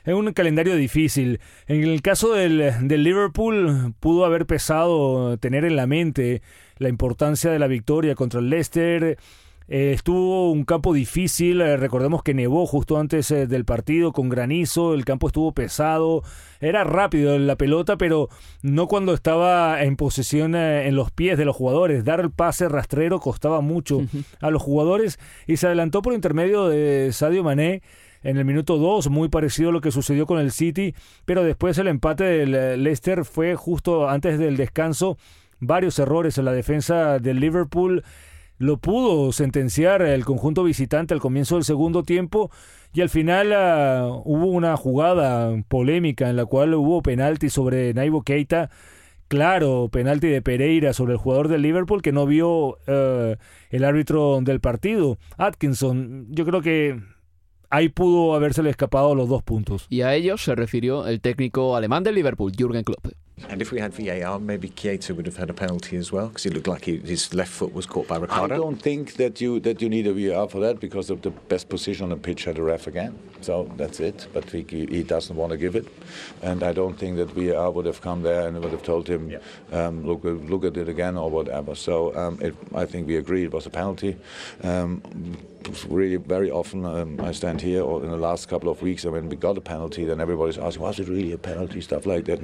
Es 0.08 0.14
un 0.14 0.32
calendario 0.32 0.78
difícil. 0.78 1.42
En 1.68 1.84
el 1.84 2.02
caso 2.02 2.34
del, 2.34 2.88
del 2.88 3.04
Liverpool, 3.04 3.94
pudo 4.00 4.24
haber 4.24 4.46
pesado 4.46 5.36
tener 5.36 5.66
en 5.66 5.76
la 5.76 5.86
mente 5.86 6.42
la 6.78 6.88
importancia 6.88 7.52
de 7.52 7.60
la 7.60 7.68
victoria 7.68 8.16
contra 8.16 8.40
el 8.40 8.50
Leicester. 8.50 9.18
Eh, 9.68 9.92
estuvo 9.92 10.50
un 10.50 10.64
campo 10.64 10.94
difícil, 10.94 11.60
eh, 11.60 11.76
recordemos 11.76 12.24
que 12.24 12.34
nevó 12.34 12.66
justo 12.66 12.98
antes 12.98 13.30
eh, 13.32 13.48
del 13.48 13.66
partido 13.66 14.14
con 14.14 14.30
granizo, 14.30 14.94
el 14.94 15.04
campo 15.04 15.28
estuvo 15.28 15.52
pesado, 15.52 16.24
era 16.62 16.86
rápido 16.86 17.38
la 17.38 17.58
pelota, 17.58 17.98
pero 17.98 18.30
no 18.62 18.88
cuando 18.88 19.14
estaba 19.14 19.84
en 19.84 19.98
posesión 19.98 20.56
en 20.56 20.96
los 20.96 21.12
pies 21.12 21.38
de 21.38 21.44
los 21.44 21.58
jugadores. 21.58 22.06
Dar 22.06 22.22
el 22.22 22.32
pase 22.32 22.70
rastrero 22.70 23.20
costaba 23.20 23.60
mucho 23.60 24.04
a 24.40 24.52
los 24.52 24.62
jugadores 24.62 25.20
y 25.48 25.58
se 25.58 25.68
adelantó 25.68 26.02
por 26.02 26.14
intermedio 26.14 26.70
de 26.70 27.12
Sadio 27.12 27.44
Mané 27.44 27.82
en 28.24 28.38
el 28.38 28.46
minuto 28.46 28.78
2, 28.78 29.10
muy 29.10 29.30
parecido 29.30 29.70
a 29.70 29.74
lo 29.74 29.82
que 29.82 29.92
sucedió 29.92 30.26
con 30.26 30.40
el 30.40 30.52
City, 30.52 30.94
pero 31.26 31.44
después 31.44 31.78
el 31.78 31.88
empate 31.88 32.24
del 32.24 32.84
Leicester 32.84 33.26
fue 33.26 33.56
justo 33.56 34.10
antes 34.10 34.40
del 34.40 34.58
descanso. 34.58 35.18
Varios 35.60 35.98
errores 36.00 36.38
en 36.38 36.46
la 36.46 36.52
defensa 36.52 37.20
del 37.20 37.40
Liverpool 37.40 38.04
lo 38.60 38.78
pudo 38.78 39.32
sentenciar 39.32 40.02
el 40.02 40.26
conjunto 40.26 40.64
visitante 40.64 41.14
al 41.14 41.20
comienzo 41.20 41.56
del 41.56 41.64
segundo 41.64 42.04
tiempo 42.04 42.50
y 42.94 43.02
al 43.02 43.10
final 43.10 43.54
ah, 43.54 44.08
hubo 44.26 44.48
una 44.48 44.76
jugada 44.78 45.56
polémica 45.68 46.30
en 46.30 46.36
la 46.36 46.46
cual 46.46 46.74
hubo 46.74 47.02
penalti 47.02 47.50
sobre 47.50 47.94
Naibo 47.94 48.24
Keita. 48.24 48.70
Claro, 49.28 49.90
penalti 49.92 50.28
de 50.28 50.42
Pereira 50.42 50.94
sobre 50.94 51.14
el 51.14 51.20
jugador 51.20 51.50
del 51.50 51.62
Liverpool 51.62 52.02
que 52.02 52.14
no 52.14 52.26
vio 52.26 52.80
eh, 52.88 53.36
el 53.70 53.84
árbitro 53.84 54.40
del 54.42 54.62
partido, 54.62 55.18
Atkinson. 55.38 56.28
Yo 56.30 56.46
creo 56.46 56.62
que 56.62 57.00
ahí 57.70 57.90
pudo 57.90 58.36
habérsele 58.36 58.70
escapado 58.70 59.16
los 59.16 59.30
dos 59.30 59.44
puntos. 59.44 59.86
Y 59.90 60.02
a 60.02 60.14
ellos 60.14 60.44
se 60.44 60.56
refirió 60.56 61.08
el 61.08 61.22
técnico 61.22 61.76
alemán 61.76 62.04
del 62.04 62.16
Liverpool, 62.16 62.52
Jürgen 62.52 62.84
Klopp. 62.84 63.08
And 63.50 63.62
if 63.62 63.72
we 63.72 63.80
had 63.80 63.94
VAR, 63.94 64.40
maybe 64.40 64.68
Keita 64.68 65.16
would 65.16 65.28
have 65.28 65.38
had 65.38 65.52
a 65.52 65.54
penalty 65.54 65.96
as 65.96 66.12
well 66.12 66.30
because 66.30 66.48
it 66.48 66.56
looked 66.56 66.68
like 66.68 66.86
he, 66.86 66.98
his 66.98 67.36
left 67.36 67.52
foot 67.52 67.72
was 67.72 67.86
caught 67.86 68.08
by 68.08 68.18
Ricardo. 68.18 68.56
I 68.56 68.58
don't 68.58 68.82
think 68.82 69.14
that 69.18 69.40
you 69.40 69.60
that 69.60 69.80
you 69.80 69.90
need 69.90 70.08
a 70.08 70.14
VAR 70.14 70.48
for 70.50 70.60
that 70.62 70.80
because 70.80 71.12
of 71.12 71.22
the 71.22 71.30
best 71.30 71.70
position 71.70 72.06
on 72.06 72.10
the 72.10 72.18
pitch 72.18 72.46
had 72.46 72.58
a 72.58 72.64
ref 72.64 72.88
again. 72.88 73.14
So 73.42 73.70
that's 73.78 74.00
it. 74.00 74.26
But 74.34 74.50
he, 74.50 74.64
he 74.64 75.04
doesn't 75.04 75.36
want 75.36 75.52
to 75.52 75.58
give 75.58 75.76
it, 75.76 75.86
and 76.42 76.64
I 76.64 76.74
don't 76.74 76.98
think 76.98 77.18
that 77.18 77.30
VAR 77.30 77.70
would 77.70 77.86
have 77.86 78.02
come 78.02 78.24
there 78.24 78.48
and 78.48 78.60
would 78.60 78.72
have 78.72 78.82
told 78.82 79.08
him, 79.08 79.30
yeah. 79.30 79.38
um, 79.72 80.04
look 80.04 80.22
look 80.24 80.66
at 80.66 80.76
it 80.76 80.90
again 80.90 81.16
or 81.16 81.30
whatever. 81.30 81.76
So 81.76 82.16
um, 82.16 82.40
it, 82.42 82.56
I 82.74 82.86
think 82.86 83.08
we 83.08 83.18
agree 83.18 83.44
it 83.44 83.54
was 83.54 83.68
a 83.68 83.70
penalty. 83.70 84.18
Um, 84.64 85.04
really 85.90 86.18
very 86.18 86.52
often 86.52 86.86
um, 86.86 87.20
I 87.22 87.32
stand 87.32 87.62
here 87.62 87.82
or 87.82 88.04
in 88.04 88.12
the 88.12 88.18
last 88.18 88.48
couple 88.48 88.70
of 88.70 88.82
weeks 88.82 89.06
and 89.06 89.14
when 89.14 89.30
we 89.30 89.36
got 89.36 89.58
a 89.58 89.62
penalty 89.62 90.06
then 90.06 90.20
everybody's 90.20 90.58
asking 90.58 90.82
was 90.84 91.00
it 91.00 91.08
really 91.08 91.34
a 91.34 91.38
penalty 91.38 91.82
stuff 91.82 92.06
like 92.06 92.26
that 92.26 92.40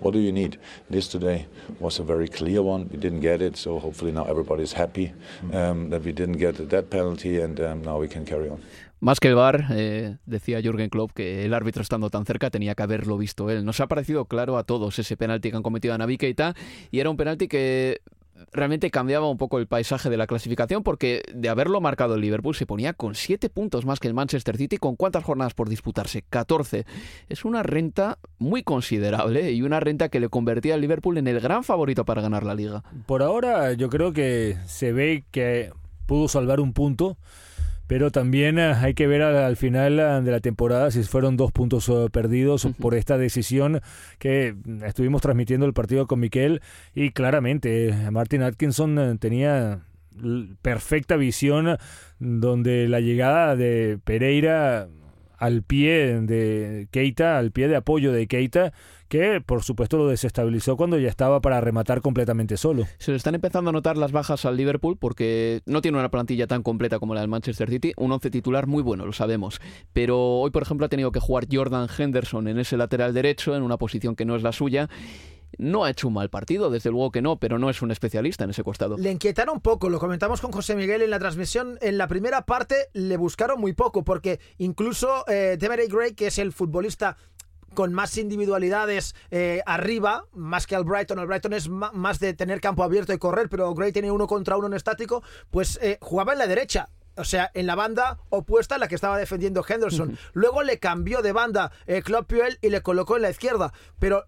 what 0.00 0.12
do 0.12 0.18
you 0.18 0.32
need? 0.32 0.58
This 0.90 1.08
today 1.08 1.46
was 1.80 1.98
a 1.98 2.02
very 2.02 2.28
clear 2.28 2.62
one. 2.62 2.88
We 2.90 2.98
didn't 2.98 3.20
get 3.20 3.42
it, 3.42 3.56
so 3.56 3.78
hopefully 3.78 4.12
now 4.12 4.24
everybody's 4.24 4.72
happy 4.72 5.12
um, 5.52 5.90
that 5.90 6.02
we 6.04 6.12
didn't 6.12 6.38
get 6.38 6.68
that 6.68 6.90
penalty, 6.90 7.40
and 7.40 7.60
um, 7.60 7.82
now 7.82 7.98
we 7.98 8.08
can 8.08 8.24
carry 8.24 8.48
on. 8.48 8.60
Más 9.00 9.20
que 9.20 9.28
el 9.28 9.34
VAR, 9.34 9.66
eh, 9.70 10.16
decía 10.24 10.62
Jürgen 10.62 10.88
Klopp 10.88 11.12
que 11.12 11.44
el 11.44 11.52
árbitro 11.52 11.82
estando 11.82 12.08
tan 12.08 12.24
cerca 12.24 12.50
tenía 12.50 12.74
que 12.74 12.82
haberlo 12.82 13.18
visto 13.18 13.50
él. 13.50 13.64
Nos 13.64 13.80
ha 13.80 13.86
parecido 13.86 14.24
claro 14.24 14.56
a 14.56 14.64
todos 14.64 14.98
ese 14.98 15.16
penalti 15.16 15.50
que 15.50 15.56
han 15.56 15.62
cometido 15.62 15.92
a 15.92 15.98
Navi 15.98 16.16
Keita 16.16 16.54
y 16.90 17.00
era 17.00 17.10
un 17.10 17.18
penalti 17.18 17.46
que 17.46 18.00
realmente 18.52 18.90
cambiaba 18.90 19.28
un 19.28 19.36
poco 19.36 19.58
el 19.58 19.66
paisaje 19.66 20.10
de 20.10 20.16
la 20.16 20.26
clasificación 20.26 20.82
porque 20.82 21.22
de 21.32 21.48
haberlo 21.48 21.80
marcado 21.80 22.14
el 22.14 22.20
Liverpool 22.20 22.54
se 22.54 22.66
ponía 22.66 22.92
con 22.92 23.14
7 23.14 23.48
puntos 23.48 23.84
más 23.84 24.00
que 24.00 24.08
el 24.08 24.14
Manchester 24.14 24.56
City 24.56 24.76
con 24.76 24.96
cuántas 24.96 25.24
jornadas 25.24 25.54
por 25.54 25.68
disputarse 25.68 26.22
14 26.22 26.84
es 27.28 27.44
una 27.44 27.62
renta 27.62 28.18
muy 28.38 28.62
considerable 28.62 29.52
y 29.52 29.62
una 29.62 29.80
renta 29.80 30.08
que 30.08 30.20
le 30.20 30.28
convertía 30.28 30.74
al 30.74 30.80
Liverpool 30.80 31.18
en 31.18 31.28
el 31.28 31.40
gran 31.40 31.64
favorito 31.64 32.04
para 32.04 32.22
ganar 32.22 32.44
la 32.44 32.54
liga. 32.54 32.82
Por 33.06 33.22
ahora 33.22 33.72
yo 33.72 33.88
creo 33.88 34.12
que 34.12 34.56
se 34.66 34.92
ve 34.92 35.24
que 35.30 35.72
pudo 36.06 36.28
salvar 36.28 36.60
un 36.60 36.72
punto 36.72 37.16
pero 37.86 38.10
también 38.10 38.58
eh, 38.58 38.72
hay 38.74 38.94
que 38.94 39.06
ver 39.06 39.22
al, 39.22 39.56
final 39.56 39.98
eh, 39.98 40.22
de 40.22 40.30
la 40.30 40.40
temporada 40.40 40.90
si 40.90 41.02
fueron 41.02 41.36
dos 41.36 41.52
puntos 41.52 41.88
eh, 41.88 42.08
perdidos 42.10 42.66
por 42.78 42.94
esta 42.94 43.18
decisión 43.18 43.80
que 44.18 44.54
mm, 44.64 44.84
estuvimos 44.84 45.22
transmitiendo 45.22 45.66
el 45.66 45.72
partido 45.72 46.06
con 46.06 46.20
Miquel 46.20 46.62
y 46.94 47.10
claramente 47.10 47.94
Martin 48.10 48.42
Atkinson 48.42 49.18
tenía 49.18 49.80
perfecta 50.62 51.16
visión 51.16 51.76
donde 52.18 52.88
la 52.88 53.00
llegada 53.00 53.56
de 53.56 53.98
Pereira 54.04 54.88
al 55.44 55.62
pie 55.62 56.20
de 56.22 56.88
Keita, 56.90 57.36
al 57.36 57.52
pie 57.52 57.68
de 57.68 57.76
apoyo 57.76 58.12
de 58.12 58.26
Keita, 58.26 58.72
que 59.08 59.42
por 59.44 59.62
supuesto 59.62 59.98
lo 59.98 60.08
desestabilizó 60.08 60.78
cuando 60.78 60.98
ya 60.98 61.08
estaba 61.08 61.42
para 61.42 61.60
rematar 61.60 62.00
completamente 62.00 62.56
solo. 62.56 62.84
Se 62.96 63.10
le 63.10 63.18
están 63.18 63.34
empezando 63.34 63.68
a 63.68 63.72
notar 63.72 63.98
las 63.98 64.10
bajas 64.10 64.46
al 64.46 64.56
Liverpool 64.56 64.96
porque 64.98 65.60
no 65.66 65.82
tiene 65.82 65.98
una 65.98 66.10
plantilla 66.10 66.46
tan 66.46 66.62
completa 66.62 66.98
como 66.98 67.14
la 67.14 67.20
del 67.20 67.28
Manchester 67.28 67.68
City, 67.68 67.92
un 67.98 68.10
once 68.10 68.30
titular 68.30 68.66
muy 68.66 68.82
bueno, 68.82 69.04
lo 69.04 69.12
sabemos, 69.12 69.60
pero 69.92 70.18
hoy 70.18 70.50
por 70.50 70.62
ejemplo 70.62 70.86
ha 70.86 70.88
tenido 70.88 71.12
que 71.12 71.20
jugar 71.20 71.46
Jordan 71.52 71.88
Henderson 71.96 72.48
en 72.48 72.58
ese 72.58 72.78
lateral 72.78 73.12
derecho, 73.12 73.54
en 73.54 73.62
una 73.62 73.76
posición 73.76 74.16
que 74.16 74.24
no 74.24 74.36
es 74.36 74.42
la 74.42 74.52
suya, 74.52 74.88
no 75.58 75.84
ha 75.84 75.90
hecho 75.90 76.08
un 76.08 76.14
mal 76.14 76.30
partido, 76.30 76.70
desde 76.70 76.90
luego 76.90 77.10
que 77.10 77.22
no, 77.22 77.38
pero 77.38 77.58
no 77.58 77.70
es 77.70 77.82
un 77.82 77.90
especialista 77.90 78.44
en 78.44 78.50
ese 78.50 78.64
costado. 78.64 78.96
Le 78.96 79.10
inquietaron 79.10 79.60
poco, 79.60 79.88
lo 79.88 79.98
comentamos 79.98 80.40
con 80.40 80.52
José 80.52 80.76
Miguel 80.76 81.02
en 81.02 81.10
la 81.10 81.18
transmisión. 81.18 81.78
En 81.80 81.98
la 81.98 82.08
primera 82.08 82.46
parte 82.46 82.88
le 82.92 83.16
buscaron 83.16 83.60
muy 83.60 83.72
poco, 83.72 84.04
porque 84.04 84.40
incluso 84.58 85.24
eh, 85.28 85.58
Gray, 85.58 86.14
que 86.14 86.28
es 86.28 86.38
el 86.38 86.52
futbolista 86.52 87.16
con 87.74 87.92
más 87.92 88.16
individualidades 88.16 89.14
eh, 89.30 89.60
arriba, 89.66 90.26
más 90.32 90.66
que 90.66 90.76
al 90.76 90.84
Brighton. 90.84 91.18
El 91.18 91.26
Brighton 91.26 91.52
es 91.52 91.68
más 91.68 92.20
de 92.20 92.32
tener 92.32 92.60
campo 92.60 92.84
abierto 92.84 93.12
y 93.12 93.18
correr, 93.18 93.48
pero 93.48 93.74
Gray 93.74 93.92
tiene 93.92 94.10
uno 94.10 94.26
contra 94.26 94.56
uno 94.56 94.68
en 94.68 94.74
estático, 94.74 95.22
pues 95.50 95.78
eh, 95.82 95.98
jugaba 96.00 96.32
en 96.32 96.38
la 96.38 96.46
derecha 96.46 96.88
o 97.16 97.24
sea, 97.24 97.50
en 97.54 97.66
la 97.66 97.74
banda 97.74 98.18
opuesta 98.30 98.74
a 98.74 98.78
la 98.78 98.88
que 98.88 98.94
estaba 98.94 99.18
defendiendo 99.18 99.64
Henderson. 99.66 100.18
Luego 100.32 100.62
le 100.62 100.78
cambió 100.78 101.22
de 101.22 101.32
banda 101.32 101.72
eh, 101.86 102.02
Klopp 102.02 102.32
y 102.60 102.70
le 102.70 102.82
colocó 102.82 103.16
en 103.16 103.22
la 103.22 103.30
izquierda, 103.30 103.72
pero 103.98 104.24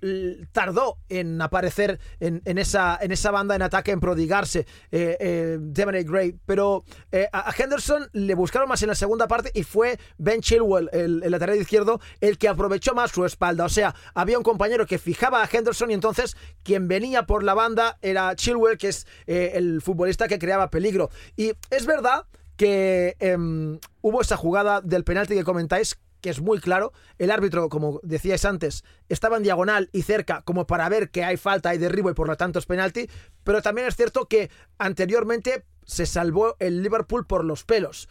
tardó 0.53 0.99
en 1.09 1.41
aparecer 1.41 1.99
en, 2.21 2.59
esa, 2.59 2.99
en 3.01 3.11
esa 3.13 3.31
banda 3.31 3.55
en 3.55 3.63
ataque, 3.63 3.91
en 3.91 4.01
prodigarse 4.01 4.67
eh, 4.91 5.17
eh 5.21 6.05
Gray. 6.05 6.39
Pero 6.47 6.85
eh, 7.11 7.29
a 7.33 7.53
Henderson 7.57 8.09
le 8.13 8.35
buscaron 8.35 8.69
más 8.69 8.83
en 8.83 8.89
la 8.89 8.95
segunda 8.95 9.27
parte 9.27 9.51
y 9.55 9.63
fue 9.63 9.99
Ben 10.19 10.41
Chilwell, 10.41 10.89
el, 10.93 11.23
el, 11.25 11.31
lateral 11.31 11.57
izquierdo, 11.57 12.01
el 12.21 12.39
que 12.39 12.49
aprovechó 12.49 12.95
más 12.95 13.11
su 13.11 13.25
espalda. 13.25 13.65
O 13.65 13.69
sea, 13.69 13.95
había 14.15 14.39
un 14.39 14.45
compañero 14.45 14.87
que 14.87 14.99
fijaba 14.99 15.43
a 15.43 15.49
Henderson 15.51 15.91
y 15.91 15.95
entonces 15.95 16.37
quien 16.63 16.89
venía 16.89 17.27
por 17.27 17.43
la 17.43 17.55
banda 17.55 17.99
era 18.03 18.35
Chilwell, 18.37 18.79
que 18.79 18.89
es 18.89 19.07
el 19.27 19.83
futbolista 19.83 20.29
que 20.29 20.39
creaba 20.39 20.71
peligro. 20.71 21.11
Y 21.37 21.53
es 21.71 21.87
verdad 21.87 22.27
que 22.57 23.17
em, 23.19 23.79
hubo 24.01 24.21
esa 24.21 24.37
jugada 24.37 24.81
del 24.81 25.05
penalti 25.05 25.35
que 25.35 25.45
comentáis 25.45 25.99
que 26.21 26.31
es 26.31 26.41
muy 26.41 26.59
claro. 26.59 26.93
El 27.19 27.31
árbitro, 27.31 27.69
como 27.69 28.01
decíais 28.03 28.45
antes, 28.45 28.85
estaba 29.09 29.37
en 29.37 29.43
diagonal 29.43 29.91
y 29.93 30.03
cerca 30.03 30.43
como 30.43 30.67
para 30.67 30.89
ver 30.89 31.11
que 31.11 31.25
hay 31.25 31.37
falta, 31.37 31.71
hay 31.71 31.79
derribo 31.79 32.11
y 32.11 32.15
por 32.15 32.29
lo 32.29 32.37
tanto 32.37 32.59
es 32.59 32.67
penalti. 32.67 33.09
Pero 33.45 33.63
también 33.63 33.87
es 33.87 33.97
cierto 33.97 34.27
que 34.27 34.51
anteriormente 34.79 35.65
se 35.85 36.07
salvó 36.07 36.57
el 36.59 36.83
Liverpool 36.83 37.27
por 37.27 37.45
los 37.45 37.65
pelos. 37.65 38.09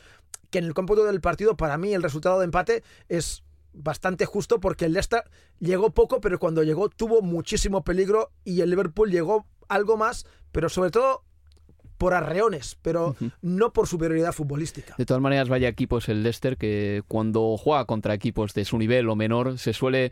Que 0.50 0.60
en 0.60 0.66
el 0.66 0.74
cómputo 0.74 1.04
del 1.04 1.22
partido, 1.22 1.58
para 1.58 1.78
mí, 1.78 1.94
el 1.94 2.04
resultado 2.04 2.40
de 2.40 2.46
empate 2.46 2.84
es 3.10 3.44
bastante 3.74 4.26
justo 4.26 4.60
porque 4.62 4.86
el 4.86 4.94
Leicester 4.94 5.24
llegó 5.60 5.94
poco, 5.94 6.22
pero 6.22 6.40
cuando 6.40 6.64
llegó 6.64 6.90
tuvo 6.90 7.22
muchísimo 7.22 7.84
peligro 7.84 8.32
y 8.46 8.62
el 8.62 8.70
Liverpool 8.70 9.12
llegó 9.12 9.46
algo 9.68 9.98
más, 9.98 10.26
pero 10.54 10.70
sobre 10.70 10.92
todo 10.92 11.24
por 11.98 12.14
arreones, 12.14 12.78
pero 12.82 13.16
no 13.42 13.74
por 13.74 13.88
superioridad 13.88 14.34
futbolística. 14.34 14.96
De 14.98 15.06
todas 15.06 15.22
maneras, 15.22 15.50
vaya 15.50 15.68
equipo 15.68 15.98
es 15.98 16.10
el 16.10 16.24
Leicester 16.24 16.58
que 16.58 17.04
cuando 17.08 17.58
juega 17.58 17.86
contra 17.86 18.14
equipos 18.14 18.54
de 18.54 18.66
su 18.66 18.78
nivel 18.78 19.10
o 19.10 19.16
menor 19.16 19.58
se 19.58 19.74
suele 19.74 20.12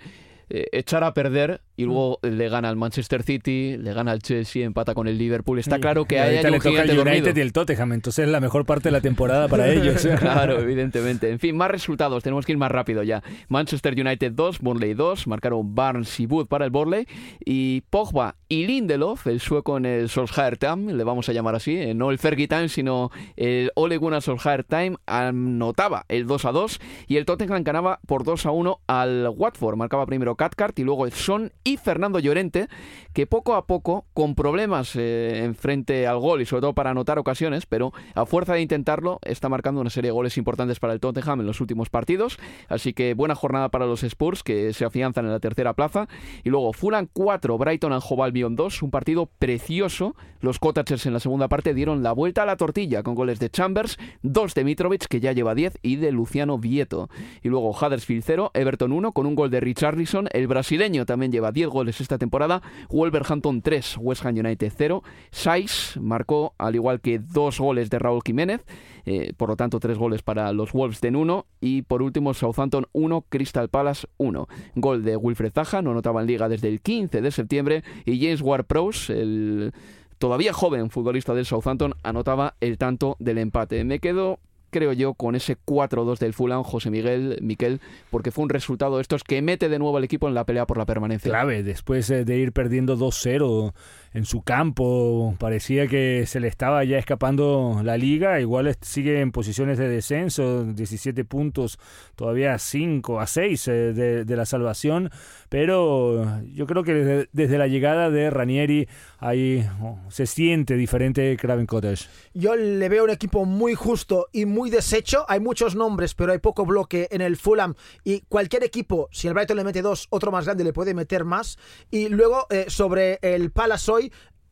eh, 0.50 0.68
echar 0.72 1.04
a 1.04 1.14
perder 1.14 1.62
y 1.76 1.86
luego 1.86 2.20
mm. 2.22 2.28
le 2.28 2.50
gana 2.50 2.70
al 2.70 2.76
Manchester 2.76 3.24
City, 3.24 3.78
le 3.78 3.94
gana 3.94 4.12
al 4.12 4.22
Chelsea, 4.22 4.66
empata 4.66 4.94
con 4.94 5.08
el 5.08 5.18
Liverpool. 5.18 5.60
Está 5.60 5.80
claro 5.80 6.06
que 6.06 6.20
hay 6.20 6.46
un 6.46 6.62
gigante 6.62 6.91
el 6.91 7.00
United 7.00 7.36
y 7.36 7.39
el 7.39 7.54
Tottenham, 7.54 7.94
entonces 7.94 8.26
es 8.26 8.32
la 8.32 8.39
mejor 8.39 8.66
parte 8.66 8.89
de 8.89 8.91
la 8.91 9.02
temporada 9.02 9.48
para 9.48 9.68
ellos. 9.72 10.06
claro, 10.20 10.60
evidentemente. 10.60 11.30
En 11.30 11.39
fin, 11.39 11.56
más 11.56 11.72
resultados, 11.72 12.24
tenemos 12.24 12.46
que 12.46 12.52
ir 12.52 12.58
más 12.58 12.72
rápido 12.72 13.04
ya. 13.04 13.24
Manchester 13.48 13.94
United 14.00 14.34
2, 14.34 14.60
Burnley 14.60 14.94
2, 14.94 15.28
marcaron 15.28 15.74
Barnes 15.76 16.20
y 16.20 16.26
Wood 16.26 16.48
para 16.48 16.66
el 16.66 16.72
Burnley 16.72 17.08
y 17.46 17.82
Pogba 17.89 18.36
y 18.50 18.68
Lindelof, 18.68 19.28
el 19.28 19.39
sueco 19.39 19.78
en 19.78 19.86
el 19.86 20.10
Solskjaer 20.10 20.58
Time, 20.58 20.94
le 20.94 21.04
vamos 21.04 21.30
a 21.30 21.34
llamar 21.34 21.56
así, 21.56 21.76
eh, 21.76 21.94
no 21.94 22.12
el 22.12 22.20
Fergie 22.20 22.48
Time, 22.48 22.70
sino 22.70 23.12
el 23.36 23.72
Ole 23.76 23.98
Gunnar 23.98 24.22
Solskjaer 24.22 24.64
Time, 24.64 24.98
anotaba 25.08 26.06
el 26.08 26.28
2 26.28 26.46
a 26.46 26.52
2 26.52 26.80
y 27.08 27.18
el 27.18 27.26
Tottenham 27.26 27.64
ganaba 27.64 28.00
por 28.06 28.24
2 28.24 28.46
a 28.46 28.52
1 28.52 28.80
al 28.88 29.30
Watford, 29.36 29.76
marcaba 29.76 30.06
primero 30.06 30.33
Cathcart 30.36 30.78
y 30.80 30.84
luego 30.84 31.10
Son 31.12 31.52
y 31.64 31.78
Fernando 31.78 32.20
Llorente, 32.20 32.68
que 33.14 33.28
poco 33.28 33.56
a 33.56 33.66
poco, 33.66 34.06
con 34.14 34.36
problemas 34.36 34.96
eh, 34.96 35.44
en 35.44 35.56
frente 35.56 36.08
al 36.08 36.20
gol 36.20 36.42
y 36.42 36.46
sobre 36.46 36.62
todo 36.62 36.74
para 36.74 36.92
anotar 36.92 37.20
ocasiones, 37.20 37.66
pero 37.66 37.94
a 38.16 38.26
fuerza 38.26 38.54
de 38.54 38.62
intentarlo, 38.62 39.20
está 39.24 39.50
marcando 39.50 39.82
una 39.82 39.90
serie 39.90 40.10
de 40.10 40.14
goles 40.14 40.38
importantes 40.38 40.80
para 40.80 40.94
el 40.94 41.00
Tottenham 41.00 41.42
en 41.42 41.48
los 41.48 41.62
últimos 41.62 41.90
partidos. 41.90 42.38
Así 42.70 42.94
que 42.94 43.14
buena 43.14 43.36
jornada 43.36 43.70
para 43.70 43.86
los 43.86 44.04
Spurs, 44.04 44.44
que 44.44 44.74
se 44.74 44.86
afianzan 44.86 45.26
en 45.26 45.32
la 45.32 45.40
tercera 45.40 45.74
plaza. 45.74 46.08
Y 46.44 46.50
luego 46.50 46.74
Fulham 46.74 47.08
4, 47.12 47.58
Brighton 47.58 47.94
and 47.94 48.04
Hove 48.08 48.24
Albion 48.24 48.56
2, 48.56 48.84
un 48.84 48.92
partido 48.92 49.30
precioso. 49.40 50.16
Los 50.42 50.60
Cottagers 50.60 51.06
en 51.06 51.14
la 51.14 51.20
segunda 51.20 51.48
parte 51.48 51.74
dieron 51.74 52.04
la 52.04 52.12
vuelta 52.12 52.44
a 52.44 52.46
la 52.46 52.58
tortilla 52.58 53.04
con 53.04 53.16
goles 53.16 53.40
de 53.40 53.50
Chambers, 53.50 53.98
2 54.24 54.54
de 54.54 54.64
Mitrovic, 54.64 55.08
que 55.08 55.20
ya 55.20 55.32
lleva 55.32 55.56
10, 55.56 55.80
y 55.82 55.96
de 55.98 56.12
Luciano 56.12 56.58
Vieto. 56.58 57.10
Y 57.42 57.50
luego 57.50 57.72
Huddersfield 57.72 58.24
0, 58.26 58.52
Everton 58.54 58.92
1, 58.92 59.12
con 59.14 59.26
un 59.26 59.36
gol 59.36 59.50
de 59.50 59.60
Richarlison. 59.60 60.22
El 60.32 60.47
brasileño 60.47 61.05
también 61.05 61.32
lleva 61.32 61.51
10 61.51 61.67
goles 61.69 62.01
esta 62.01 62.17
temporada. 62.17 62.61
Wolverhampton 62.89 63.61
3, 63.61 63.97
West 63.99 64.26
Ham 64.26 64.38
United 64.38 64.71
0. 64.76 65.03
Saiz 65.32 65.97
marcó, 65.99 66.53
al 66.57 66.76
igual 66.76 67.01
que 67.01 67.19
dos 67.19 67.59
goles 67.59 67.89
de 67.89 67.99
Raúl 67.99 68.21
Jiménez, 68.26 68.61
eh, 69.05 69.34
por 69.36 69.49
lo 69.49 69.55
tanto 69.55 69.80
tres 69.80 69.97
goles 69.97 70.21
para 70.21 70.51
los 70.53 70.71
Wolves 70.71 71.01
de 71.01 71.09
1. 71.09 71.45
Y 71.61 71.82
por 71.84 72.01
último, 72.01 72.34
Southampton 72.34 72.88
1, 72.93 73.26
Crystal 73.30 73.69
Palace 73.69 74.07
1. 74.17 74.47
Gol 74.76 75.03
de 75.03 75.17
Wilfred 75.17 75.51
Zaha, 75.53 75.82
no 75.82 75.91
anotaba 75.91 76.21
en 76.21 76.28
liga 76.28 76.49
desde 76.49 76.69
el 76.69 76.82
15 76.82 77.21
de 77.21 77.32
septiembre. 77.32 77.84
Y 78.05 78.19
James 78.19 78.41
Ward-Prowse, 78.41 79.13
el 79.13 79.74
todavía 80.17 80.53
joven 80.53 80.89
futbolista 80.89 81.34
del 81.34 81.45
Southampton, 81.45 81.95
anotaba 82.03 82.55
el 82.61 82.78
tanto 82.78 83.17
del 83.19 83.39
empate. 83.39 83.84
Me 83.84 83.99
quedo 83.99 84.39
creo 84.74 84.91
yo, 84.91 85.13
con 85.13 85.36
ese 85.36 85.55
4-2 85.57 86.17
del 86.17 86.34
Fulham, 86.34 86.63
José 86.63 86.89
Miguel, 86.89 87.38
Miquel, 87.41 87.80
porque 88.11 88.32
fue 88.32 88.43
un 88.43 88.49
resultado 88.49 88.97
de 88.97 89.03
estos 89.03 89.24
que 89.24 89.41
mete 89.41 89.69
de 89.69 89.80
nuevo 89.80 89.95
al 89.95 90.03
equipo 90.03 90.28
en 90.28 90.34
la 90.34 90.43
pelea 90.43 90.67
por 90.67 90.78
la 90.78 90.86
permanencia. 90.86 91.32
Clave, 91.32 91.63
después 91.63 92.09
eh, 92.09 92.26
de 92.26 92.38
ir 92.38 92.51
perdiendo 92.51 92.97
2-0 92.97 93.74
en 94.14 94.26
su 94.26 94.41
campo, 94.41 95.36
parecía 95.39 95.88
que 95.88 96.26
se 96.28 96.39
le 96.39 96.47
estaba 96.47 96.84
ya 96.84 96.97
escapando 96.97 97.82
la 97.84 97.97
liga, 97.97 98.39
igual 98.39 98.76
sigue 98.82 99.22
en 99.22 99.32
posiciones 99.32 99.78
de 99.78 99.89
descenso, 99.89 100.66
17 100.66 101.26
puntos, 101.26 101.80
todavía 102.16 102.57
5 102.59 103.20
a 103.20 103.28
6 103.28 103.68
eh, 103.68 103.72
de, 103.93 104.36
la 104.36 104.45
salvación, 104.45 105.09
pero 105.49 106.41
yo 106.45 106.68
creo 106.68 106.84
que 106.84 107.28
desde, 107.32 107.57
la 107.57 107.68
llegada 107.68 108.09
de 108.09 108.30
Ranieri 108.30 108.88
ahí 109.20 109.68
oh, 109.82 109.99
se 110.09 110.26
siente 110.26 110.76
diferente 110.76 111.36
Craven 111.38 111.66
Cottage. 111.66 112.07
Yo 112.34 112.55
le 112.55 112.89
veo 112.89 113.03
un 113.03 113.09
equipo 113.09 113.45
muy 113.45 113.74
justo 113.74 114.28
y 114.32 114.45
muy 114.45 114.70
deshecho, 114.70 115.26
hay 115.28 115.39
muchos 115.39 115.76
nombres, 115.76 116.14
pero 116.14 116.32
hay 116.32 116.39
poco 116.39 116.66
bloque 116.66 117.07
en 117.11 117.22
el 117.22 117.38
Fulham. 117.38 117.76
Y 118.03 118.22
cualquier 118.22 118.64
equipo, 118.64 119.09
si 119.11 119.28
el 119.28 119.34
Brighton 119.34 119.57
le 119.57 119.64
mete 119.64 119.82
dos, 119.82 120.07
otro 120.09 120.32
más 120.32 120.45
grande 120.45 120.64
le 120.64 120.74
puede 120.74 120.93
meter 120.93 121.26
más, 121.26 121.57
y 121.89 122.09
luego 122.09 122.47
eh, 122.49 122.66
sobre 122.68 123.20
el 123.22 123.51
Palace 123.51 123.91
hoy 123.91 124.03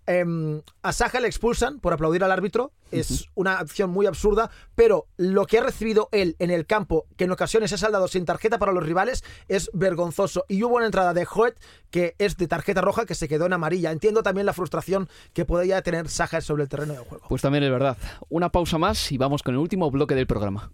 em, 0.06 0.62
a 0.82 0.94
Saja 0.94 1.20
le 1.20 1.28
expulsan 1.28 1.80
por 1.80 1.94
aplaudir 1.94 2.24
al 2.24 2.32
árbitro. 2.32 2.72
Es 2.92 3.28
una 3.36 3.60
acción 3.60 3.90
muy 3.90 4.06
absurda, 4.06 4.52
pero 4.76 5.08
lo 5.18 5.46
que 5.46 5.60
ha 5.60 5.64
recibido 5.64 6.10
él 6.12 6.36
en 6.40 6.52
el 6.52 6.66
campo, 6.66 7.06
que 7.16 7.24
en 7.24 7.32
ocasiones 7.32 7.72
ha 7.72 7.78
saldado 7.78 8.08
sin 8.08 8.26
tarjeta 8.26 8.60
para 8.60 8.74
los 8.74 8.84
rivales, 8.84 9.24
es 9.48 9.70
vergonzoso. 9.74 10.46
Y 10.50 10.64
hubo 10.64 10.76
una 10.76 10.86
entrada 10.86 11.14
de 11.14 11.26
Hoet 11.26 11.56
que 11.90 12.16
es 12.18 12.38
de 12.38 12.48
tarjeta 12.48 12.82
roja 12.82 13.06
que 13.06 13.16
se 13.16 13.28
quedó 13.28 13.46
en 13.46 13.54
amarilla. 13.54 13.92
Entiendo 13.92 14.24
también 14.24 14.46
la 14.46 14.54
frustración 14.54 15.08
que 15.34 15.46
podría 15.46 15.82
tener 15.82 16.10
Saja 16.10 16.42
sobre 16.42 16.64
el 16.64 16.70
terreno 16.70 16.94
de 16.94 17.00
juego. 17.00 17.26
Pues 17.30 17.42
también 17.42 17.64
es 17.64 17.72
verdad. 17.72 17.98
Una 18.30 18.50
pausa 18.52 18.78
más 18.78 19.12
y 19.12 19.18
vamos 19.18 19.44
con 19.44 19.54
el 19.54 19.60
último 19.60 19.90
bloque 19.90 20.16
del 20.16 20.28
programa. 20.28 20.72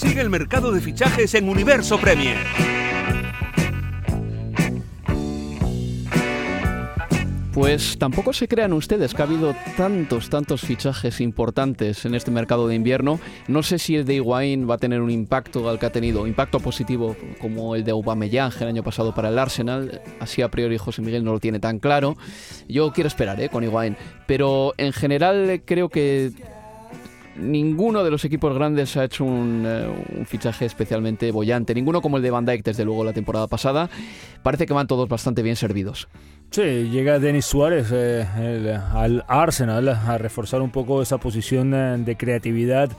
Sigue 0.00 0.22
el 0.22 0.30
mercado 0.30 0.72
de 0.72 0.80
fichajes 0.80 1.34
en 1.34 1.48
Universo 1.48 2.00
Premier. 2.00 2.38
Pues 7.52 7.98
tampoco 7.98 8.32
se 8.32 8.46
crean 8.46 8.72
ustedes 8.72 9.12
que 9.12 9.22
ha 9.22 9.24
habido 9.24 9.54
tantos, 9.76 10.30
tantos 10.30 10.60
fichajes 10.60 11.20
importantes 11.20 12.04
en 12.04 12.14
este 12.14 12.30
mercado 12.30 12.68
de 12.68 12.76
invierno. 12.76 13.18
No 13.48 13.64
sé 13.64 13.80
si 13.80 13.96
el 13.96 14.04
de 14.04 14.14
Higuaín 14.14 14.70
va 14.70 14.76
a 14.76 14.78
tener 14.78 15.00
un 15.00 15.10
impacto 15.10 15.68
al 15.68 15.80
que 15.80 15.86
ha 15.86 15.90
tenido, 15.90 16.28
impacto 16.28 16.60
positivo 16.60 17.16
como 17.40 17.74
el 17.74 17.82
de 17.82 17.90
Aubameyang 17.90 18.52
el 18.60 18.68
año 18.68 18.84
pasado 18.84 19.12
para 19.12 19.30
el 19.30 19.38
Arsenal. 19.38 20.00
Así 20.20 20.42
a 20.42 20.48
priori 20.48 20.78
José 20.78 21.02
Miguel 21.02 21.24
no 21.24 21.32
lo 21.32 21.40
tiene 21.40 21.58
tan 21.58 21.80
claro. 21.80 22.16
Yo 22.68 22.92
quiero 22.92 23.08
esperar 23.08 23.40
¿eh? 23.40 23.48
con 23.48 23.64
Higuaín, 23.64 23.96
pero 24.28 24.72
en 24.76 24.92
general 24.92 25.62
creo 25.64 25.88
que 25.88 26.30
ninguno 27.36 28.04
de 28.04 28.12
los 28.12 28.24
equipos 28.24 28.54
grandes 28.54 28.96
ha 28.96 29.04
hecho 29.04 29.24
un, 29.24 29.64
eh, 29.66 29.88
un, 30.18 30.26
fichaje 30.26 30.66
especialmente 30.66 31.32
bollante. 31.32 31.74
Ninguno 31.74 32.00
como 32.00 32.16
el 32.16 32.22
de 32.22 32.30
Van 32.30 32.44
Dijk, 32.44 32.64
desde 32.64 32.84
luego, 32.84 33.02
la 33.02 33.12
temporada 33.12 33.48
pasada. 33.48 33.90
Parece 34.42 34.66
que 34.66 34.72
van 34.72 34.86
todos 34.86 35.08
bastante 35.08 35.42
bien 35.42 35.56
servidos. 35.56 36.08
Sí, 36.50 36.88
llega 36.90 37.20
Denis 37.20 37.46
Suárez 37.46 37.90
eh, 37.92 38.26
el, 38.38 38.68
al 38.70 39.24
Arsenal 39.28 39.88
a 39.88 40.18
reforzar 40.18 40.62
un 40.62 40.70
poco 40.70 41.00
esa 41.00 41.18
posición 41.18 41.72
eh, 41.74 41.96
de 41.98 42.16
creatividad 42.16 42.90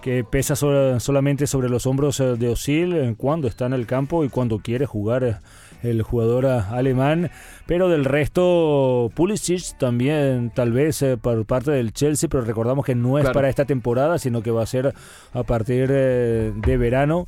que 0.00 0.24
pesa 0.24 0.56
sobre, 0.56 1.00
solamente 1.00 1.46
sobre 1.46 1.68
los 1.68 1.86
hombros 1.86 2.18
eh, 2.20 2.36
de 2.36 2.48
Osil 2.48 3.14
cuando 3.18 3.46
está 3.46 3.66
en 3.66 3.74
el 3.74 3.86
campo 3.86 4.24
y 4.24 4.30
cuando 4.30 4.58
quiere 4.58 4.86
jugar 4.86 5.40
el 5.82 6.00
jugador 6.02 6.46
alemán, 6.46 7.30
pero 7.66 7.90
del 7.90 8.06
resto 8.06 9.10
Pulisic 9.14 9.76
también 9.76 10.50
tal 10.54 10.72
vez 10.72 11.04
por 11.20 11.44
parte 11.44 11.72
del 11.72 11.92
Chelsea, 11.92 12.26
pero 12.30 12.42
recordamos 12.42 12.86
que 12.86 12.94
no 12.94 13.18
es 13.18 13.24
Claro. 13.24 13.34
para 13.34 13.50
esta 13.50 13.66
temporada, 13.66 14.18
sino 14.18 14.42
que 14.42 14.50
va 14.50 14.62
a 14.62 14.66
ser 14.66 14.94
a 15.34 15.42
partir 15.42 15.90
eh, 15.92 16.52
de 16.56 16.76
verano 16.78 17.26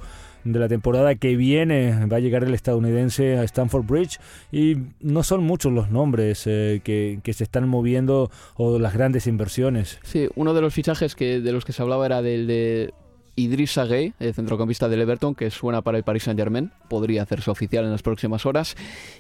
de 0.53 0.59
la 0.59 0.69
temporada 0.69 1.15
que 1.15 1.37
viene 1.37 2.07
va 2.07 2.19
a 2.19 2.21
llegar 2.21 2.45
el 2.45 2.55
estadounidense 2.55 3.39
a 3.39 3.45
Stamford 3.45 3.87
Bridge 3.87 4.19
y 4.53 4.77
no 5.01 5.23
son 5.23 5.43
muchos 5.43 5.73
los 5.73 5.91
nombres 5.91 6.47
eh, 6.47 6.81
que, 6.85 7.21
que 7.23 7.33
se 7.33 7.45
están 7.45 7.69
moviendo 7.69 8.31
o 8.55 8.79
las 8.79 8.95
grandes 8.95 9.27
inversiones. 9.27 9.99
Sí, 10.03 10.29
uno 10.35 10.55
de 10.55 10.61
los 10.61 10.73
fichajes 10.75 11.15
que 11.15 11.41
de 11.41 11.53
los 11.53 11.65
que 11.65 11.73
se 11.73 11.83
hablaba 11.83 12.07
era 12.07 12.23
del 12.23 12.47
de 12.47 12.95
Idrissa 13.37 13.85
Gueye, 13.85 14.15
el 14.19 14.35
centrocampista 14.35 14.89
del 14.89 15.03
Everton, 15.03 15.35
que 15.35 15.51
suena 15.51 15.83
para 15.83 15.99
el 15.99 16.05
Paris 16.05 16.25
Saint-Germain. 16.25 16.73
Podría 16.89 17.23
hacerse 17.23 17.51
oficial 17.51 17.85
en 17.85 17.93
las 17.93 18.03
próximas 18.03 18.47
horas. 18.47 18.75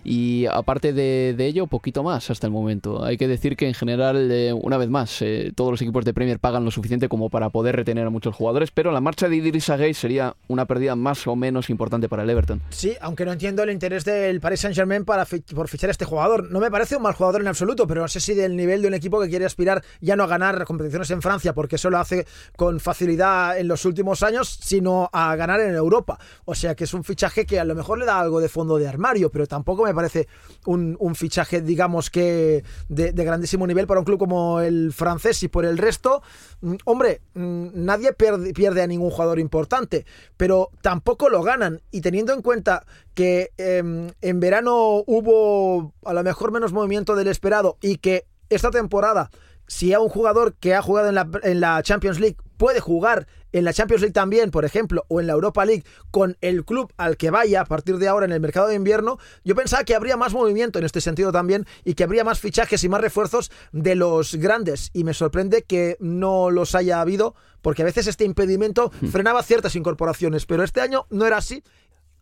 Y 0.04 0.46
aparte 0.46 0.92
de, 0.92 1.34
de 1.36 1.46
ello, 1.46 1.66
poquito 1.66 2.02
más 2.02 2.30
hasta 2.30 2.46
el 2.46 2.52
momento. 2.52 3.04
Hay 3.04 3.16
que 3.16 3.28
decir 3.28 3.56
que 3.56 3.68
en 3.68 3.74
general, 3.74 4.30
eh, 4.30 4.52
una 4.52 4.78
vez 4.78 4.88
más, 4.88 5.20
eh, 5.22 5.52
todos 5.54 5.70
los 5.70 5.82
equipos 5.82 6.04
de 6.04 6.14
Premier 6.14 6.38
pagan 6.38 6.64
lo 6.64 6.70
suficiente 6.70 7.08
como 7.08 7.30
para 7.30 7.50
poder 7.50 7.76
retener 7.76 8.06
a 8.06 8.10
muchos 8.10 8.34
jugadores, 8.34 8.70
pero 8.70 8.90
la 8.92 9.00
marcha 9.00 9.28
de 9.28 9.36
Idrissa 9.36 9.76
Gueye 9.76 9.94
sería 9.94 10.34
una 10.48 10.66
pérdida 10.66 10.96
más 10.96 11.26
o 11.26 11.36
menos 11.36 11.70
importante 11.70 12.08
para 12.08 12.22
el 12.22 12.30
Everton. 12.30 12.62
Sí, 12.70 12.94
aunque 13.00 13.24
no 13.24 13.32
entiendo 13.32 13.62
el 13.62 13.70
interés 13.70 14.04
del 14.04 14.40
Paris 14.40 14.60
Saint-Germain 14.60 15.04
para 15.04 15.26
por 15.54 15.68
fichar 15.68 15.90
a 15.90 15.92
este 15.92 16.04
jugador. 16.04 16.50
No 16.50 16.60
me 16.60 16.70
parece 16.70 16.96
un 16.96 17.02
mal 17.02 17.14
jugador 17.14 17.40
en 17.40 17.48
absoluto, 17.48 17.86
pero 17.86 18.00
no 18.00 18.08
sé 18.08 18.20
si 18.20 18.34
del 18.34 18.56
nivel 18.56 18.82
de 18.82 18.88
un 18.88 18.94
equipo 18.94 19.20
que 19.20 19.28
quiere 19.28 19.44
aspirar 19.44 19.82
ya 20.00 20.16
no 20.16 20.24
a 20.24 20.26
ganar 20.26 20.64
competiciones 20.64 21.10
en 21.10 21.20
Francia, 21.20 21.52
porque 21.52 21.76
eso 21.76 21.90
lo 21.90 21.98
hace 21.98 22.26
con 22.56 22.80
facilidad 22.80 23.58
en 23.58 23.68
los 23.68 23.84
últimos 23.84 24.05
años, 24.22 24.58
sino 24.62 25.08
a 25.12 25.34
ganar 25.36 25.60
en 25.60 25.74
Europa. 25.74 26.18
O 26.44 26.54
sea 26.54 26.74
que 26.74 26.84
es 26.84 26.94
un 26.94 27.04
fichaje 27.04 27.46
que 27.46 27.60
a 27.60 27.64
lo 27.64 27.74
mejor 27.74 27.98
le 27.98 28.06
da 28.06 28.20
algo 28.20 28.40
de 28.40 28.48
fondo 28.48 28.78
de 28.78 28.88
armario, 28.88 29.30
pero 29.30 29.46
tampoco 29.46 29.84
me 29.84 29.94
parece 29.94 30.28
un, 30.66 30.96
fichaje, 31.14 31.60
digamos 31.60 32.10
que 32.10 32.64
de, 32.88 33.12
grandísimo 33.12 33.66
nivel 33.66 33.86
para 33.86 34.00
un 34.00 34.06
club 34.06 34.18
como 34.18 34.60
el 34.60 34.92
francés 34.92 35.42
y 35.42 35.48
por 35.48 35.64
el 35.64 35.78
resto, 35.78 36.22
mm, 36.60 36.74
hombre, 36.84 37.22
mm, 37.34 37.68
nadie 37.74 38.12
pierde, 38.12 38.52
pierde 38.52 38.82
a 38.82 38.86
ningún 38.86 39.10
jugador 39.10 39.38
importante, 39.38 40.04
pero 40.36 40.70
tampoco 40.82 41.28
lo 41.28 41.42
ganan. 41.42 41.80
Y 41.90 42.00
teniendo 42.00 42.32
en 42.32 42.42
cuenta 42.42 42.84
que 43.14 43.52
em, 43.56 44.10
en 44.20 44.40
verano 44.40 45.02
hubo 45.06 45.94
a 46.04 46.12
lo 46.12 46.22
mejor 46.22 46.52
menos 46.52 46.72
movimiento 46.72 47.16
del 47.16 47.28
esperado 47.28 47.78
y 47.80 47.96
que 47.96 48.26
esta 48.50 48.70
temporada, 48.70 49.30
si 49.66 49.92
a 49.92 50.00
un 50.00 50.08
jugador 50.08 50.54
que 50.54 50.74
ha 50.74 50.82
jugado 50.82 51.08
en 51.08 51.14
la, 51.14 51.28
en 51.42 51.60
la 51.60 51.82
Champions 51.82 52.20
League 52.20 52.36
puede 52.56 52.80
jugar 52.80 53.26
en 53.52 53.64
la 53.64 53.72
Champions 53.72 54.02
League 54.02 54.12
también, 54.12 54.50
por 54.50 54.64
ejemplo, 54.64 55.04
o 55.08 55.20
en 55.20 55.26
la 55.26 55.32
Europa 55.32 55.64
League 55.64 55.84
con 56.10 56.36
el 56.40 56.64
club 56.64 56.92
al 56.96 57.16
que 57.16 57.30
vaya 57.30 57.62
a 57.62 57.64
partir 57.64 57.96
de 57.98 58.08
ahora 58.08 58.26
en 58.26 58.32
el 58.32 58.40
mercado 58.40 58.68
de 58.68 58.74
invierno, 58.74 59.18
yo 59.44 59.54
pensaba 59.54 59.84
que 59.84 59.94
habría 59.94 60.16
más 60.16 60.34
movimiento 60.34 60.78
en 60.78 60.84
este 60.84 61.00
sentido 61.00 61.32
también 61.32 61.66
y 61.84 61.94
que 61.94 62.04
habría 62.04 62.24
más 62.24 62.40
fichajes 62.40 62.84
y 62.84 62.88
más 62.88 63.00
refuerzos 63.00 63.50
de 63.72 63.94
los 63.94 64.34
grandes. 64.34 64.90
Y 64.92 65.04
me 65.04 65.14
sorprende 65.14 65.62
que 65.62 65.96
no 66.00 66.50
los 66.50 66.74
haya 66.74 67.00
habido, 67.00 67.34
porque 67.62 67.82
a 67.82 67.86
veces 67.86 68.06
este 68.06 68.24
impedimento 68.24 68.90
frenaba 69.10 69.42
ciertas 69.42 69.74
incorporaciones, 69.74 70.46
pero 70.46 70.62
este 70.62 70.80
año 70.80 71.06
no 71.10 71.26
era 71.26 71.38
así. 71.38 71.62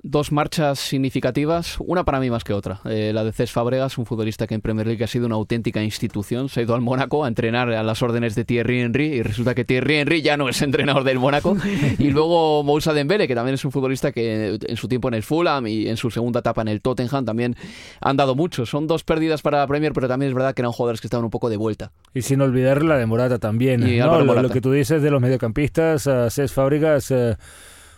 Dos 0.07 0.33
marchas 0.33 0.81
significativas, 0.81 1.77
una 1.81 2.05
para 2.05 2.21
mí 2.21 2.29
más 2.29 2.45
que 2.45 2.53
otra. 2.53 2.83
Eh, 2.85 3.13
la 3.15 3.25
de 3.25 3.33
Cés 3.33 3.51
Fábregas, 3.51 3.97
un 3.97 4.05
futbolista 4.05 4.47
que 4.47 4.55
en 4.55 4.61
Premier 4.61 4.87
League 4.87 5.03
ha 5.03 5.07
sido 5.07 5.25
una 5.25 5.37
auténtica 5.37 5.83
institución. 5.83 6.51
Se 6.51 6.61
ha 6.61 6.63
ido 6.63 6.75
al 6.75 6.83
Mónaco 6.83 7.25
a 7.25 7.29
entrenar 7.29 7.71
a 7.71 7.83
las 7.83 8.03
órdenes 8.03 8.35
de 8.35 8.45
Thierry 8.45 8.81
Henry 8.81 9.07
y 9.07 9.23
resulta 9.23 9.55
que 9.55 9.65
Thierry 9.65 9.95
Henry 9.95 10.21
ya 10.21 10.37
no 10.37 10.51
es 10.51 10.61
entrenador 10.63 11.05
del 11.05 11.19
Mónaco. 11.19 11.57
y 11.99 12.11
luego 12.11 12.63
Moussa 12.65 12.93
Dembele, 12.93 13.27
que 13.27 13.35
también 13.35 13.55
es 13.55 13.65
un 13.65 13.73
futbolista 13.73 14.13
que 14.13 14.59
en 14.61 14.77
su 14.77 14.89
tiempo 14.89 15.09
en 15.09 15.15
el 15.15 15.23
Fulham 15.23 15.67
y 15.69 15.89
en 15.89 15.97
su 15.97 16.11
segunda 16.11 16.41
etapa 16.41 16.61
en 16.61 16.69
el 16.69 16.83
Tottenham 16.83 17.25
también 17.25 17.57
han 18.03 18.19
dado 18.19 18.35
mucho. 18.35 18.67
Son 18.67 18.87
dos 18.87 19.05
pérdidas 19.05 19.41
para 19.41 19.61
la 19.61 19.67
Premier, 19.67 19.95
pero 19.95 20.07
también 20.07 20.29
es 20.29 20.35
verdad 20.35 20.53
que 20.53 20.61
eran 20.61 20.73
jugadores 20.73 21.01
que 21.01 21.07
estaban 21.07 21.25
un 21.25 21.31
poco 21.31 21.49
de 21.49 21.57
vuelta. 21.57 21.93
Y 22.13 22.21
sin 22.21 22.43
olvidar 22.43 22.85
la 22.85 22.99
de 22.99 23.07
Morata 23.07 23.39
también. 23.39 23.89
Y 23.89 24.01
¿no? 24.01 24.19
Lo, 24.19 24.27
Morata. 24.27 24.43
lo 24.43 24.51
que 24.51 24.61
tú 24.61 24.71
dices 24.71 25.01
de 25.01 25.11
los 25.11 25.23
mediocampistas, 25.23 26.07
Cés 26.29 26.53
Fábregas, 26.53 27.11
eh, 27.11 27.39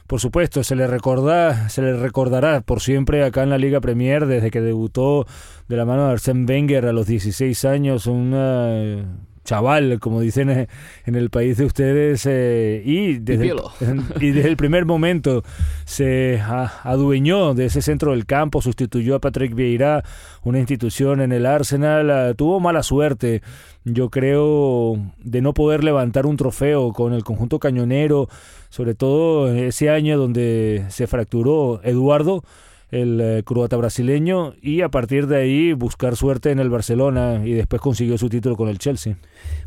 por 0.07 0.21
supuesto, 0.21 0.63
se 0.63 0.77
le, 0.77 0.87
recorda, 0.87 1.69
se 1.69 1.83
le 1.83 1.97
recordará 1.97 2.61
por 2.61 2.81
siempre 2.81 3.25
acá 3.25 3.43
en 3.43 3.51
la 3.51 3.59
Liga 3.59 3.81
Premier 3.81 4.27
desde 4.27 4.51
que 4.51 4.61
debutó 4.61 5.27
de 5.69 5.77
la 5.77 5.85
mano 5.85 6.07
de 6.07 6.13
Arsène 6.13 6.47
Wenger 6.49 6.87
a 6.87 6.93
los 6.93 7.07
16 7.07 7.65
años, 7.65 8.07
un 8.07 8.33
eh, 8.35 9.05
chaval, 9.47 9.99
como 10.01 10.21
dicen 10.21 10.69
en 11.07 11.15
el 11.15 11.31
país 11.31 11.57
de 11.57 11.65
ustedes, 11.65 12.27
eh, 12.27 12.83
y, 12.85 13.15
desde 13.15 13.49
el, 13.51 13.61
y 14.21 14.33
desde 14.33 14.51
el 14.51 14.59
primer 14.59 14.85
momento 14.85 15.43
se 15.87 16.43
adueñó 16.83 17.55
de 17.55 17.67
ese 17.67 17.81
centro 17.81 18.11
del 18.11 18.27
campo, 18.27 18.61
sustituyó 18.61 19.15
a 19.15 19.21
Patrick 19.21 19.55
Vieira, 19.55 20.05
una 20.43 20.59
institución 20.59 21.23
en 21.23 21.33
el 21.33 21.47
Arsenal, 21.47 22.11
eh, 22.11 22.35
tuvo 22.35 22.61
mala 22.61 22.83
suerte, 22.83 23.41
yo 23.85 24.11
creo, 24.11 24.99
de 25.19 25.41
no 25.41 25.55
poder 25.55 25.85
levantar 25.85 26.27
un 26.27 26.37
trofeo 26.37 26.93
con 26.93 27.15
el 27.15 27.25
conjunto 27.25 27.59
cañonero, 27.59 28.29
sobre 28.69 28.95
todo 28.95 29.55
ese 29.55 29.89
año 29.89 30.19
donde 30.19 30.85
se 30.89 31.07
fracturó 31.07 31.81
Eduardo, 31.85 32.43
el 32.91 33.21
eh, 33.21 33.43
croata 33.45 33.77
brasileño, 33.77 34.55
y 34.61 34.83
a 34.83 34.89
partir 34.89 35.27
de 35.27 35.37
ahí 35.37 35.73
buscar 35.73 36.17
suerte 36.17 36.51
en 36.51 36.59
el 36.59 36.71
Barcelona 36.71 37.43
y 37.45 37.53
después 37.53 37.83
consiguió 37.83 38.17
su 38.19 38.29
título 38.29 38.57
con 38.57 38.69
el 38.69 38.79
Chelsea. 38.79 39.17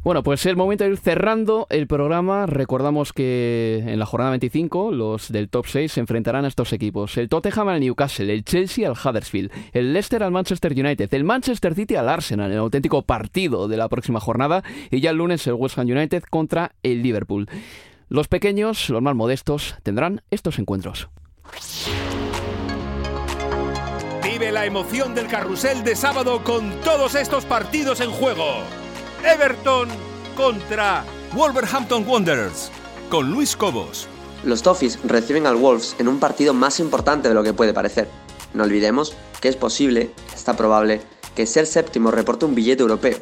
Bueno, 0.03 0.23
pues 0.23 0.41
es 0.41 0.45
el 0.45 0.55
momento 0.55 0.83
de 0.85 0.91
ir 0.91 0.97
cerrando 0.97 1.67
el 1.69 1.87
programa. 1.87 2.45
Recordamos 2.45 3.11
que 3.11 3.83
en 3.85 3.99
la 3.99 4.05
jornada 4.05 4.31
25 4.31 4.91
los 4.91 5.31
del 5.31 5.49
top 5.49 5.65
6 5.67 5.91
se 5.91 5.99
enfrentarán 5.99 6.45
a 6.45 6.47
estos 6.47 6.71
equipos. 6.71 7.17
El 7.17 7.27
Tottenham 7.27 7.67
al 7.67 7.81
Newcastle, 7.81 8.33
el 8.33 8.45
Chelsea 8.45 8.87
al 8.87 8.95
Huddersfield, 8.95 9.51
el 9.73 9.93
Leicester 9.93 10.23
al 10.23 10.31
Manchester 10.31 10.71
United, 10.71 11.13
el 11.13 11.23
Manchester 11.23 11.75
City 11.75 11.95
al 11.95 12.09
Arsenal, 12.09 12.51
el 12.51 12.57
auténtico 12.57 13.01
partido 13.01 13.67
de 13.67 13.77
la 13.77 13.89
próxima 13.89 14.19
jornada. 14.19 14.63
Y 14.89 15.01
ya 15.01 15.11
el 15.11 15.17
lunes 15.17 15.45
el 15.47 15.53
West 15.53 15.77
Ham 15.77 15.87
United 15.87 16.23
contra 16.29 16.73
el 16.83 17.03
Liverpool. 17.03 17.49
Los 18.07 18.27
pequeños, 18.27 18.89
los 18.89 19.01
más 19.01 19.15
modestos, 19.15 19.75
tendrán 19.83 20.21
estos 20.31 20.57
encuentros. 20.57 21.09
Vive 24.39 24.53
la 24.53 24.65
emoción 24.65 25.13
del 25.13 25.27
carrusel 25.27 25.83
de 25.83 25.97
sábado 25.97 26.41
con 26.45 26.71
todos 26.79 27.15
estos 27.15 27.43
partidos 27.43 27.99
en 27.99 28.09
juego. 28.09 28.45
Everton 29.21 29.89
contra 30.37 31.03
Wolverhampton 31.33 32.07
Wanderers 32.07 32.71
con 33.09 33.29
Luis 33.29 33.57
Cobos. 33.57 34.07
Los 34.45 34.61
Toffees 34.61 34.97
reciben 35.03 35.45
al 35.45 35.57
Wolves 35.57 35.93
en 35.99 36.07
un 36.07 36.21
partido 36.21 36.53
más 36.53 36.79
importante 36.79 37.27
de 37.27 37.33
lo 37.33 37.43
que 37.43 37.51
puede 37.51 37.73
parecer. 37.73 38.07
No 38.53 38.63
olvidemos 38.63 39.13
que 39.41 39.49
es 39.49 39.57
posible, 39.57 40.11
está 40.33 40.55
probable, 40.55 41.01
que 41.35 41.45
ser 41.45 41.65
séptimo 41.65 42.09
reporte 42.09 42.45
un 42.45 42.55
billete 42.55 42.81
europeo. 42.81 43.17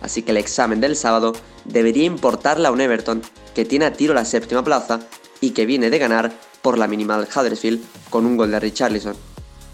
Así 0.00 0.22
que 0.22 0.30
el 0.30 0.38
examen 0.38 0.80
del 0.80 0.96
sábado 0.96 1.34
debería 1.66 2.04
importarle 2.04 2.68
a 2.68 2.72
un 2.72 2.80
Everton 2.80 3.20
que 3.54 3.66
tiene 3.66 3.84
a 3.84 3.92
tiro 3.92 4.14
la 4.14 4.24
séptima 4.24 4.64
plaza 4.64 5.00
y 5.38 5.50
que 5.50 5.66
viene 5.66 5.90
de 5.90 5.98
ganar 5.98 6.32
por 6.62 6.78
la 6.78 6.88
minimal 6.88 7.28
Huddersfield 7.28 7.84
con 8.08 8.24
un 8.24 8.38
gol 8.38 8.50
de 8.50 8.58
Richarlison. 8.58 9.16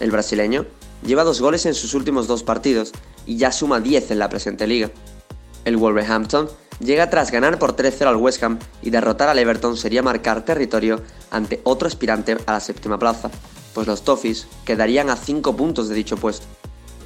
El 0.01 0.11
brasileño 0.11 0.67
lleva 1.03 1.25
dos 1.25 1.41
goles 1.41 1.67
en 1.67 1.75
sus 1.75 1.95
últimos 1.95 2.27
dos 2.27 2.43
partidos 2.43 2.93
y 3.27 3.37
ya 3.37 3.53
suma 3.53 3.81
10 3.81 4.11
en 4.11 4.19
la 4.19 4.29
presente 4.29 4.67
liga. 4.67 4.91
El 5.65 5.77
Wolverhampton 5.77 6.49
llega 6.81 7.11
tras 7.11 7.31
ganar 7.31 7.59
por 7.59 7.77
3-0 7.77 8.07
al 8.07 8.17
West 8.17 8.43
Ham 8.43 8.59
y 8.83 8.91
derrotar 8.91 9.29
al 9.29 9.39
Everton 9.39 9.77
sería 9.77 10.03
marcar 10.03 10.45
territorio 10.45 11.03
ante 11.31 11.61
otro 11.65 11.89
aspirante 11.89 12.37
a 12.47 12.53
la 12.53 12.61
séptima 12.61 12.99
plaza, 12.99 13.31
pues 13.75 13.87
los 13.87 14.03
Toffees 14.03 14.47
quedarían 14.65 15.11
a 15.11 15.17
5 15.17 15.57
puntos 15.57 15.89
de 15.89 15.95
dicho 15.95 16.17
puesto. 16.17 16.47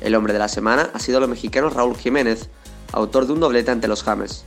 El 0.00 0.14
hombre 0.14 0.32
de 0.32 0.38
la 0.38 0.48
semana 0.48 0.90
ha 0.92 0.98
sido 0.98 1.18
el 1.18 1.28
mexicano 1.28 1.70
Raúl 1.70 1.96
Jiménez, 1.96 2.48
autor 2.92 3.26
de 3.26 3.32
un 3.32 3.40
doblete 3.40 3.70
ante 3.70 3.88
los 3.88 4.02
James. 4.02 4.44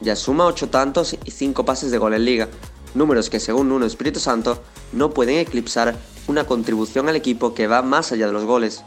Ya 0.00 0.16
suma 0.16 0.46
8 0.46 0.68
tantos 0.68 1.16
y 1.24 1.30
5 1.30 1.64
pases 1.64 1.90
de 1.90 1.98
gol 1.98 2.14
en 2.14 2.24
liga, 2.24 2.48
números 2.94 3.30
que 3.30 3.40
según 3.40 3.68
Nuno 3.68 3.86
Espíritu 3.86 4.20
Santo 4.20 4.62
no 4.92 5.10
pueden 5.10 5.38
eclipsar 5.38 5.94
una 6.26 6.44
contribución 6.44 7.08
al 7.08 7.16
equipo 7.16 7.54
que 7.54 7.66
va 7.66 7.82
más 7.82 8.12
allá 8.12 8.26
de 8.26 8.32
los 8.32 8.44
goles. 8.44 8.82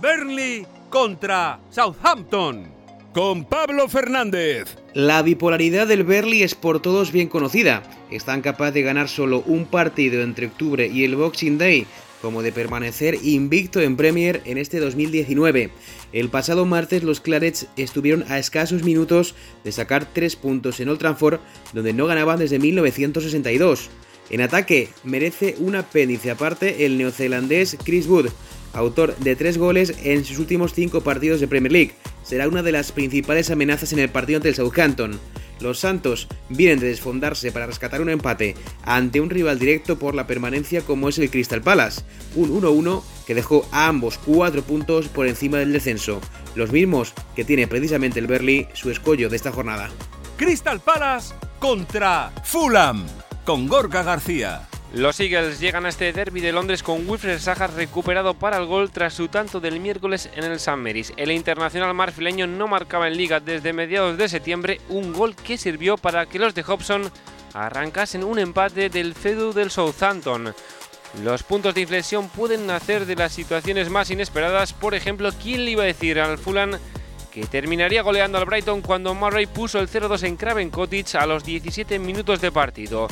Burnley 0.00 0.66
contra 0.90 1.60
Southampton 1.70 2.66
con 3.12 3.44
Pablo 3.44 3.88
Fernández. 3.88 4.76
La 4.94 5.22
bipolaridad 5.22 5.86
del 5.86 6.04
Burnley 6.04 6.42
es 6.42 6.54
por 6.54 6.80
todos 6.80 7.12
bien 7.12 7.28
conocida. 7.28 7.82
Están 8.10 8.40
capaces 8.40 8.74
de 8.74 8.82
ganar 8.82 9.08
solo 9.08 9.42
un 9.46 9.66
partido 9.66 10.22
entre 10.22 10.46
octubre 10.46 10.86
y 10.86 11.04
el 11.04 11.16
Boxing 11.16 11.58
Day, 11.58 11.86
como 12.22 12.42
de 12.42 12.52
permanecer 12.52 13.18
invicto 13.22 13.80
en 13.80 13.96
Premier 13.96 14.40
en 14.44 14.56
este 14.56 14.80
2019. 14.80 15.70
El 16.12 16.28
pasado 16.28 16.64
martes 16.64 17.02
los 17.02 17.20
Clarets 17.20 17.66
estuvieron 17.76 18.24
a 18.28 18.38
escasos 18.38 18.82
minutos 18.82 19.34
de 19.64 19.72
sacar 19.72 20.06
tres 20.06 20.36
puntos 20.36 20.80
en 20.80 20.88
Old 20.88 20.98
Trafford, 20.98 21.40
donde 21.72 21.92
no 21.92 22.06
ganaban 22.06 22.38
desde 22.38 22.58
1962. 22.58 23.90
En 24.30 24.40
ataque 24.40 24.88
merece 25.04 25.56
un 25.58 25.76
apéndice 25.76 26.30
aparte 26.30 26.86
el 26.86 26.96
neozelandés 26.98 27.76
Chris 27.84 28.06
Wood, 28.06 28.28
autor 28.72 29.16
de 29.16 29.36
tres 29.36 29.58
goles 29.58 29.94
en 30.04 30.24
sus 30.24 30.38
últimos 30.38 30.72
cinco 30.74 31.02
partidos 31.02 31.40
de 31.40 31.48
Premier 31.48 31.72
League. 31.72 31.92
Será 32.22 32.48
una 32.48 32.62
de 32.62 32.72
las 32.72 32.92
principales 32.92 33.50
amenazas 33.50 33.92
en 33.92 33.98
el 33.98 34.08
partido 34.08 34.38
ante 34.38 34.48
el 34.48 34.54
Southampton. 34.54 35.18
Los 35.60 35.78
Santos 35.78 36.28
vienen 36.48 36.80
de 36.80 36.88
desfondarse 36.88 37.52
para 37.52 37.66
rescatar 37.66 38.00
un 38.00 38.10
empate 38.10 38.56
ante 38.84 39.20
un 39.20 39.30
rival 39.30 39.58
directo 39.58 39.98
por 39.98 40.14
la 40.14 40.26
permanencia 40.26 40.80
como 40.80 41.08
es 41.08 41.18
el 41.18 41.30
Crystal 41.30 41.62
Palace, 41.62 42.02
un 42.34 42.60
1-1 42.60 43.02
que 43.26 43.34
dejó 43.34 43.68
a 43.70 43.86
ambos 43.86 44.18
cuatro 44.18 44.62
puntos 44.62 45.08
por 45.08 45.28
encima 45.28 45.58
del 45.58 45.72
descenso, 45.72 46.20
los 46.56 46.72
mismos 46.72 47.12
que 47.36 47.44
tiene 47.44 47.68
precisamente 47.68 48.18
el 48.18 48.26
Berly 48.26 48.66
su 48.72 48.90
escollo 48.90 49.28
de 49.28 49.36
esta 49.36 49.52
jornada. 49.52 49.90
Crystal 50.36 50.80
Palace 50.80 51.34
contra 51.60 52.32
Fulham 52.44 53.06
con 53.44 53.68
Gorka 53.68 54.02
García. 54.02 54.68
Los 54.94 55.18
Eagles 55.20 55.58
llegan 55.58 55.86
a 55.86 55.88
este 55.88 56.12
derby 56.12 56.40
de 56.40 56.52
Londres 56.52 56.82
con 56.82 57.08
Wilfred 57.08 57.38
Saja 57.38 57.66
recuperado 57.66 58.34
para 58.34 58.58
el 58.58 58.66
gol 58.66 58.90
tras 58.90 59.14
su 59.14 59.28
tanto 59.28 59.58
del 59.58 59.80
miércoles 59.80 60.28
en 60.36 60.44
el 60.44 60.60
San 60.60 60.82
Mary's. 60.82 61.14
El 61.16 61.30
internacional 61.30 61.94
marfileño 61.94 62.46
no 62.46 62.68
marcaba 62.68 63.08
en 63.08 63.16
liga 63.16 63.40
desde 63.40 63.72
mediados 63.72 64.18
de 64.18 64.28
septiembre 64.28 64.80
un 64.90 65.12
gol 65.12 65.34
que 65.34 65.56
sirvió 65.56 65.96
para 65.96 66.26
que 66.26 66.38
los 66.38 66.54
de 66.54 66.62
Hobson 66.62 67.10
arrancasen 67.54 68.22
un 68.22 68.38
empate 68.38 68.90
del 68.90 69.14
CEDU 69.14 69.52
del 69.52 69.70
Southampton. 69.70 70.54
Los 71.22 71.42
puntos 71.42 71.74
de 71.74 71.82
inflexión 71.82 72.28
pueden 72.28 72.66
nacer 72.66 73.06
de 73.06 73.16
las 73.16 73.32
situaciones 73.32 73.90
más 73.90 74.10
inesperadas, 74.10 74.72
por 74.72 74.94
ejemplo, 74.94 75.30
¿quién 75.42 75.64
le 75.64 75.72
iba 75.72 75.82
a 75.82 75.86
decir 75.86 76.20
al 76.20 76.38
Fulham 76.38 76.78
que 77.32 77.46
terminaría 77.46 78.02
goleando 78.02 78.36
al 78.36 78.44
Brighton 78.44 78.82
cuando 78.82 79.14
Murray 79.14 79.46
puso 79.46 79.78
el 79.80 79.88
0-2 79.88 80.24
en 80.24 80.36
Craven 80.36 80.70
Cottage 80.70 81.16
a 81.16 81.26
los 81.26 81.42
17 81.42 81.98
minutos 81.98 82.40
de 82.40 82.52
partido? 82.52 83.08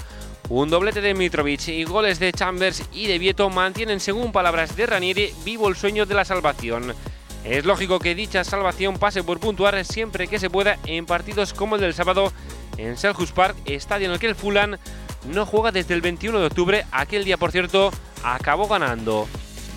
Un 0.51 0.69
doblete 0.69 1.01
de 1.01 1.15
Mitrovic 1.15 1.69
y 1.69 1.85
goles 1.85 2.19
de 2.19 2.33
Chambers 2.33 2.83
y 2.93 3.07
de 3.07 3.19
Vieto 3.19 3.49
mantienen, 3.49 3.99
según 3.99 4.31
palabras 4.31 4.77
de 4.77 4.85
Ranieri, 4.85 5.33
vivo 5.45 5.69
el 5.69 5.77
sueño 5.77 6.05
de 6.05 6.15
la 6.15 6.25
salvación. 6.25 6.95
Es 7.45 7.65
lógico 7.65 7.99
que 7.99 8.15
dicha 8.15 8.45
salvación 8.45 8.99
pase 8.99 9.25
por 9.25 9.41
puntuar 9.41 9.83
siempre 9.85 10.29
que 10.29 10.39
se 10.39 10.51
pueda 10.51 10.79
en 10.85 11.07
partidos 11.07 11.55
como 11.55 11.77
el 11.77 11.81
del 11.81 11.95
sábado 11.95 12.33
en 12.77 12.99
Selhurst 12.99 13.35
Park, 13.35 13.57
estadio 13.65 14.07
en 14.07 14.13
el 14.13 14.19
que 14.19 14.27
el 14.27 14.35
Fulham 14.35 14.77
no 15.33 15.47
juega 15.47 15.73
desde 15.73 15.95
el 15.95 16.03
21 16.03 16.41
de 16.41 16.47
octubre. 16.47 16.87
Aquel 16.93 17.25
día, 17.25 17.39
por 17.39 17.53
cierto, 17.53 17.91
acabó 18.23 18.69
ganando. 18.69 19.27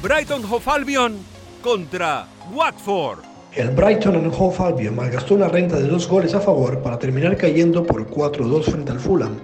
Brighton 0.01 0.43
Hove 0.43 0.71
Albion 0.71 1.17
contra 1.61 2.27
Watford. 2.51 3.32
El 3.55 3.69
Brighton 3.69 4.15
en 4.15 4.31
Hove 4.35 4.55
Albion 4.57 4.95
malgastó 4.95 5.35
una 5.35 5.47
renta 5.47 5.75
de 5.75 5.87
dos 5.87 6.07
goles 6.07 6.33
a 6.33 6.39
favor 6.39 6.79
para 6.79 6.97
terminar 6.97 7.37
cayendo 7.37 7.83
por 7.83 8.09
4-2 8.09 8.63
frente 8.63 8.91
al 8.91 8.99
Fulham. 8.99 9.35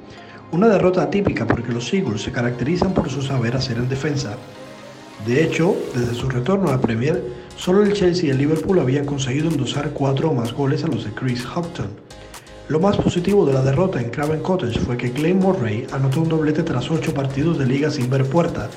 Una 0.51 0.67
derrota 0.67 1.03
atípica 1.03 1.45
porque 1.45 1.71
los 1.71 1.93
Eagles 1.93 2.23
se 2.23 2.31
caracterizan 2.31 2.95
por 2.95 3.07
su 3.11 3.21
saber 3.21 3.55
hacer 3.55 3.77
en 3.77 3.87
defensa. 3.87 4.35
De 5.27 5.43
hecho, 5.43 5.75
desde 5.93 6.15
su 6.15 6.27
retorno 6.27 6.71
a 6.71 6.81
Premier, 6.81 7.23
solo 7.55 7.83
el 7.83 7.93
Chelsea 7.93 8.25
y 8.25 8.31
el 8.31 8.39
Liverpool 8.39 8.79
habían 8.79 9.05
conseguido 9.05 9.47
endosar 9.47 9.91
cuatro 9.91 10.31
o 10.31 10.33
más 10.33 10.53
goles 10.53 10.83
a 10.83 10.87
los 10.87 11.05
de 11.05 11.11
Chris 11.11 11.45
Houghton. 11.45 11.89
Lo 12.67 12.79
más 12.79 12.97
positivo 12.97 13.45
de 13.45 13.53
la 13.53 13.61
derrota 13.61 14.01
en 14.01 14.09
Craven 14.09 14.41
Cottage 14.41 14.79
fue 14.79 14.97
que 14.97 15.09
Glenn 15.09 15.37
Murray 15.37 15.85
anotó 15.91 16.21
un 16.21 16.29
doblete 16.29 16.63
tras 16.63 16.89
ocho 16.89 17.13
partidos 17.13 17.59
de 17.59 17.67
liga 17.67 17.91
sin 17.91 18.09
ver 18.09 18.25
puerta. 18.25 18.71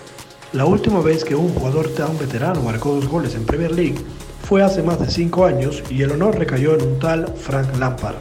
La 0.53 0.67
última 0.67 1.01
vez 1.01 1.25
que 1.25 1.35
un 1.35 1.49
jugador 1.55 1.89
tan 1.95 2.19
veterano 2.19 2.61
marcó 2.61 2.93
dos 2.95 3.09
goles 3.09 3.35
en 3.35 3.47
Premier 3.47 3.73
League 3.73 3.97
fue 4.53 4.63
hace 4.63 4.83
más 4.83 5.01
de 5.01 5.11
cinco 5.11 5.47
años 5.47 5.83
y 5.89 6.03
el 6.03 6.11
honor 6.11 6.39
recayó 6.39 6.75
en 6.75 6.83
un 6.83 6.99
tal 6.99 7.27
Frank 7.39 7.75
Lampard. 7.79 8.17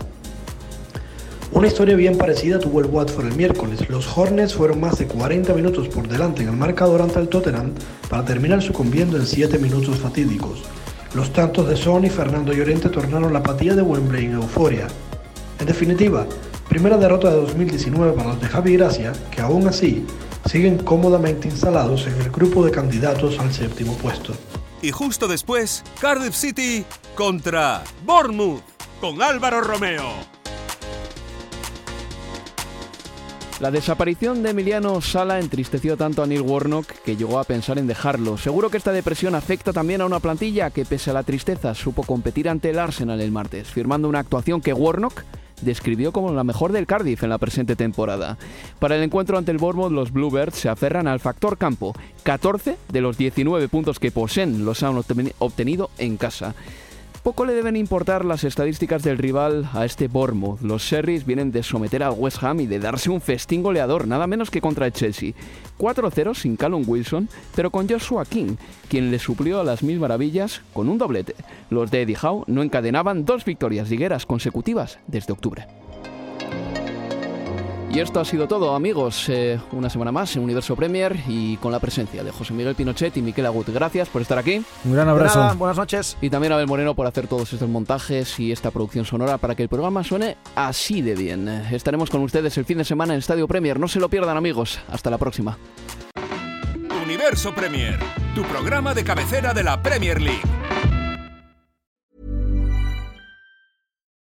Una 1.52 1.68
historia 1.68 1.98
bien 1.98 2.18
parecida 2.18 2.58
tuvo 2.58 2.80
el 2.80 2.86
Watford 2.86 3.26
el 3.26 3.36
miércoles. 3.36 3.90
Los 3.90 4.18
Hornets 4.18 4.54
fueron 4.54 4.80
más 4.80 4.98
de 4.98 5.08
40 5.08 5.54
minutos 5.54 5.90
por 5.90 6.08
delante 6.08 6.44
en 6.44 6.48
el 6.48 6.56
marcador 6.56 7.02
ante 7.02 7.20
el 7.20 7.28
Tottenham 7.28 7.74
para 8.10 8.24
terminar 8.24 8.62
sucumbiendo 8.62 9.18
en 9.18 9.28
7 9.28 9.60
minutos 9.60 9.98
fatídicos. 9.98 10.64
Los 11.16 11.34
tantos 11.34 11.68
de 11.68 11.76
Son 11.76 12.06
y 12.06 12.10
Fernando 12.10 12.54
Llorente 12.54 12.88
tornaron 12.88 13.34
la 13.34 13.40
apatía 13.40 13.76
de 13.76 13.82
Wembley 13.82 14.28
en 14.28 14.36
euforia. 14.36 14.88
En 15.60 15.66
definitiva, 15.66 16.26
primera 16.70 16.96
derrota 16.96 17.30
de 17.30 17.42
2019 17.42 18.14
para 18.14 18.30
los 18.30 18.40
de 18.40 18.48
Javi 18.48 18.78
Gracia, 18.78 19.12
que 19.32 19.42
aún 19.42 19.68
así 19.68 20.06
siguen 20.50 20.78
cómodamente 20.78 21.50
instalados 21.50 22.08
en 22.08 22.14
el 22.22 22.32
grupo 22.32 22.64
de 22.64 22.72
candidatos 22.72 23.38
al 23.38 23.52
séptimo 23.52 23.98
puesto. 23.98 24.34
Y 24.82 24.92
justo 24.92 25.28
después, 25.28 25.84
Cardiff 26.00 26.36
City 26.36 26.86
contra 27.16 27.84
Bournemouth 28.04 28.62
con 29.00 29.22
Álvaro 29.22 29.62
Romeo. 29.62 30.12
La 33.60 33.70
desaparición 33.70 34.42
de 34.42 34.50
Emiliano 34.50 35.02
Sala 35.02 35.40
entristeció 35.40 35.96
tanto 35.96 36.24
a 36.24 36.26
Neil 36.26 36.42
Warnock 36.42 36.88
que 37.06 37.16
llegó 37.16 37.38
a 37.38 37.44
pensar 37.44 37.78
en 37.78 37.86
dejarlo. 37.86 38.40
Seguro 38.40 38.72
que 38.72 38.78
esta 38.78 38.92
depresión 38.92 39.36
afecta 39.36 39.72
también 39.72 40.02
a 40.02 40.08
una 40.08 40.20
plantilla 40.20 40.72
que, 40.72 40.84
pese 40.84 41.12
a 41.12 41.14
la 41.14 41.22
tristeza, 41.22 41.76
supo 41.76 42.02
competir 42.02 42.50
ante 42.50 42.72
el 42.72 42.80
Arsenal 42.80 43.22
el 43.22 43.32
martes, 43.32 43.68
firmando 43.68 44.10
una 44.10 44.18
actuación 44.18 44.62
que 44.62 44.74
Warnock 44.74 45.24
describió 45.62 46.12
como 46.12 46.32
la 46.34 46.44
mejor 46.44 46.72
del 46.72 46.88
Cardiff 46.88 47.24
en 47.24 47.30
la 47.30 47.38
presente 47.38 47.76
temporada. 47.76 48.38
Para 48.80 48.96
el 48.96 49.04
encuentro 49.04 49.38
ante 49.38 49.52
el 49.52 49.58
Bournemouth, 49.58 49.92
los 49.92 50.12
Bluebirds 50.12 50.58
se 50.58 50.70
aferran 50.70 51.08
al 51.08 51.20
factor 51.20 51.58
campo. 51.58 51.94
14 52.24 52.78
de 52.92 53.02
los 53.02 53.18
19 53.18 53.68
puntos 53.70 54.00
que 54.00 54.12
poseen 54.12 54.66
los 54.66 54.84
han 54.84 55.02
obtenido 55.40 55.90
en 55.98 56.18
casa. 56.18 56.56
Poco 57.24 57.46
le 57.46 57.54
deben 57.54 57.76
importar 57.76 58.26
las 58.26 58.44
estadísticas 58.44 59.04
del 59.04 59.20
rival 59.20 59.70
a 59.74 59.86
este 59.86 60.08
Bournemouth. 60.08 60.60
Los 60.62 60.82
Sherrys 60.82 61.24
vienen 61.24 61.52
de 61.52 61.62
someter 61.62 62.02
al 62.02 62.16
West 62.18 62.42
Ham 62.44 62.62
y 62.62 62.66
de 62.66 62.80
darse 62.80 63.12
un 63.12 63.22
festín 63.22 63.62
goleador, 63.62 64.08
nada 64.08 64.26
menos 64.26 64.50
que 64.50 64.60
contra 64.60 64.88
el 64.88 64.92
Chelsea. 64.92 65.34
4-0 65.78 66.34
sin 66.34 66.56
Callum 66.56 66.84
Wilson, 66.88 67.30
pero 67.56 67.70
con 67.70 67.88
Joshua 67.88 68.26
King, 68.26 68.56
quien 68.90 69.12
le 69.12 69.20
suplió 69.20 69.62
a 69.62 69.64
las 69.64 69.84
mil 69.84 70.00
maravillas 70.00 70.62
con 70.74 70.90
un 70.90 70.98
doblete. 70.98 71.36
Los 71.70 71.92
de 71.92 72.02
Eddie 72.02 72.18
Howe 72.20 72.44
no 72.48 72.64
encadenaban 72.64 73.24
dos 73.24 73.46
victorias 73.46 73.92
ligueras 73.92 74.26
consecutivas 74.26 74.98
desde 75.06 75.34
octubre. 75.34 75.68
Y 77.94 78.00
esto 78.00 78.22
ha 78.22 78.26
sido 78.26 78.48
todo, 78.48 78.74
amigos. 78.74 79.28
Eh, 79.28 79.60
una 79.74 79.90
semana 79.90 80.14
más 80.14 80.34
en 80.38 80.44
Universo 80.44 80.78
Premier 80.78 81.14
y 81.28 81.58
con 81.58 81.74
la 81.74 81.80
presencia 81.80 82.24
de 82.24 82.32
José 82.32 82.54
Miguel 82.54 82.74
Pinochet 82.74 83.18
y 83.18 83.22
Miquel 83.22 83.46
Agut. 83.46 83.68
Gracias 83.68 84.08
por 84.08 84.22
estar 84.22 84.38
aquí. 84.38 84.64
Un 84.86 84.94
gran 84.94 85.10
abrazo. 85.10 85.54
buenas 85.58 85.76
noches. 85.76 86.18
Y 86.22 86.30
también 86.30 86.54
a 86.54 86.56
Abel 86.56 86.68
Moreno 86.68 86.96
por 86.96 87.06
hacer 87.06 87.28
todos 87.28 87.52
estos 87.52 87.68
montajes 87.68 88.40
y 88.40 88.54
esta 88.54 88.72
producción 88.72 89.04
sonora 89.04 89.38
para 89.40 89.56
que 89.56 89.64
el 89.64 89.70
programa 89.70 90.06
suene 90.06 90.38
así 90.56 91.02
de 91.02 91.16
bien. 91.16 91.50
Estaremos 91.50 92.10
con 92.10 92.22
ustedes 92.22 92.58
el 92.58 92.64
fin 92.64 92.78
de 92.78 92.86
semana 92.86 93.14
en 93.14 93.20
Estadio 93.20 93.46
Premier. 93.46 93.78
No 93.78 93.90
se 93.90 94.00
lo 94.00 94.08
pierdan, 94.08 94.38
amigos. 94.38 94.80
Hasta 94.90 95.10
la 95.10 95.18
próxima. 95.18 95.58
Universo 97.04 97.54
Premier, 97.54 98.00
tu 98.36 98.44
programa 98.44 98.94
de 98.94 99.04
cabecera 99.04 99.54
de 99.54 99.64
la 99.64 99.82
Premier 99.84 100.22
League. 100.22 100.42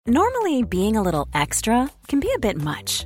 Normally, 0.08 0.64
being 0.64 0.98
a 0.98 1.04
little 1.04 1.28
extra 1.36 1.92
can 2.08 2.20
be 2.20 2.30
a 2.36 2.40
bit 2.40 2.58
much. 2.58 3.06